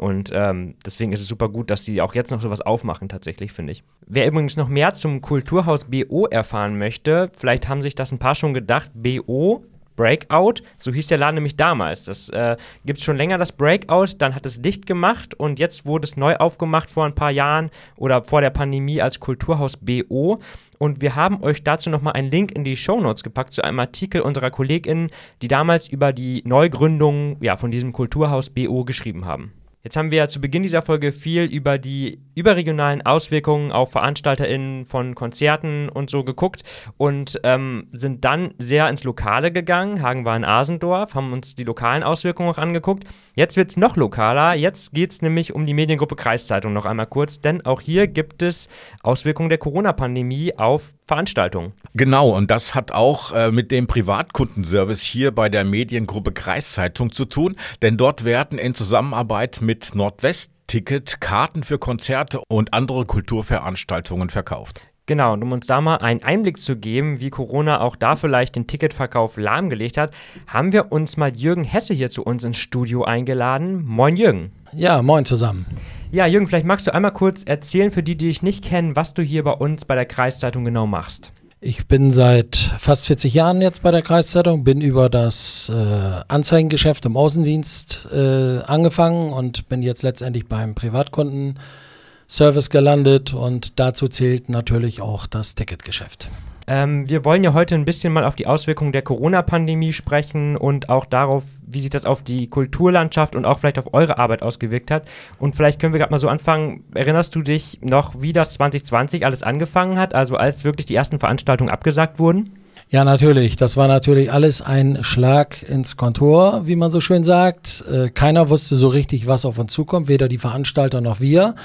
Und 0.00 0.30
ähm, 0.32 0.76
deswegen 0.86 1.12
ist 1.12 1.20
es 1.20 1.28
super 1.28 1.50
gut, 1.50 1.68
dass 1.68 1.82
die 1.82 2.00
auch 2.00 2.14
jetzt 2.14 2.30
noch 2.30 2.40
sowas 2.40 2.62
aufmachen, 2.62 3.10
tatsächlich, 3.10 3.52
finde 3.52 3.72
ich. 3.72 3.84
Wer 4.06 4.26
übrigens 4.26 4.56
noch 4.56 4.68
mehr 4.68 4.94
zum 4.94 5.20
Kulturhaus 5.20 5.84
BO 5.84 6.24
erfahren 6.24 6.78
möchte, 6.78 7.30
vielleicht 7.36 7.68
haben 7.68 7.82
sich 7.82 7.96
das 7.96 8.10
ein 8.10 8.18
paar 8.18 8.34
schon 8.34 8.54
gedacht, 8.54 8.90
BO 8.94 9.62
Breakout, 9.96 10.62
so 10.78 10.90
hieß 10.90 11.08
der 11.08 11.18
Laden 11.18 11.34
nämlich 11.34 11.56
damals. 11.56 12.04
Das 12.04 12.30
äh, 12.30 12.56
gibt 12.86 13.02
schon 13.02 13.18
länger, 13.18 13.36
das 13.36 13.52
Breakout, 13.52 14.14
dann 14.16 14.34
hat 14.34 14.46
es 14.46 14.62
dicht 14.62 14.86
gemacht 14.86 15.34
und 15.34 15.58
jetzt 15.58 15.84
wurde 15.84 16.04
es 16.04 16.16
neu 16.16 16.36
aufgemacht 16.36 16.90
vor 16.90 17.04
ein 17.04 17.14
paar 17.14 17.30
Jahren 17.30 17.68
oder 17.98 18.24
vor 18.24 18.40
der 18.40 18.48
Pandemie 18.48 19.02
als 19.02 19.20
Kulturhaus 19.20 19.76
BO. 19.76 20.40
Und 20.78 21.02
wir 21.02 21.14
haben 21.14 21.42
euch 21.42 21.62
dazu 21.62 21.90
nochmal 21.90 22.14
einen 22.14 22.30
Link 22.30 22.52
in 22.52 22.64
die 22.64 22.76
Show 22.76 22.98
Notes 22.98 23.22
gepackt 23.22 23.52
zu 23.52 23.62
einem 23.62 23.80
Artikel 23.80 24.22
unserer 24.22 24.50
KollegInnen, 24.50 25.10
die 25.42 25.48
damals 25.48 25.88
über 25.88 26.14
die 26.14 26.40
Neugründung 26.46 27.36
ja, 27.42 27.58
von 27.58 27.70
diesem 27.70 27.92
Kulturhaus 27.92 28.48
BO 28.48 28.86
geschrieben 28.86 29.26
haben. 29.26 29.52
Jetzt 29.82 29.96
haben 29.96 30.10
wir 30.10 30.18
ja 30.18 30.28
zu 30.28 30.42
Beginn 30.42 30.62
dieser 30.62 30.82
Folge 30.82 31.10
viel 31.10 31.44
über 31.44 31.78
die 31.78 32.20
überregionalen 32.34 33.00
Auswirkungen 33.00 33.72
auf 33.72 33.92
VeranstalterInnen 33.92 34.84
von 34.84 35.14
Konzerten 35.14 35.88
und 35.88 36.10
so 36.10 36.22
geguckt 36.22 36.64
und 36.98 37.40
ähm, 37.44 37.88
sind 37.90 38.26
dann 38.26 38.52
sehr 38.58 38.90
ins 38.90 39.04
Lokale 39.04 39.50
gegangen. 39.50 40.02
Hagen 40.02 40.26
war 40.26 40.36
in 40.36 40.44
Asendorf, 40.44 41.14
haben 41.14 41.32
uns 41.32 41.54
die 41.54 41.64
lokalen 41.64 42.02
Auswirkungen 42.02 42.50
auch 42.50 42.58
angeguckt. 42.58 43.04
Jetzt 43.34 43.56
wird 43.56 43.70
es 43.70 43.78
noch 43.78 43.96
lokaler. 43.96 44.54
Jetzt 44.54 44.92
geht 44.92 45.12
es 45.12 45.22
nämlich 45.22 45.54
um 45.54 45.64
die 45.64 45.72
Mediengruppe 45.72 46.14
Kreiszeitung 46.14 46.74
noch 46.74 46.84
einmal 46.84 47.06
kurz, 47.06 47.40
denn 47.40 47.64
auch 47.64 47.80
hier 47.80 48.06
gibt 48.06 48.42
es 48.42 48.68
Auswirkungen 49.02 49.48
der 49.48 49.58
Corona-Pandemie 49.58 50.58
auf 50.58 50.92
Veranstaltungen. 51.06 51.72
Genau, 51.94 52.36
und 52.36 52.52
das 52.52 52.76
hat 52.76 52.92
auch 52.92 53.32
äh, 53.32 53.50
mit 53.50 53.72
dem 53.72 53.88
Privatkundenservice 53.88 55.02
hier 55.02 55.34
bei 55.34 55.48
der 55.48 55.64
Mediengruppe 55.64 56.30
Kreiszeitung 56.30 57.10
zu 57.10 57.24
tun, 57.24 57.56
denn 57.82 57.96
dort 57.96 58.24
werden 58.24 58.60
in 58.60 58.74
Zusammenarbeit 58.74 59.60
mit 59.60 59.69
Nordwest 59.94 60.52
Ticket 60.66 61.20
Karten 61.20 61.62
für 61.62 61.78
Konzerte 61.78 62.40
und 62.48 62.74
andere 62.74 63.04
Kulturveranstaltungen 63.06 64.28
verkauft. 64.28 64.82
Genau, 65.06 65.32
und 65.32 65.42
um 65.44 65.52
uns 65.52 65.66
da 65.66 65.80
mal 65.80 65.96
einen 65.96 66.22
Einblick 66.22 66.58
zu 66.58 66.76
geben, 66.76 67.20
wie 67.20 67.30
Corona 67.30 67.80
auch 67.80 67.94
da 67.94 68.16
vielleicht 68.16 68.56
den 68.56 68.66
Ticketverkauf 68.66 69.36
lahmgelegt 69.36 69.96
hat, 69.96 70.12
haben 70.48 70.72
wir 70.72 70.90
uns 70.90 71.16
mal 71.16 71.36
Jürgen 71.36 71.62
Hesse 71.62 71.94
hier 71.94 72.10
zu 72.10 72.24
uns 72.24 72.42
ins 72.42 72.56
Studio 72.56 73.04
eingeladen. 73.04 73.84
Moin 73.84 74.16
Jürgen. 74.16 74.50
Ja, 74.72 75.02
moin 75.02 75.24
zusammen. 75.24 75.66
Ja, 76.10 76.26
Jürgen, 76.26 76.48
vielleicht 76.48 76.66
magst 76.66 76.88
du 76.88 76.94
einmal 76.94 77.12
kurz 77.12 77.44
erzählen 77.44 77.92
für 77.92 78.02
die, 78.02 78.16
die 78.16 78.26
dich 78.26 78.42
nicht 78.42 78.64
kennen, 78.64 78.96
was 78.96 79.14
du 79.14 79.22
hier 79.22 79.44
bei 79.44 79.52
uns 79.52 79.84
bei 79.84 79.94
der 79.94 80.06
Kreiszeitung 80.06 80.64
genau 80.64 80.88
machst. 80.88 81.32
Ich 81.62 81.86
bin 81.86 82.10
seit 82.10 82.56
fast 82.56 83.06
40 83.06 83.34
Jahren 83.34 83.60
jetzt 83.60 83.82
bei 83.82 83.90
der 83.90 84.00
Kreiszeitung, 84.00 84.64
bin 84.64 84.80
über 84.80 85.10
das 85.10 85.68
äh, 85.68 86.22
Anzeigengeschäft 86.26 87.04
im 87.04 87.18
Außendienst 87.18 88.08
äh, 88.10 88.60
angefangen 88.60 89.34
und 89.34 89.68
bin 89.68 89.82
jetzt 89.82 90.02
letztendlich 90.02 90.46
beim 90.46 90.74
Privatkundenservice 90.74 92.70
gelandet 92.70 93.34
und 93.34 93.78
dazu 93.78 94.08
zählt 94.08 94.48
natürlich 94.48 95.02
auch 95.02 95.26
das 95.26 95.54
Ticketgeschäft. 95.54 96.30
Ähm, 96.70 97.10
wir 97.10 97.24
wollen 97.24 97.42
ja 97.42 97.52
heute 97.52 97.74
ein 97.74 97.84
bisschen 97.84 98.12
mal 98.12 98.24
auf 98.24 98.36
die 98.36 98.46
Auswirkungen 98.46 98.92
der 98.92 99.02
Corona-Pandemie 99.02 99.92
sprechen 99.92 100.56
und 100.56 100.88
auch 100.88 101.04
darauf, 101.04 101.42
wie 101.66 101.80
sich 101.80 101.90
das 101.90 102.04
auf 102.04 102.22
die 102.22 102.46
Kulturlandschaft 102.48 103.34
und 103.34 103.44
auch 103.44 103.58
vielleicht 103.58 103.80
auf 103.80 103.92
eure 103.92 104.18
Arbeit 104.18 104.42
ausgewirkt 104.42 104.92
hat. 104.92 105.02
Und 105.40 105.56
vielleicht 105.56 105.80
können 105.80 105.92
wir 105.92 105.98
gerade 105.98 106.12
mal 106.12 106.20
so 106.20 106.28
anfangen. 106.28 106.84
Erinnerst 106.94 107.34
du 107.34 107.42
dich 107.42 107.80
noch, 107.82 108.22
wie 108.22 108.32
das 108.32 108.52
2020 108.52 109.26
alles 109.26 109.42
angefangen 109.42 109.98
hat, 109.98 110.14
also 110.14 110.36
als 110.36 110.62
wirklich 110.62 110.86
die 110.86 110.94
ersten 110.94 111.18
Veranstaltungen 111.18 111.70
abgesagt 111.70 112.20
wurden? 112.20 112.50
Ja, 112.88 113.02
natürlich. 113.04 113.56
Das 113.56 113.76
war 113.76 113.88
natürlich 113.88 114.32
alles 114.32 114.62
ein 114.62 115.02
Schlag 115.02 115.64
ins 115.64 115.96
Kontor, 115.96 116.68
wie 116.68 116.76
man 116.76 116.90
so 116.90 117.00
schön 117.00 117.24
sagt. 117.24 117.84
Äh, 117.90 118.10
keiner 118.10 118.48
wusste 118.48 118.76
so 118.76 118.86
richtig, 118.86 119.26
was 119.26 119.44
auf 119.44 119.58
uns 119.58 119.72
zukommt, 119.72 120.06
weder 120.06 120.28
die 120.28 120.38
Veranstalter 120.38 121.00
noch 121.00 121.18
wir. 121.18 121.56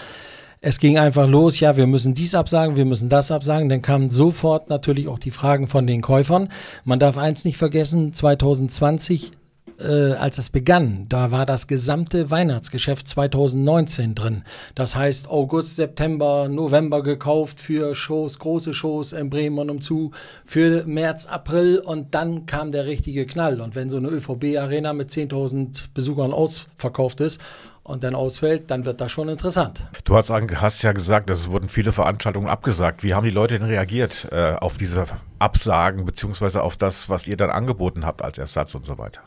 Es 0.67 0.79
ging 0.79 0.97
einfach 0.97 1.27
los, 1.29 1.59
ja, 1.59 1.77
wir 1.77 1.85
müssen 1.85 2.15
dies 2.15 2.33
absagen, 2.33 2.75
wir 2.75 2.85
müssen 2.85 3.07
das 3.07 3.29
absagen. 3.29 3.69
Dann 3.69 3.83
kamen 3.83 4.09
sofort 4.09 4.67
natürlich 4.67 5.07
auch 5.07 5.19
die 5.19 5.29
Fragen 5.29 5.67
von 5.67 5.85
den 5.85 6.01
Käufern. 6.01 6.49
Man 6.83 6.97
darf 6.97 7.19
eins 7.19 7.45
nicht 7.45 7.57
vergessen, 7.57 8.13
2020 8.13 9.31
äh, 9.77 10.13
als 10.13 10.39
es 10.39 10.49
begann, 10.49 11.05
da 11.09 11.31
war 11.31 11.45
das 11.45 11.67
gesamte 11.67 12.31
Weihnachtsgeschäft 12.31 13.07
2019 13.07 14.15
drin. 14.15 14.43
Das 14.73 14.95
heißt 14.95 15.29
August, 15.29 15.75
September, 15.75 16.47
November 16.47 17.03
gekauft 17.03 17.59
für 17.59 17.93
Shows, 17.93 18.39
große 18.39 18.73
Shows 18.73 19.13
in 19.13 19.29
Bremen 19.29 19.59
und 19.59 19.69
umzu, 19.69 20.11
für 20.45 20.85
März, 20.87 21.27
April 21.27 21.77
und 21.77 22.15
dann 22.15 22.45
kam 22.47 22.71
der 22.71 22.87
richtige 22.87 23.27
Knall. 23.27 23.61
Und 23.61 23.75
wenn 23.75 23.91
so 23.91 23.97
eine 23.97 24.07
ÖVB-Arena 24.07 24.93
mit 24.93 25.11
10.000 25.11 25.89
Besuchern 25.93 26.33
ausverkauft 26.33 27.21
ist 27.21 27.39
und 27.85 28.03
dann 28.03 28.15
ausfällt, 28.15 28.71
dann 28.71 28.83
wird 28.83 28.99
das 28.99 29.11
schon 29.11 29.29
interessant. 29.29 29.83
Du 30.03 30.17
hast, 30.17 30.31
hast 30.31 30.81
ja 30.81 30.91
gesagt, 30.91 31.29
es 31.29 31.49
wurden 31.49 31.69
viele 31.69 31.91
Veranstaltungen 31.91 32.47
abgesagt. 32.47 33.03
Wie 33.03 33.13
haben 33.13 33.23
die 33.23 33.31
Leute 33.31 33.59
denn 33.59 33.67
reagiert 33.67 34.27
äh, 34.31 34.55
auf 34.55 34.77
diese 34.77 35.05
Absagen 35.39 36.05
beziehungsweise 36.05 36.63
auf 36.63 36.75
das, 36.75 37.09
was 37.09 37.27
ihr 37.27 37.37
dann 37.37 37.51
angeboten 37.51 38.05
habt 38.05 38.23
als 38.23 38.39
Ersatz 38.39 38.73
und 38.75 38.85
so 38.85 38.97
weiter? 38.97 39.21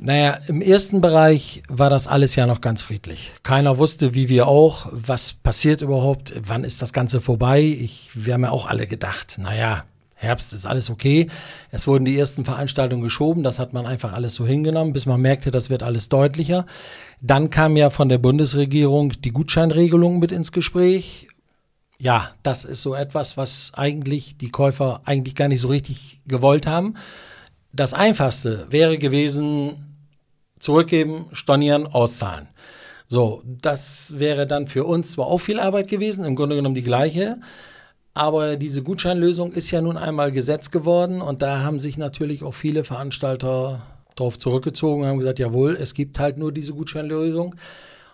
Naja, 0.00 0.38
im 0.46 0.62
ersten 0.62 1.00
Bereich 1.00 1.62
war 1.68 1.90
das 1.90 2.06
alles 2.06 2.34
ja 2.36 2.46
noch 2.46 2.60
ganz 2.60 2.82
friedlich. 2.82 3.32
Keiner 3.42 3.78
wusste, 3.78 4.14
wie 4.14 4.28
wir 4.28 4.46
auch, 4.46 4.88
was 4.92 5.34
passiert 5.34 5.82
überhaupt, 5.82 6.34
wann 6.40 6.64
ist 6.64 6.80
das 6.80 6.92
Ganze 6.92 7.20
vorbei. 7.20 7.60
Ich, 7.60 8.10
wir 8.14 8.34
haben 8.34 8.44
ja 8.44 8.50
auch 8.50 8.68
alle 8.68 8.86
gedacht, 8.86 9.36
naja, 9.38 9.84
Herbst 10.20 10.52
ist 10.52 10.66
alles 10.66 10.90
okay. 10.90 11.28
Es 11.70 11.86
wurden 11.86 12.04
die 12.04 12.18
ersten 12.18 12.44
Veranstaltungen 12.44 13.02
geschoben, 13.02 13.44
das 13.44 13.60
hat 13.60 13.72
man 13.72 13.86
einfach 13.86 14.12
alles 14.12 14.34
so 14.34 14.44
hingenommen, 14.44 14.92
bis 14.92 15.06
man 15.06 15.20
merkte, 15.20 15.52
das 15.52 15.70
wird 15.70 15.84
alles 15.84 16.08
deutlicher. 16.08 16.66
Dann 17.20 17.50
kam 17.50 17.76
ja 17.76 17.88
von 17.88 18.08
der 18.08 18.18
Bundesregierung 18.18 19.12
die 19.20 19.30
Gutscheinregelung 19.30 20.18
mit 20.18 20.32
ins 20.32 20.50
Gespräch. 20.50 21.28
Ja, 22.00 22.32
das 22.42 22.64
ist 22.64 22.82
so 22.82 22.94
etwas, 22.94 23.36
was 23.36 23.70
eigentlich 23.74 24.36
die 24.38 24.50
Käufer 24.50 25.02
eigentlich 25.04 25.36
gar 25.36 25.46
nicht 25.46 25.60
so 25.60 25.68
richtig 25.68 26.20
gewollt 26.26 26.66
haben. 26.66 26.94
Das 27.72 27.94
Einfachste 27.94 28.66
wäre 28.70 28.98
gewesen, 28.98 30.00
zurückgeben, 30.58 31.26
stornieren, 31.32 31.86
auszahlen. 31.86 32.48
So, 33.06 33.42
das 33.46 34.14
wäre 34.16 34.48
dann 34.48 34.66
für 34.66 34.84
uns 34.84 35.12
zwar 35.12 35.26
auch 35.26 35.38
viel 35.38 35.60
Arbeit 35.60 35.88
gewesen, 35.88 36.24
im 36.24 36.34
Grunde 36.34 36.56
genommen 36.56 36.74
die 36.74 36.82
gleiche, 36.82 37.38
aber 38.18 38.56
diese 38.56 38.82
Gutscheinlösung 38.82 39.52
ist 39.52 39.70
ja 39.70 39.80
nun 39.80 39.96
einmal 39.96 40.32
Gesetz 40.32 40.72
geworden 40.72 41.22
und 41.22 41.40
da 41.40 41.62
haben 41.62 41.78
sich 41.78 41.96
natürlich 41.98 42.42
auch 42.42 42.52
viele 42.52 42.82
Veranstalter 42.82 43.86
darauf 44.16 44.36
zurückgezogen 44.36 45.02
und 45.02 45.08
haben 45.08 45.18
gesagt, 45.18 45.38
jawohl, 45.38 45.76
es 45.76 45.94
gibt 45.94 46.18
halt 46.18 46.36
nur 46.36 46.50
diese 46.50 46.72
Gutscheinlösung. 46.72 47.54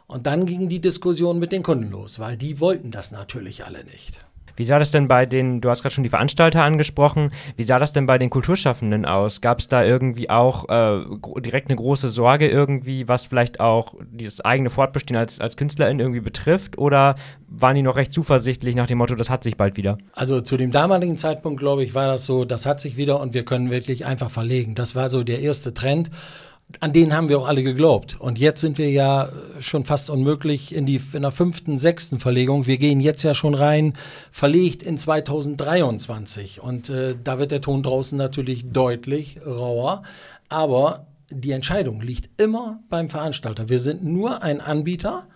Und 0.07 0.27
dann 0.27 0.45
ging 0.45 0.69
die 0.69 0.81
Diskussion 0.81 1.39
mit 1.39 1.53
den 1.53 1.63
Kunden 1.63 1.91
los, 1.91 2.19
weil 2.19 2.37
die 2.37 2.61
wollten 2.61 2.91
das 2.91 3.13
natürlich 3.13 3.65
alle 3.65 3.83
nicht. 3.85 4.21
Wie 4.57 4.65
sah 4.65 4.79
das 4.79 4.91
denn 4.91 5.09
bei 5.09 5.27
den, 5.27 5.61
du 5.61 5.71
hast 5.71 5.83
gerade 5.83 5.95
schon 5.95 6.05
die 6.05 6.11
Veranstalter 6.11 6.63
angesprochen, 6.63 7.33
wie 7.57 7.63
sah 7.63 7.79
das 7.79 7.93
denn 7.93 8.07
bei 8.07 8.19
den 8.19 8.31
Kulturschaffenden 8.31 9.05
aus? 9.05 9.41
Gab 9.41 9.59
es 9.59 9.69
da 9.69 9.85
irgendwie 9.85 10.31
auch 10.31 10.69
äh, 10.69 11.41
direkt 11.41 11.69
eine 11.69 11.77
große 11.77 12.09
Sorge 12.09 12.49
irgendwie, 12.49 13.09
was 13.09 13.27
vielleicht 13.27 13.61
auch 13.61 13.95
dieses 14.11 14.41
eigene 14.41 14.71
Fortbestehen 14.71 15.19
als, 15.19 15.41
als 15.41 15.57
Künstlerin 15.57 16.01
irgendwie 16.01 16.21
betrifft? 16.21 16.79
Oder 16.79 17.17
waren 17.49 17.77
die 17.77 17.83
noch 17.83 17.97
recht 17.97 18.13
zuversichtlich 18.13 18.75
nach 18.75 18.87
dem 18.87 18.99
Motto, 18.99 19.15
das 19.15 19.31
hat 19.31 19.45
sich 19.45 19.57
bald 19.57 19.77
wieder? 19.77 19.99
Also 20.13 20.41
zu 20.41 20.57
dem 20.57 20.71
damaligen 20.71 21.17
Zeitpunkt, 21.17 21.61
glaube 21.61 21.83
ich, 21.85 21.95
war 21.95 22.07
das 22.07 22.27
so, 22.27 22.45
das 22.45 22.67
hat 22.67 22.81
sich 22.81 22.97
wieder 22.97 23.21
und 23.21 23.35
wir 23.35 23.45
können 23.45 23.71
wirklich 23.71 24.07
einfach 24.07 24.31
verlegen. 24.31 24.75
Das 24.75 24.95
war 24.95 25.09
so 25.09 25.23
der 25.23 25.41
erste 25.41 25.75
Trend. 25.75 26.11
An 26.81 26.93
denen 26.93 27.15
haben 27.15 27.29
wir 27.29 27.39
auch 27.39 27.47
alle 27.47 27.63
geglaubt. 27.63 28.21
Und 28.21 28.39
jetzt 28.39 28.61
sind 28.61 28.79
wir 28.79 28.91
ja 28.91 29.29
schon 29.61 29.85
fast 29.85 30.11
unmöglich 30.11 30.75
in, 30.75 30.87
die, 30.87 31.01
in 31.13 31.23
der 31.23 31.31
fünften, 31.31 31.79
sechsten 31.79 32.19
Verlegung. 32.19 32.67
Wir 32.67 32.79
gehen 32.79 33.01
jetzt 33.01 33.23
ja 33.23 33.35
schon 33.35 33.55
rein, 33.55 33.93
verlegt 34.33 34.83
in 34.83 34.99
2023. 34.99 36.61
Und 36.61 36.89
äh, 36.89 37.15
da 37.23 37.39
wird 37.39 37.51
der 37.51 37.61
Ton 37.61 37.83
draußen 37.83 38.17
natürlich 38.17 38.73
deutlich 38.73 39.39
rauer. 39.45 40.03
Aber 40.49 41.07
die 41.31 41.53
Entscheidung 41.53 42.01
liegt 42.01 42.41
immer 42.41 42.81
beim 42.89 43.09
Veranstalter. 43.09 43.69
Wir 43.69 43.79
sind 43.79 44.05
nur 44.05 44.43
ein 44.43 44.61
Anbieter 44.61 45.27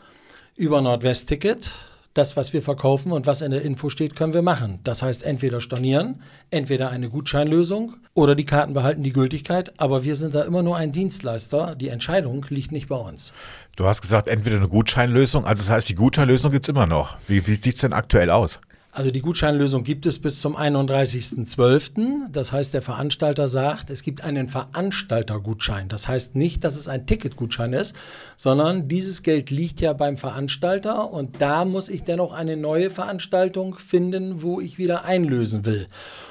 über 0.57 0.81
Nordwest-Ticket 0.81 1.71
das, 2.19 2.37
was 2.37 2.53
wir 2.53 2.61
verkaufen 2.63 3.13
und 3.13 3.27
was 3.27 3.41
in 3.41 3.53
der 3.53 3.63
Info 3.63 3.89
steht, 3.89 4.17
können 4.17 4.35
wir 4.35 4.43
machen. 4.43 4.81
Das 4.85 5.03
heißt, 5.03 5.23
entweder 5.23 5.61
stornieren, 5.61 6.21
entweder 6.51 6.91
eine 6.91 7.09
Gutscheinlösung 7.09 7.95
oder 8.15 8.35
die 8.35 8.45
Karten 8.45 8.75
behalten 8.75 9.03
die 9.03 9.13
Gültigkeit. 9.13 9.73
Aber 9.81 10.05
wir 10.05 10.17
sind 10.17 10.35
da 10.35 10.43
immer 10.43 10.63
nur 10.63 10.77
ein 10.77 10.93
Dienstleister. 10.93 11.75
Die 11.77 11.89
Entscheidung 11.89 12.45
liegt 12.49 12.73
nicht 12.73 12.89
bei 12.89 12.97
uns. 12.97 13.33
Du 13.77 13.87
hast 13.87 14.03
gesagt, 14.03 14.27
entweder 14.27 14.57
eine 14.57 14.69
Gutscheinlösung, 14.69 15.45
also 15.45 15.63
das 15.63 15.71
heißt, 15.71 15.89
die 15.89 15.95
Gutscheinlösung 15.95 16.51
gibt 16.51 16.65
es 16.65 16.69
immer 16.69 16.87
noch. 16.87 17.17
Wie, 17.29 17.47
wie 17.47 17.55
sieht 17.55 17.77
es 17.77 17.81
denn 17.81 17.93
aktuell 17.93 18.31
aus? 18.31 18.61
Also 18.99 19.13
die 19.13 19.23
Gutscheinlösung 19.23 19.85
gibt 19.85 20.07
es 20.07 20.19
bis 20.19 20.41
zum 20.41 20.57
31.12. 20.57 22.33
Das 22.33 22.51
heißt, 22.51 22.75
der 22.75 22.83
Veranstalter 22.83 23.47
sagt, 23.47 23.91
es 23.91 24.03
gibt 24.03 24.25
einen 24.25 24.49
Veranstaltergutschein. 24.49 25.89
Das 25.89 26.09
heißt 26.09 26.35
nicht, 26.35 26.65
dass 26.65 26.75
es 26.75 26.89
ein 26.89 27.07
Ticketgutschein 27.07 27.75
ist, 27.75 27.95
sondern 28.37 28.89
dieses 28.89 29.23
Geld 29.23 29.51
liegt 29.51 29.81
ja 29.81 29.93
beim 29.93 30.17
Veranstalter 30.17 31.13
und 31.13 31.41
da 31.41 31.65
muss 31.65 31.89
ich 31.89 32.03
dennoch 32.03 32.33
eine 32.33 32.57
neue 32.57 32.91
Veranstaltung 32.91 33.77
finden, 33.77 34.43
wo 34.43 34.61
ich 34.61 34.79
wieder 34.79 35.05
einlösen 35.05 35.65
will. 35.65 35.87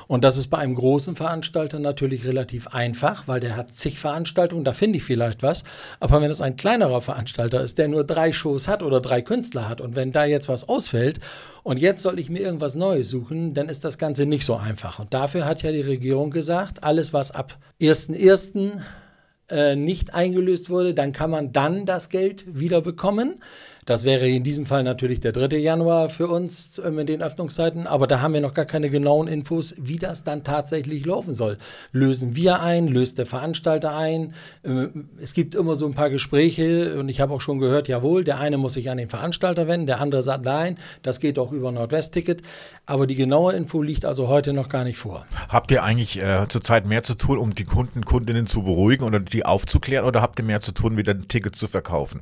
Und 0.07 0.25
das 0.25 0.37
ist 0.37 0.47
bei 0.47 0.57
einem 0.57 0.75
großen 0.75 1.15
Veranstalter 1.15 1.79
natürlich 1.79 2.25
relativ 2.25 2.67
einfach, 2.67 3.29
weil 3.29 3.39
der 3.39 3.55
hat 3.55 3.77
zig 3.77 3.97
Veranstaltungen, 3.97 4.65
da 4.65 4.73
finde 4.73 4.97
ich 4.97 5.03
vielleicht 5.05 5.41
was. 5.41 5.63
Aber 6.01 6.21
wenn 6.21 6.31
es 6.31 6.41
ein 6.41 6.57
kleinerer 6.57 6.99
Veranstalter 6.99 7.61
ist, 7.61 7.77
der 7.77 7.87
nur 7.87 8.03
drei 8.03 8.33
Shows 8.33 8.67
hat 8.67 8.83
oder 8.83 8.99
drei 8.99 9.21
Künstler 9.21 9.69
hat 9.69 9.79
und 9.79 9.95
wenn 9.95 10.11
da 10.11 10.25
jetzt 10.25 10.49
was 10.49 10.67
ausfällt 10.67 11.21
und 11.63 11.79
jetzt 11.79 12.01
soll 12.01 12.19
ich 12.19 12.29
mir 12.29 12.56
irgendwas 12.57 12.75
Neues 12.75 13.09
suchen, 13.09 13.53
dann 13.53 13.69
ist 13.69 13.83
das 13.83 13.99
Ganze 13.99 14.25
nicht 14.25 14.43
so 14.43 14.55
einfach. 14.55 14.97
Und 14.97 15.13
dafür 15.13 15.45
hat 15.45 15.61
ja 15.61 15.71
die 15.71 15.81
Regierung 15.81 16.31
gesagt, 16.31 16.83
alles 16.83 17.13
was 17.13 17.29
ab 17.29 17.57
1.1. 17.79 18.79
Äh, 19.49 19.75
nicht 19.75 20.13
eingelöst 20.13 20.69
wurde, 20.69 20.93
dann 20.93 21.13
kann 21.13 21.29
man 21.29 21.53
dann 21.53 21.85
das 21.85 22.09
Geld 22.09 22.43
wieder 22.47 22.81
bekommen. 22.81 23.35
Das 23.87 24.03
wäre 24.03 24.27
in 24.27 24.43
diesem 24.43 24.65
Fall 24.65 24.83
natürlich 24.83 25.21
der 25.21 25.31
3. 25.31 25.55
Januar 25.59 26.09
für 26.09 26.27
uns 26.27 26.77
äh, 26.77 26.91
mit 26.91 27.07
den 27.07 27.23
Öffnungszeiten, 27.23 27.87
aber 27.87 28.05
da 28.05 28.19
haben 28.19 28.33
wir 28.33 28.41
noch 28.41 28.53
gar 28.53 28.65
keine 28.65 28.89
genauen 28.89 29.29
Infos, 29.29 29.75
wie 29.77 29.95
das 29.95 30.25
dann 30.25 30.43
tatsächlich 30.43 31.05
laufen 31.05 31.33
soll. 31.33 31.57
Lösen 31.93 32.35
wir 32.35 32.61
ein, 32.61 32.89
löst 32.89 33.17
der 33.17 33.25
Veranstalter 33.25 33.95
ein? 33.95 34.33
Äh, 34.63 34.87
es 35.21 35.33
gibt 35.33 35.55
immer 35.55 35.77
so 35.77 35.85
ein 35.85 35.93
paar 35.93 36.09
Gespräche 36.09 36.99
und 36.99 37.07
ich 37.07 37.21
habe 37.21 37.33
auch 37.33 37.39
schon 37.39 37.59
gehört, 37.59 37.87
jawohl, 37.87 38.25
der 38.25 38.39
eine 38.41 38.57
muss 38.57 38.73
sich 38.73 38.91
an 38.91 38.97
den 38.97 39.07
Veranstalter 39.07 39.69
wenden, 39.69 39.87
der 39.87 40.01
andere 40.01 40.21
sagt 40.21 40.43
nein, 40.43 40.77
das 41.01 41.21
geht 41.21 41.39
auch 41.39 41.53
über 41.53 41.71
Nordwest-Ticket, 41.71 42.41
aber 42.85 43.07
die 43.07 43.15
genaue 43.15 43.53
Info 43.53 43.81
liegt 43.81 44.03
also 44.03 44.27
heute 44.27 44.51
noch 44.51 44.67
gar 44.67 44.83
nicht 44.83 44.97
vor. 44.97 45.25
Habt 45.47 45.71
ihr 45.71 45.81
eigentlich 45.83 46.21
äh, 46.21 46.45
zurzeit 46.49 46.85
mehr 46.85 47.03
zu 47.03 47.15
tun, 47.15 47.37
um 47.37 47.55
die 47.55 47.63
Kunden, 47.63 48.03
Kundinnen 48.03 48.47
zu 48.47 48.63
beruhigen 48.63 49.05
oder 49.05 49.21
die 49.21 49.45
aufzuklären 49.45 50.03
oder 50.03 50.21
habt 50.21 50.39
ihr 50.39 50.45
mehr 50.45 50.59
zu 50.59 50.73
tun, 50.73 50.97
wieder 50.97 51.17
Tickets 51.17 51.57
zu 51.57 51.69
verkaufen? 51.69 52.19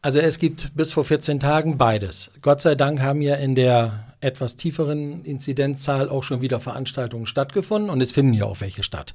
Also 0.00 0.20
es 0.20 0.38
gibt 0.38 0.76
bis 0.76 0.92
vor 0.92 1.04
14 1.04 1.40
Tagen 1.40 1.76
beides. 1.76 2.30
Gott 2.40 2.60
sei 2.60 2.76
Dank 2.76 3.00
haben 3.00 3.20
ja 3.20 3.34
in 3.34 3.54
der 3.54 4.04
etwas 4.20 4.56
tieferen 4.56 5.24
Inzidenzzahl 5.24 6.08
auch 6.08 6.22
schon 6.22 6.40
wieder 6.40 6.60
Veranstaltungen 6.60 7.26
stattgefunden 7.26 7.90
und 7.90 8.00
es 8.00 8.12
finden 8.12 8.34
ja 8.34 8.44
auch 8.44 8.60
welche 8.60 8.82
statt. 8.82 9.14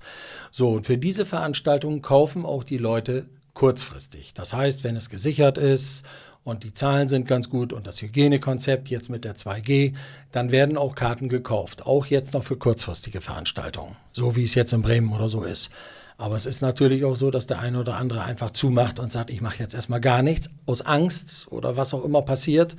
So, 0.52 0.72
und 0.72 0.86
für 0.86 0.98
diese 0.98 1.26
Veranstaltungen 1.26 2.02
kaufen 2.02 2.46
auch 2.46 2.64
die 2.64 2.78
Leute 2.78 3.26
kurzfristig. 3.54 4.34
Das 4.34 4.54
heißt, 4.54 4.84
wenn 4.84 4.96
es 4.96 5.10
gesichert 5.10 5.58
ist 5.58 6.06
und 6.44 6.64
die 6.64 6.74
Zahlen 6.74 7.08
sind 7.08 7.28
ganz 7.28 7.50
gut 7.50 7.72
und 7.72 7.88
das 7.88 8.02
Hygienekonzept 8.02 8.90
jetzt 8.90 9.10
mit 9.10 9.24
der 9.24 9.36
2G, 9.36 9.94
dann 10.32 10.52
werden 10.52 10.78
auch 10.78 10.96
Karten 10.96 11.30
gekauft. 11.30 11.86
Auch 11.86 12.08
jetzt 12.08 12.34
noch 12.34 12.44
für 12.44 12.58
kurzfristige 12.58 13.22
Veranstaltungen. 13.22 13.96
So 14.12 14.36
wie 14.36 14.44
es 14.44 14.56
jetzt 14.56 14.74
in 14.74 14.82
Bremen 14.82 15.14
oder 15.14 15.30
so 15.30 15.44
ist. 15.44 15.70
Aber 16.18 16.36
es 16.36 16.46
ist 16.46 16.62
natürlich 16.62 17.06
auch 17.06 17.16
so, 17.16 17.32
dass 17.32 17.48
der 17.48 17.60
eine 17.60 17.80
oder 17.80 17.98
andere 17.98 18.24
einfach 18.24 18.52
zumacht 18.52 19.00
und 19.00 19.12
sagt, 19.12 19.30
ich 19.30 19.42
mache 19.42 19.60
jetzt 19.60 19.74
erstmal 19.74 20.02
gar 20.02 20.22
nichts 20.22 20.50
aus 20.66 20.82
Angst 20.82 21.48
oder 21.50 21.78
was 21.78 21.94
auch 21.94 22.06
immer 22.06 22.22
passiert. 22.22 22.76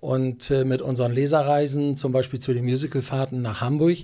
Und 0.00 0.50
äh, 0.50 0.64
mit 0.64 0.80
unseren 0.80 1.12
Leserreisen, 1.12 1.96
zum 1.96 2.12
Beispiel 2.12 2.38
zu 2.38 2.54
den 2.54 2.64
Musicalfahrten 2.64 3.42
nach 3.42 3.60
Hamburg, 3.60 3.98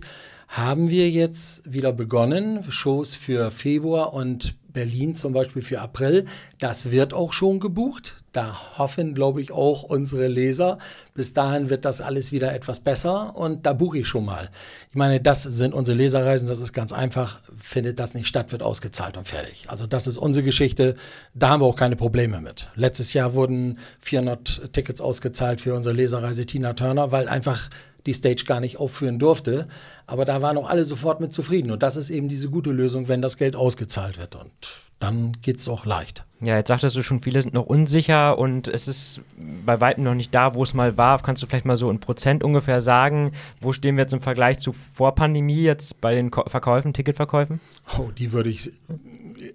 haben 0.49 0.91
wir 0.91 1.11
jetzt 1.11 1.63
wieder 1.71 1.93
begonnen, 1.93 2.65
Shows 2.71 3.17
für 3.17 3.51
Februar 3.51 4.13
und 4.13 4.55
Berlin 4.73 5.15
zum 5.15 5.33
Beispiel 5.33 5.63
für 5.63 5.81
April. 5.81 6.27
Das 6.59 6.91
wird 6.91 7.15
auch 7.15 7.33
schon 7.33 7.61
gebucht. 7.61 8.17
Da 8.37 8.77
hoffen, 8.77 9.15
glaube 9.15 9.41
ich, 9.41 9.51
auch 9.51 9.83
unsere 9.83 10.27
Leser. 10.27 10.77
Bis 11.15 11.33
dahin 11.33 11.71
wird 11.71 11.87
das 11.87 12.03
alles 12.03 12.33
wieder 12.33 12.53
etwas 12.53 12.81
besser 12.81 13.35
und 13.35 13.65
da 13.65 13.73
buche 13.73 13.97
ich 13.97 14.09
schon 14.09 14.27
mal. 14.27 14.51
Ich 14.91 14.95
meine, 14.95 15.23
das 15.23 15.43
sind 15.43 15.73
unsere 15.73 15.97
Leserreisen, 15.97 16.47
das 16.47 16.61
ist 16.61 16.75
ganz 16.75 16.93
einfach. 16.93 17.41
Findet 17.57 17.99
das 17.99 18.13
nicht 18.13 18.27
statt, 18.27 18.53
wird 18.53 18.63
ausgezahlt 18.63 19.17
und 19.17 19.27
fertig. 19.27 19.65
Also 19.69 19.87
das 19.87 20.07
ist 20.07 20.19
unsere 20.19 20.45
Geschichte. 20.45 20.97
Da 21.33 21.49
haben 21.49 21.63
wir 21.63 21.67
auch 21.67 21.77
keine 21.77 21.97
Probleme 21.97 22.43
mit. 22.43 22.69
Letztes 22.75 23.15
Jahr 23.15 23.33
wurden 23.33 23.79
400 24.01 24.71
Tickets 24.75 25.01
ausgezahlt 25.01 25.63
für 25.63 25.75
unsere 25.75 25.95
Leserreise 25.95 26.45
Tina 26.45 26.75
Turner, 26.75 27.13
weil 27.13 27.29
einfach 27.29 27.71
die 28.05 28.13
Stage 28.13 28.45
gar 28.47 28.61
nicht 28.61 28.77
aufführen 28.77 29.19
durfte. 29.19 29.67
Aber 30.07 30.27
da 30.27 30.43
waren 30.43 30.59
auch 30.59 30.69
alle 30.69 30.85
sofort 30.85 31.21
mit 31.21 31.33
zufrieden. 31.33 31.71
Und 31.71 31.83
das 31.83 31.97
ist 31.97 32.11
eben 32.11 32.29
diese 32.29 32.51
gute 32.51 32.71
Lösung, 32.71 33.09
wenn 33.09 33.23
das 33.23 33.39
Geld 33.39 33.57
ausgezahlt 33.57 34.19
wird. 34.19 34.35
Und 34.35 34.53
dann 34.99 35.33
geht 35.43 35.59
es 35.59 35.69
auch 35.69 35.85
leicht. 35.85 36.25
Ja, 36.41 36.57
jetzt 36.57 36.69
sagtest 36.69 36.97
du 36.97 37.03
schon, 37.03 37.21
viele 37.21 37.41
sind 37.41 37.55
noch 37.55 37.65
unsicher 37.65 38.39
und 38.39 38.69
es 38.69 38.89
ist 38.89 39.21
bei 39.65 39.81
weitem 39.81 40.05
noch 40.05 40.15
nicht 40.15 40.35
da, 40.35 40.55
wo 40.55 40.63
es 40.63 40.75
mal 40.75 40.99
war. 40.99 41.23
Kannst 41.23 41.43
du 41.43 41.47
vielleicht 41.47 41.65
mal 41.65 41.79
so 41.79 41.91
in 41.91 41.99
Prozent 41.99 42.45
ungefähr 42.45 42.83
sagen, 42.83 43.33
wo 43.61 43.73
stehen 43.73 43.97
wir 43.97 44.03
jetzt 44.03 44.13
im 44.13 44.21
Vergleich 44.21 44.59
zu 44.59 44.73
vor 44.73 45.15
Pandemie 45.15 45.63
jetzt 45.63 46.01
bei 46.01 46.15
den 46.15 46.31
Verkäufen, 46.31 46.93
Ticketverkäufen? 46.93 47.61
Oh, 47.99 48.11
die 48.17 48.33
würde 48.33 48.51
ich 48.51 48.71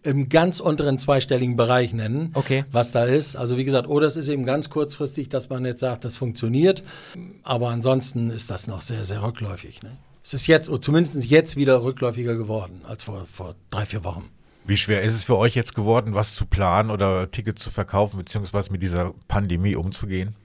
im 0.04 0.30
ganz 0.30 0.60
unteren 0.60 0.98
zweistelligen 0.98 1.56
Bereich 1.56 1.94
nennen, 1.94 2.32
okay. 2.34 2.66
was 2.72 2.92
da 2.92 3.04
ist. 3.04 3.36
Also 3.36 3.58
wie 3.58 3.64
gesagt, 3.64 3.88
oder 3.88 4.08
es 4.08 4.18
ist 4.18 4.30
eben 4.30 4.46
ganz 4.46 4.70
kurzfristig, 4.72 5.30
dass 5.30 5.50
man 5.50 5.66
jetzt 5.66 5.82
sagt, 5.82 6.04
das 6.04 6.18
funktioniert. 6.18 6.84
Aber 7.44 7.70
ansonsten 7.70 8.32
ist 8.32 8.50
das 8.50 8.68
noch 8.68 8.82
sehr, 8.82 9.04
sehr 9.04 9.22
rückläufig. 9.22 9.84
Ne? 9.84 9.98
Es 10.24 10.34
ist 10.34 10.48
jetzt, 10.48 10.72
zumindest 10.82 11.26
jetzt 11.26 11.56
wieder 11.56 11.84
rückläufiger 11.84 12.36
geworden 12.36 12.82
als 12.88 13.04
vor, 13.04 13.26
vor 13.26 13.56
drei, 13.70 13.86
vier 13.86 14.04
Wochen. 14.04 14.30
Wie 14.64 14.78
schwer 14.78 15.02
ist 15.02 15.14
es 15.14 15.24
für 15.24 15.38
euch 15.38 15.56
jetzt 15.56 15.76
geworden, 15.76 16.14
was 16.14 16.36
zu 16.36 16.46
planen 16.46 16.92
oder 16.92 17.30
Tickets 17.30 17.64
zu 17.64 17.72
verkaufen, 17.72 18.18
beziehungsweise 18.18 18.72
mit 18.72 18.84
dieser 18.84 19.14
Pandemie 19.28 19.76
umzugehen? 19.76 20.36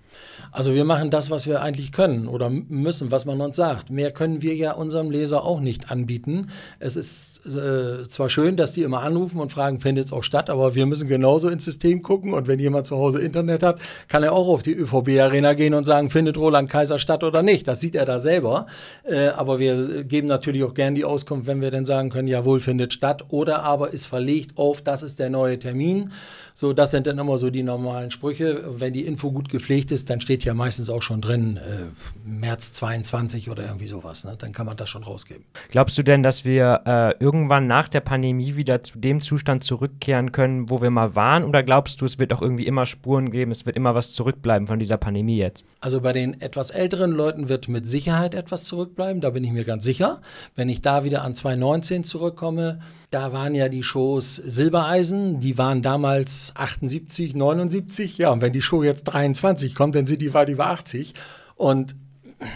Also 0.53 0.75
wir 0.75 0.85
machen 0.85 1.11
das, 1.11 1.31
was 1.31 1.47
wir 1.47 1.63
eigentlich 1.63 1.93
können 1.93 2.29
oder 2.29 2.51
müssen, 2.51 3.11
was 3.11 3.27
man 3.27 3.41
uns 3.41 3.57
sagt. 3.57 3.91
Mehr 3.91 4.11
können 4.11 4.43
wir 4.43 4.55
ja 4.55 4.73
unserem 4.73 5.11
Leser 5.11 5.45
auch 5.45 5.61
nicht 5.61 5.91
anbieten. 5.91 6.49
Es 6.79 6.97
ist 6.97 7.45
äh, 7.47 8.09
zwar 8.09 8.31
schön, 8.31 8.57
dass 8.57 8.73
die 8.73 8.83
immer 8.83 9.03
anrufen 9.03 9.41
und 9.41 9.53
fragen, 9.53 9.81
findet 9.81 10.07
es 10.07 10.13
auch 10.13 10.23
statt, 10.23 10.51
aber 10.51 10.75
wir 10.75 10.87
müssen 10.87 11.09
genauso 11.09 11.49
ins 11.49 11.65
System 11.65 12.03
gucken 12.03 12.33
und 12.33 12.49
wenn 12.49 12.59
jemand 12.59 12.87
zu 12.87 12.97
Hause 12.97 13.21
Internet 13.21 13.63
hat, 13.63 13.81
kann 14.09 14.23
er 14.23 14.33
auch 14.33 14.49
auf 14.49 14.63
die 14.63 14.75
ÖVB-Arena 14.75 15.55
gehen 15.55 15.75
und 15.75 15.85
sagen, 15.85 16.11
findet 16.11 16.39
Roland 16.39 16.71
Kaiser 16.71 16.99
statt 16.99 17.25
oder 17.25 17.43
nicht. 17.43 17.69
Das 17.69 17.81
sieht 17.81 17.95
er 17.95 18.07
da 18.07 18.19
selber. 18.19 18.67
Äh, 19.05 19.29
aber 19.29 19.59
wir 19.59 20.05
geben 20.05 20.29
natürlich 20.29 20.65
auch 20.65 20.75
gern 20.75 20.95
die 20.95 21.05
Auskunft, 21.05 21.47
wenn 21.47 21.61
wir 21.61 21.71
dann 21.71 21.85
sagen 21.85 22.11
können, 22.11 22.29
jawohl, 22.29 22.61
findet 22.61 22.93
statt 22.93 23.25
oder 23.29 23.63
aber 23.63 23.93
ist 23.93 24.07
verlegt 24.07 24.57
auf, 24.57 24.81
das 24.81 25.03
ist 25.03 25.19
der 25.19 25.31
neue 25.31 25.59
Termin. 25.59 26.13
So, 26.59 26.73
das 26.73 26.91
sind 26.91 27.07
dann 27.07 27.19
immer 27.19 27.37
so 27.37 27.51
die 27.51 27.63
normalen 27.63 28.11
Sprüche. 28.11 28.65
Wenn 28.81 28.95
die 28.95 29.05
Info 29.05 29.31
gut 29.31 29.51
gepflegt 29.51 29.91
ist, 29.91 30.09
dann 30.09 30.23
steht 30.23 30.43
ja 30.47 30.55
meistens 30.55 30.89
auch 30.89 31.03
schon 31.03 31.21
drin, 31.21 31.59
äh, 31.59 31.83
März 32.27 32.73
22 32.73 33.51
oder 33.51 33.67
irgendwie 33.67 33.87
sowas. 33.87 34.25
Ne? 34.25 34.37
Dann 34.39 34.53
kann 34.55 34.65
man 34.65 34.75
das 34.75 34.89
schon 34.89 35.03
rausgeben. 35.03 35.45
Glaubst 35.69 35.99
du 35.99 36.03
denn, 36.03 36.23
dass 36.23 36.47
wir 36.47 36.81
äh, 36.87 37.23
irgendwann 37.23 37.67
nach 37.67 37.91
der 37.91 38.01
Pandemie 38.01 38.57
wieder 38.57 38.83
zu 38.83 38.99
dem 38.99 39.21
Zustand 39.21 39.65
zurückkehren 39.65 40.33
können, 40.33 40.71
wo 40.71 40.81
wir 40.81 40.89
mal 40.89 41.15
waren? 41.15 41.45
Oder 41.45 41.63
glaubst 41.63 42.01
du, 42.01 42.07
es 42.07 42.19
wird 42.19 42.33
auch 42.33 42.41
irgendwie 42.41 42.65
immer 42.65 42.87
Spuren 42.87 43.31
geben, 43.31 43.51
es 43.51 43.67
wird 43.67 43.77
immer 43.77 43.95
was 43.95 44.13
zurückbleiben 44.13 44.67
von 44.67 44.79
dieser 44.79 44.97
Pandemie 44.97 45.37
jetzt? 45.37 45.67
Also 45.81 46.01
bei 46.01 46.15
den 46.15 46.41
etwas 46.41 46.71
älteren 46.71 47.11
Leuten 47.11 47.51
wird 47.51 47.69
mit 47.69 47.87
Sicherheit 47.87 48.33
etwas 48.33 48.65
zurückbleiben, 48.65 49.21
da 49.21 49.29
bin 49.29 49.45
ich 49.45 49.53
mir 49.53 49.65
ganz 49.65 49.85
sicher. 49.85 50.23
Wenn 50.55 50.71
ich 50.71 50.81
da 50.81 51.05
wieder 51.05 51.21
an 51.21 51.35
2019 51.35 52.03
zurückkomme, 52.03 52.81
da 53.11 53.33
waren 53.33 53.55
ja 53.55 53.69
die 53.69 53.83
Shows 53.83 54.37
Silbereisen, 54.37 55.41
die 55.41 55.59
waren 55.59 55.83
damals 55.83 56.53
78, 56.57 57.35
79. 57.35 58.19
Ja, 58.19 58.31
und 58.31 58.43
wenn 58.43 58.53
die 58.53 58.63
Show 58.63 58.83
jetzt 58.83 59.05
23 59.05 59.75
kommt, 59.75 59.95
dann 59.95 60.07
sind 60.07 60.23
die 60.23 60.35
weit 60.35 60.49
über 60.49 60.67
80. 60.67 61.15
Und 61.55 61.95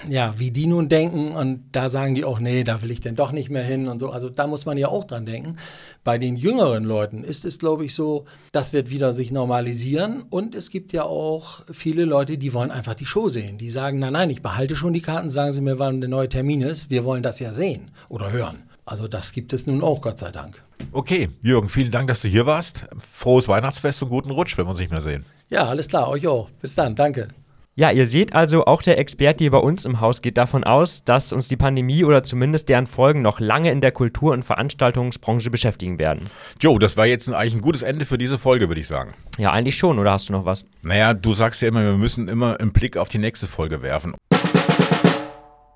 ja, 0.08 0.34
wie 0.36 0.50
die 0.50 0.66
nun 0.66 0.90
denken 0.90 1.32
und 1.32 1.62
da 1.72 1.88
sagen 1.88 2.14
die 2.14 2.24
auch, 2.24 2.38
nee, 2.38 2.64
da 2.64 2.82
will 2.82 2.90
ich 2.90 3.00
denn 3.00 3.16
doch 3.16 3.32
nicht 3.32 3.48
mehr 3.48 3.62
hin 3.62 3.88
und 3.88 3.98
so. 3.98 4.10
Also 4.10 4.28
da 4.28 4.46
muss 4.46 4.66
man 4.66 4.76
ja 4.76 4.88
auch 4.88 5.04
dran 5.04 5.24
denken. 5.24 5.56
Bei 6.04 6.18
den 6.18 6.36
jüngeren 6.36 6.84
Leuten 6.84 7.24
ist 7.24 7.46
es, 7.46 7.58
glaube 7.58 7.86
ich, 7.86 7.94
so, 7.94 8.26
das 8.52 8.74
wird 8.74 8.90
wieder 8.90 9.14
sich 9.14 9.32
normalisieren 9.32 10.22
und 10.28 10.54
es 10.54 10.70
gibt 10.70 10.92
ja 10.92 11.04
auch 11.04 11.62
viele 11.72 12.04
Leute, 12.04 12.36
die 12.36 12.52
wollen 12.52 12.70
einfach 12.70 12.94
die 12.94 13.06
Show 13.06 13.28
sehen. 13.28 13.56
Die 13.56 13.70
sagen, 13.70 13.98
nein, 13.98 14.12
nein, 14.12 14.30
ich 14.30 14.42
behalte 14.42 14.76
schon 14.76 14.92
die 14.92 15.00
Karten, 15.00 15.30
sagen 15.30 15.52
Sie 15.52 15.62
mir, 15.62 15.78
wann 15.78 16.00
der 16.00 16.10
neue 16.10 16.28
Termin 16.28 16.60
ist. 16.60 16.90
Wir 16.90 17.04
wollen 17.04 17.22
das 17.22 17.40
ja 17.40 17.52
sehen 17.52 17.90
oder 18.10 18.32
hören. 18.32 18.69
Also 18.90 19.06
das 19.06 19.30
gibt 19.32 19.52
es 19.52 19.68
nun 19.68 19.84
auch, 19.84 20.00
Gott 20.00 20.18
sei 20.18 20.32
Dank. 20.32 20.64
Okay, 20.90 21.28
Jürgen, 21.42 21.68
vielen 21.68 21.92
Dank, 21.92 22.08
dass 22.08 22.22
du 22.22 22.28
hier 22.28 22.44
warst. 22.44 22.86
Frohes 22.98 23.46
Weihnachtsfest 23.46 24.02
und 24.02 24.08
guten 24.08 24.32
Rutsch, 24.32 24.58
wenn 24.58 24.66
wir 24.66 24.70
uns 24.70 24.80
nicht 24.80 24.90
mehr 24.90 25.00
sehen. 25.00 25.24
Ja, 25.48 25.68
alles 25.68 25.86
klar, 25.86 26.08
euch 26.08 26.26
auch. 26.26 26.50
Bis 26.60 26.74
dann, 26.74 26.96
danke. 26.96 27.28
Ja, 27.76 27.92
ihr 27.92 28.04
seht 28.04 28.34
also, 28.34 28.64
auch 28.64 28.82
der 28.82 28.98
Experte 28.98 29.44
hier 29.44 29.52
bei 29.52 29.58
uns 29.58 29.84
im 29.84 30.00
Haus 30.00 30.22
geht 30.22 30.36
davon 30.36 30.64
aus, 30.64 31.04
dass 31.04 31.32
uns 31.32 31.46
die 31.46 31.56
Pandemie 31.56 32.02
oder 32.02 32.24
zumindest 32.24 32.68
deren 32.68 32.88
Folgen 32.88 33.22
noch 33.22 33.38
lange 33.38 33.70
in 33.70 33.80
der 33.80 33.92
Kultur- 33.92 34.32
und 34.32 34.44
Veranstaltungsbranche 34.44 35.50
beschäftigen 35.50 36.00
werden. 36.00 36.28
Joe, 36.58 36.80
das 36.80 36.96
war 36.96 37.06
jetzt 37.06 37.32
eigentlich 37.32 37.54
ein 37.54 37.60
gutes 37.60 37.82
Ende 37.82 38.04
für 38.04 38.18
diese 38.18 38.38
Folge, 38.38 38.66
würde 38.66 38.80
ich 38.80 38.88
sagen. 38.88 39.14
Ja, 39.38 39.52
eigentlich 39.52 39.78
schon, 39.78 40.00
oder 40.00 40.10
hast 40.10 40.28
du 40.28 40.32
noch 40.32 40.46
was? 40.46 40.64
Naja, 40.82 41.14
du 41.14 41.32
sagst 41.32 41.62
ja 41.62 41.68
immer, 41.68 41.84
wir 41.84 41.92
müssen 41.92 42.26
immer 42.26 42.58
einen 42.58 42.72
Blick 42.72 42.96
auf 42.96 43.08
die 43.08 43.18
nächste 43.18 43.46
Folge 43.46 43.82
werfen. 43.82 44.16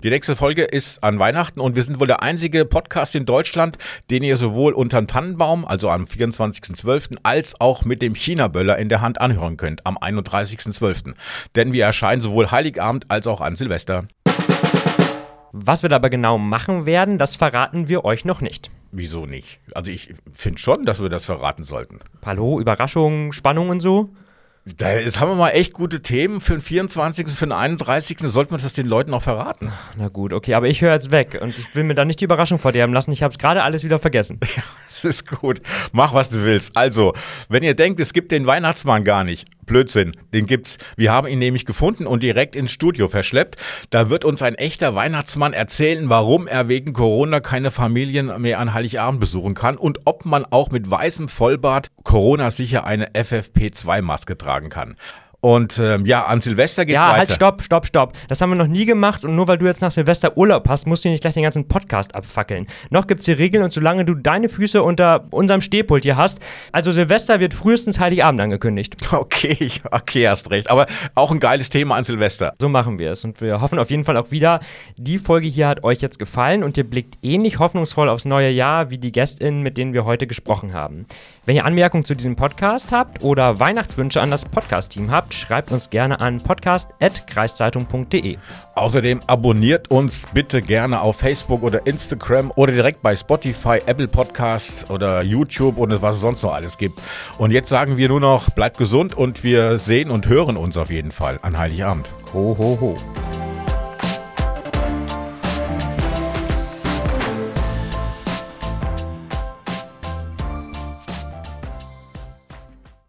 Die 0.05 0.11
nächste 0.11 0.35
Folge 0.35 0.61
ist 0.61 1.03
an 1.03 1.17
Weihnachten 1.17 1.59
und 1.59 1.75
wir 1.75 1.81
sind 1.81 1.99
wohl 1.99 2.05
der 2.05 2.21
einzige 2.21 2.63
Podcast 2.65 3.15
in 3.15 3.25
Deutschland, 3.25 3.79
den 4.11 4.21
ihr 4.21 4.37
sowohl 4.37 4.73
unter 4.73 5.01
dem 5.01 5.07
Tannenbaum, 5.07 5.65
also 5.65 5.89
am 5.89 6.03
24.12., 6.03 7.17
als 7.23 7.59
auch 7.59 7.85
mit 7.85 8.03
dem 8.03 8.13
China-Böller 8.13 8.77
in 8.77 8.87
der 8.87 9.01
Hand 9.01 9.19
anhören 9.19 9.57
könnt 9.57 9.83
am 9.87 9.97
31.12. 9.97 11.15
Denn 11.55 11.73
wir 11.73 11.85
erscheinen 11.85 12.21
sowohl 12.21 12.51
Heiligabend 12.51 13.09
als 13.09 13.25
auch 13.25 13.41
an 13.41 13.55
Silvester. 13.55 14.05
Was 15.53 15.81
wir 15.81 15.89
dabei 15.89 16.09
genau 16.09 16.37
machen 16.37 16.85
werden, 16.85 17.17
das 17.17 17.35
verraten 17.35 17.89
wir 17.89 18.05
euch 18.05 18.25
noch 18.25 18.41
nicht. 18.41 18.69
Wieso 18.91 19.25
nicht? 19.25 19.59
Also 19.73 19.89
ich 19.89 20.13
finde 20.33 20.59
schon, 20.59 20.85
dass 20.85 21.01
wir 21.01 21.09
das 21.09 21.25
verraten 21.25 21.63
sollten. 21.63 21.97
Hallo, 22.23 22.59
Überraschung, 22.59 23.31
Spannung 23.31 23.69
und 23.69 23.79
so? 23.79 24.13
Da, 24.67 24.93
jetzt 24.93 25.19
haben 25.19 25.29
wir 25.29 25.35
mal 25.35 25.51
echt 25.51 25.73
gute 25.73 26.01
Themen 26.01 26.41
für 26.41 26.53
den 26.53 26.61
24., 26.61 27.27
für 27.27 27.45
den 27.45 27.51
31. 27.51 28.17
Sollten 28.21 28.51
wir 28.51 28.57
das 28.57 28.73
den 28.73 28.87
Leuten 28.87 29.11
noch 29.11 29.21
verraten? 29.21 29.71
Na 29.95 30.07
gut, 30.07 30.33
okay, 30.33 30.55
aber 30.55 30.67
ich 30.67 30.81
höre 30.81 30.91
jetzt 30.91 31.11
weg 31.11 31.37
und 31.39 31.59
ich 31.59 31.75
will 31.75 31.83
mir 31.83 31.93
da 31.93 32.03
nicht 32.03 32.19
die 32.19 32.25
Überraschung 32.25 32.57
verderben 32.57 32.91
lassen. 32.91 33.11
Ich 33.11 33.21
habe 33.21 33.31
es 33.31 33.37
gerade 33.37 33.61
alles 33.61 33.83
wieder 33.83 33.99
vergessen. 33.99 34.39
Ja, 34.55 34.63
es 34.87 35.03
ist 35.03 35.27
gut. 35.27 35.61
Mach, 35.91 36.13
was 36.13 36.29
du 36.29 36.43
willst. 36.43 36.77
Also, 36.77 37.13
wenn 37.49 37.61
ihr 37.61 37.75
denkt, 37.75 37.99
es 37.99 38.13
gibt 38.13 38.31
den 38.31 38.47
Weihnachtsmann 38.47 39.03
gar 39.03 39.23
nicht, 39.25 39.45
Blödsinn, 39.65 40.15
den 40.33 40.45
gibt's. 40.45 40.77
Wir 40.95 41.11
haben 41.11 41.27
ihn 41.27 41.39
nämlich 41.39 41.65
gefunden 41.65 42.07
und 42.07 42.23
direkt 42.23 42.55
ins 42.55 42.71
Studio 42.71 43.07
verschleppt. 43.07 43.57
Da 43.89 44.09
wird 44.09 44.25
uns 44.25 44.41
ein 44.41 44.55
echter 44.55 44.95
Weihnachtsmann 44.95 45.53
erzählen, 45.53 46.09
warum 46.09 46.47
er 46.47 46.67
wegen 46.67 46.93
Corona 46.93 47.39
keine 47.39 47.71
Familien 47.71 48.41
mehr 48.41 48.59
an 48.59 48.73
Heiligabend 48.73 49.19
besuchen 49.19 49.53
kann 49.53 49.77
und 49.77 49.99
ob 50.05 50.25
man 50.25 50.45
auch 50.45 50.71
mit 50.71 50.89
weißem 50.89 51.29
Vollbart 51.29 51.87
Corona 52.03 52.51
sicher 52.51 52.85
eine 52.85 53.11
FFP2-Maske 53.11 54.37
tragen 54.37 54.69
kann. 54.69 54.95
Und 55.45 55.77
ähm, 55.77 56.07
ja, 56.07 56.25
an 56.25 56.41
Silvester 56.41 56.85
geht's 56.85 56.95
ja, 56.95 57.09
weiter. 57.09 57.17
halt, 57.19 57.29
stopp, 57.29 57.61
stopp, 57.61 57.85
stopp. 57.85 58.13
Das 58.29 58.41
haben 58.41 58.49
wir 58.49 58.55
noch 58.55 58.65
nie 58.65 58.83
gemacht 58.83 59.23
und 59.23 59.35
nur 59.35 59.47
weil 59.47 59.59
du 59.59 59.67
jetzt 59.67 59.79
nach 59.79 59.91
Silvester 59.91 60.35
Urlaub 60.35 60.67
hast, 60.67 60.87
musst 60.87 61.05
du 61.05 61.09
nicht 61.09 61.21
gleich 61.21 61.35
den 61.35 61.43
ganzen 61.43 61.67
Podcast 61.67 62.15
abfackeln. 62.15 62.65
Noch 62.89 63.05
gibt's 63.05 63.27
hier 63.27 63.37
Regeln 63.37 63.63
und 63.63 63.71
solange 63.71 64.05
du 64.05 64.15
deine 64.15 64.49
Füße 64.49 64.81
unter 64.81 65.25
unserem 65.29 65.61
Stehpult 65.61 66.01
hier 66.01 66.17
hast, 66.17 66.39
also 66.71 66.89
Silvester 66.89 67.39
wird 67.39 67.53
frühestens 67.53 67.99
Heiligabend 67.99 68.41
angekündigt. 68.41 68.95
Okay, 69.15 69.69
okay, 69.91 70.27
hast 70.27 70.49
recht. 70.49 70.69
Aber 70.69 70.87
auch 71.13 71.31
ein 71.31 71.39
geiles 71.39 71.69
Thema 71.69 71.95
an 71.95 72.03
Silvester. 72.03 72.53
So 72.59 72.67
machen 72.67 72.99
wir 72.99 73.11
es 73.11 73.23
und 73.23 73.39
wir 73.39 73.61
hoffen 73.61 73.79
auf 73.79 73.89
jeden 73.89 74.03
Fall 74.03 74.17
auch 74.17 74.31
wieder, 74.31 74.59
die 74.97 75.19
Folge 75.19 75.47
hier 75.47 75.67
hat 75.67 75.83
euch 75.83 76.01
jetzt 76.01 76.19
gefallen 76.19 76.63
und 76.63 76.77
ihr 76.77 76.83
blickt 76.83 77.17
ähnlich 77.21 77.59
hoffnungsvoll 77.59 78.09
aufs 78.09 78.25
neue 78.25 78.49
Jahr 78.49 78.89
wie 78.89 78.97
die 78.97 79.11
GästInnen, 79.11 79.61
mit 79.61 79.77
denen 79.77 79.93
wir 79.93 80.05
heute 80.05 80.27
gesprochen 80.27 80.73
haben. 80.73 81.05
Wenn 81.45 81.55
ihr 81.55 81.65
Anmerkungen 81.65 82.03
zu 82.03 82.15
diesem 82.15 82.35
Podcast 82.35 82.91
habt 82.91 83.23
oder 83.23 83.59
Weihnachtswünsche 83.59 84.21
an 84.21 84.31
das 84.31 84.45
Podcast-Team 84.45 85.11
habt, 85.11 85.34
schreibt 85.35 85.71
uns 85.71 85.89
gerne 85.89 86.19
an 86.19 86.41
podcast.kreiszeitung.de. 86.41 88.37
Außerdem 88.75 89.21
abonniert 89.27 89.91
uns 89.91 90.25
bitte 90.33 90.61
gerne 90.61 91.01
auf 91.01 91.17
Facebook 91.17 91.63
oder 91.63 91.85
Instagram 91.87 92.51
oder 92.55 92.71
direkt 92.73 93.01
bei 93.01 93.15
Spotify, 93.15 93.81
Apple 93.85 94.07
Podcasts 94.07 94.89
oder 94.89 95.21
YouTube 95.21 95.77
und 95.77 96.01
was 96.01 96.15
es 96.15 96.21
sonst 96.21 96.43
noch 96.43 96.53
alles 96.53 96.77
gibt. 96.77 96.99
Und 97.37 97.51
jetzt 97.51 97.69
sagen 97.69 97.97
wir 97.97 98.09
nur 98.09 98.19
noch, 98.19 98.49
bleibt 98.49 98.77
gesund 98.77 99.15
und 99.15 99.43
wir 99.43 99.79
sehen 99.79 100.09
und 100.09 100.27
hören 100.27 100.57
uns 100.57 100.77
auf 100.77 100.91
jeden 100.91 101.11
Fall 101.11 101.39
an 101.41 101.57
Heiligabend. 101.57 102.09
Ho, 102.33 102.55
ho, 102.57 102.77
ho. 102.81 103.54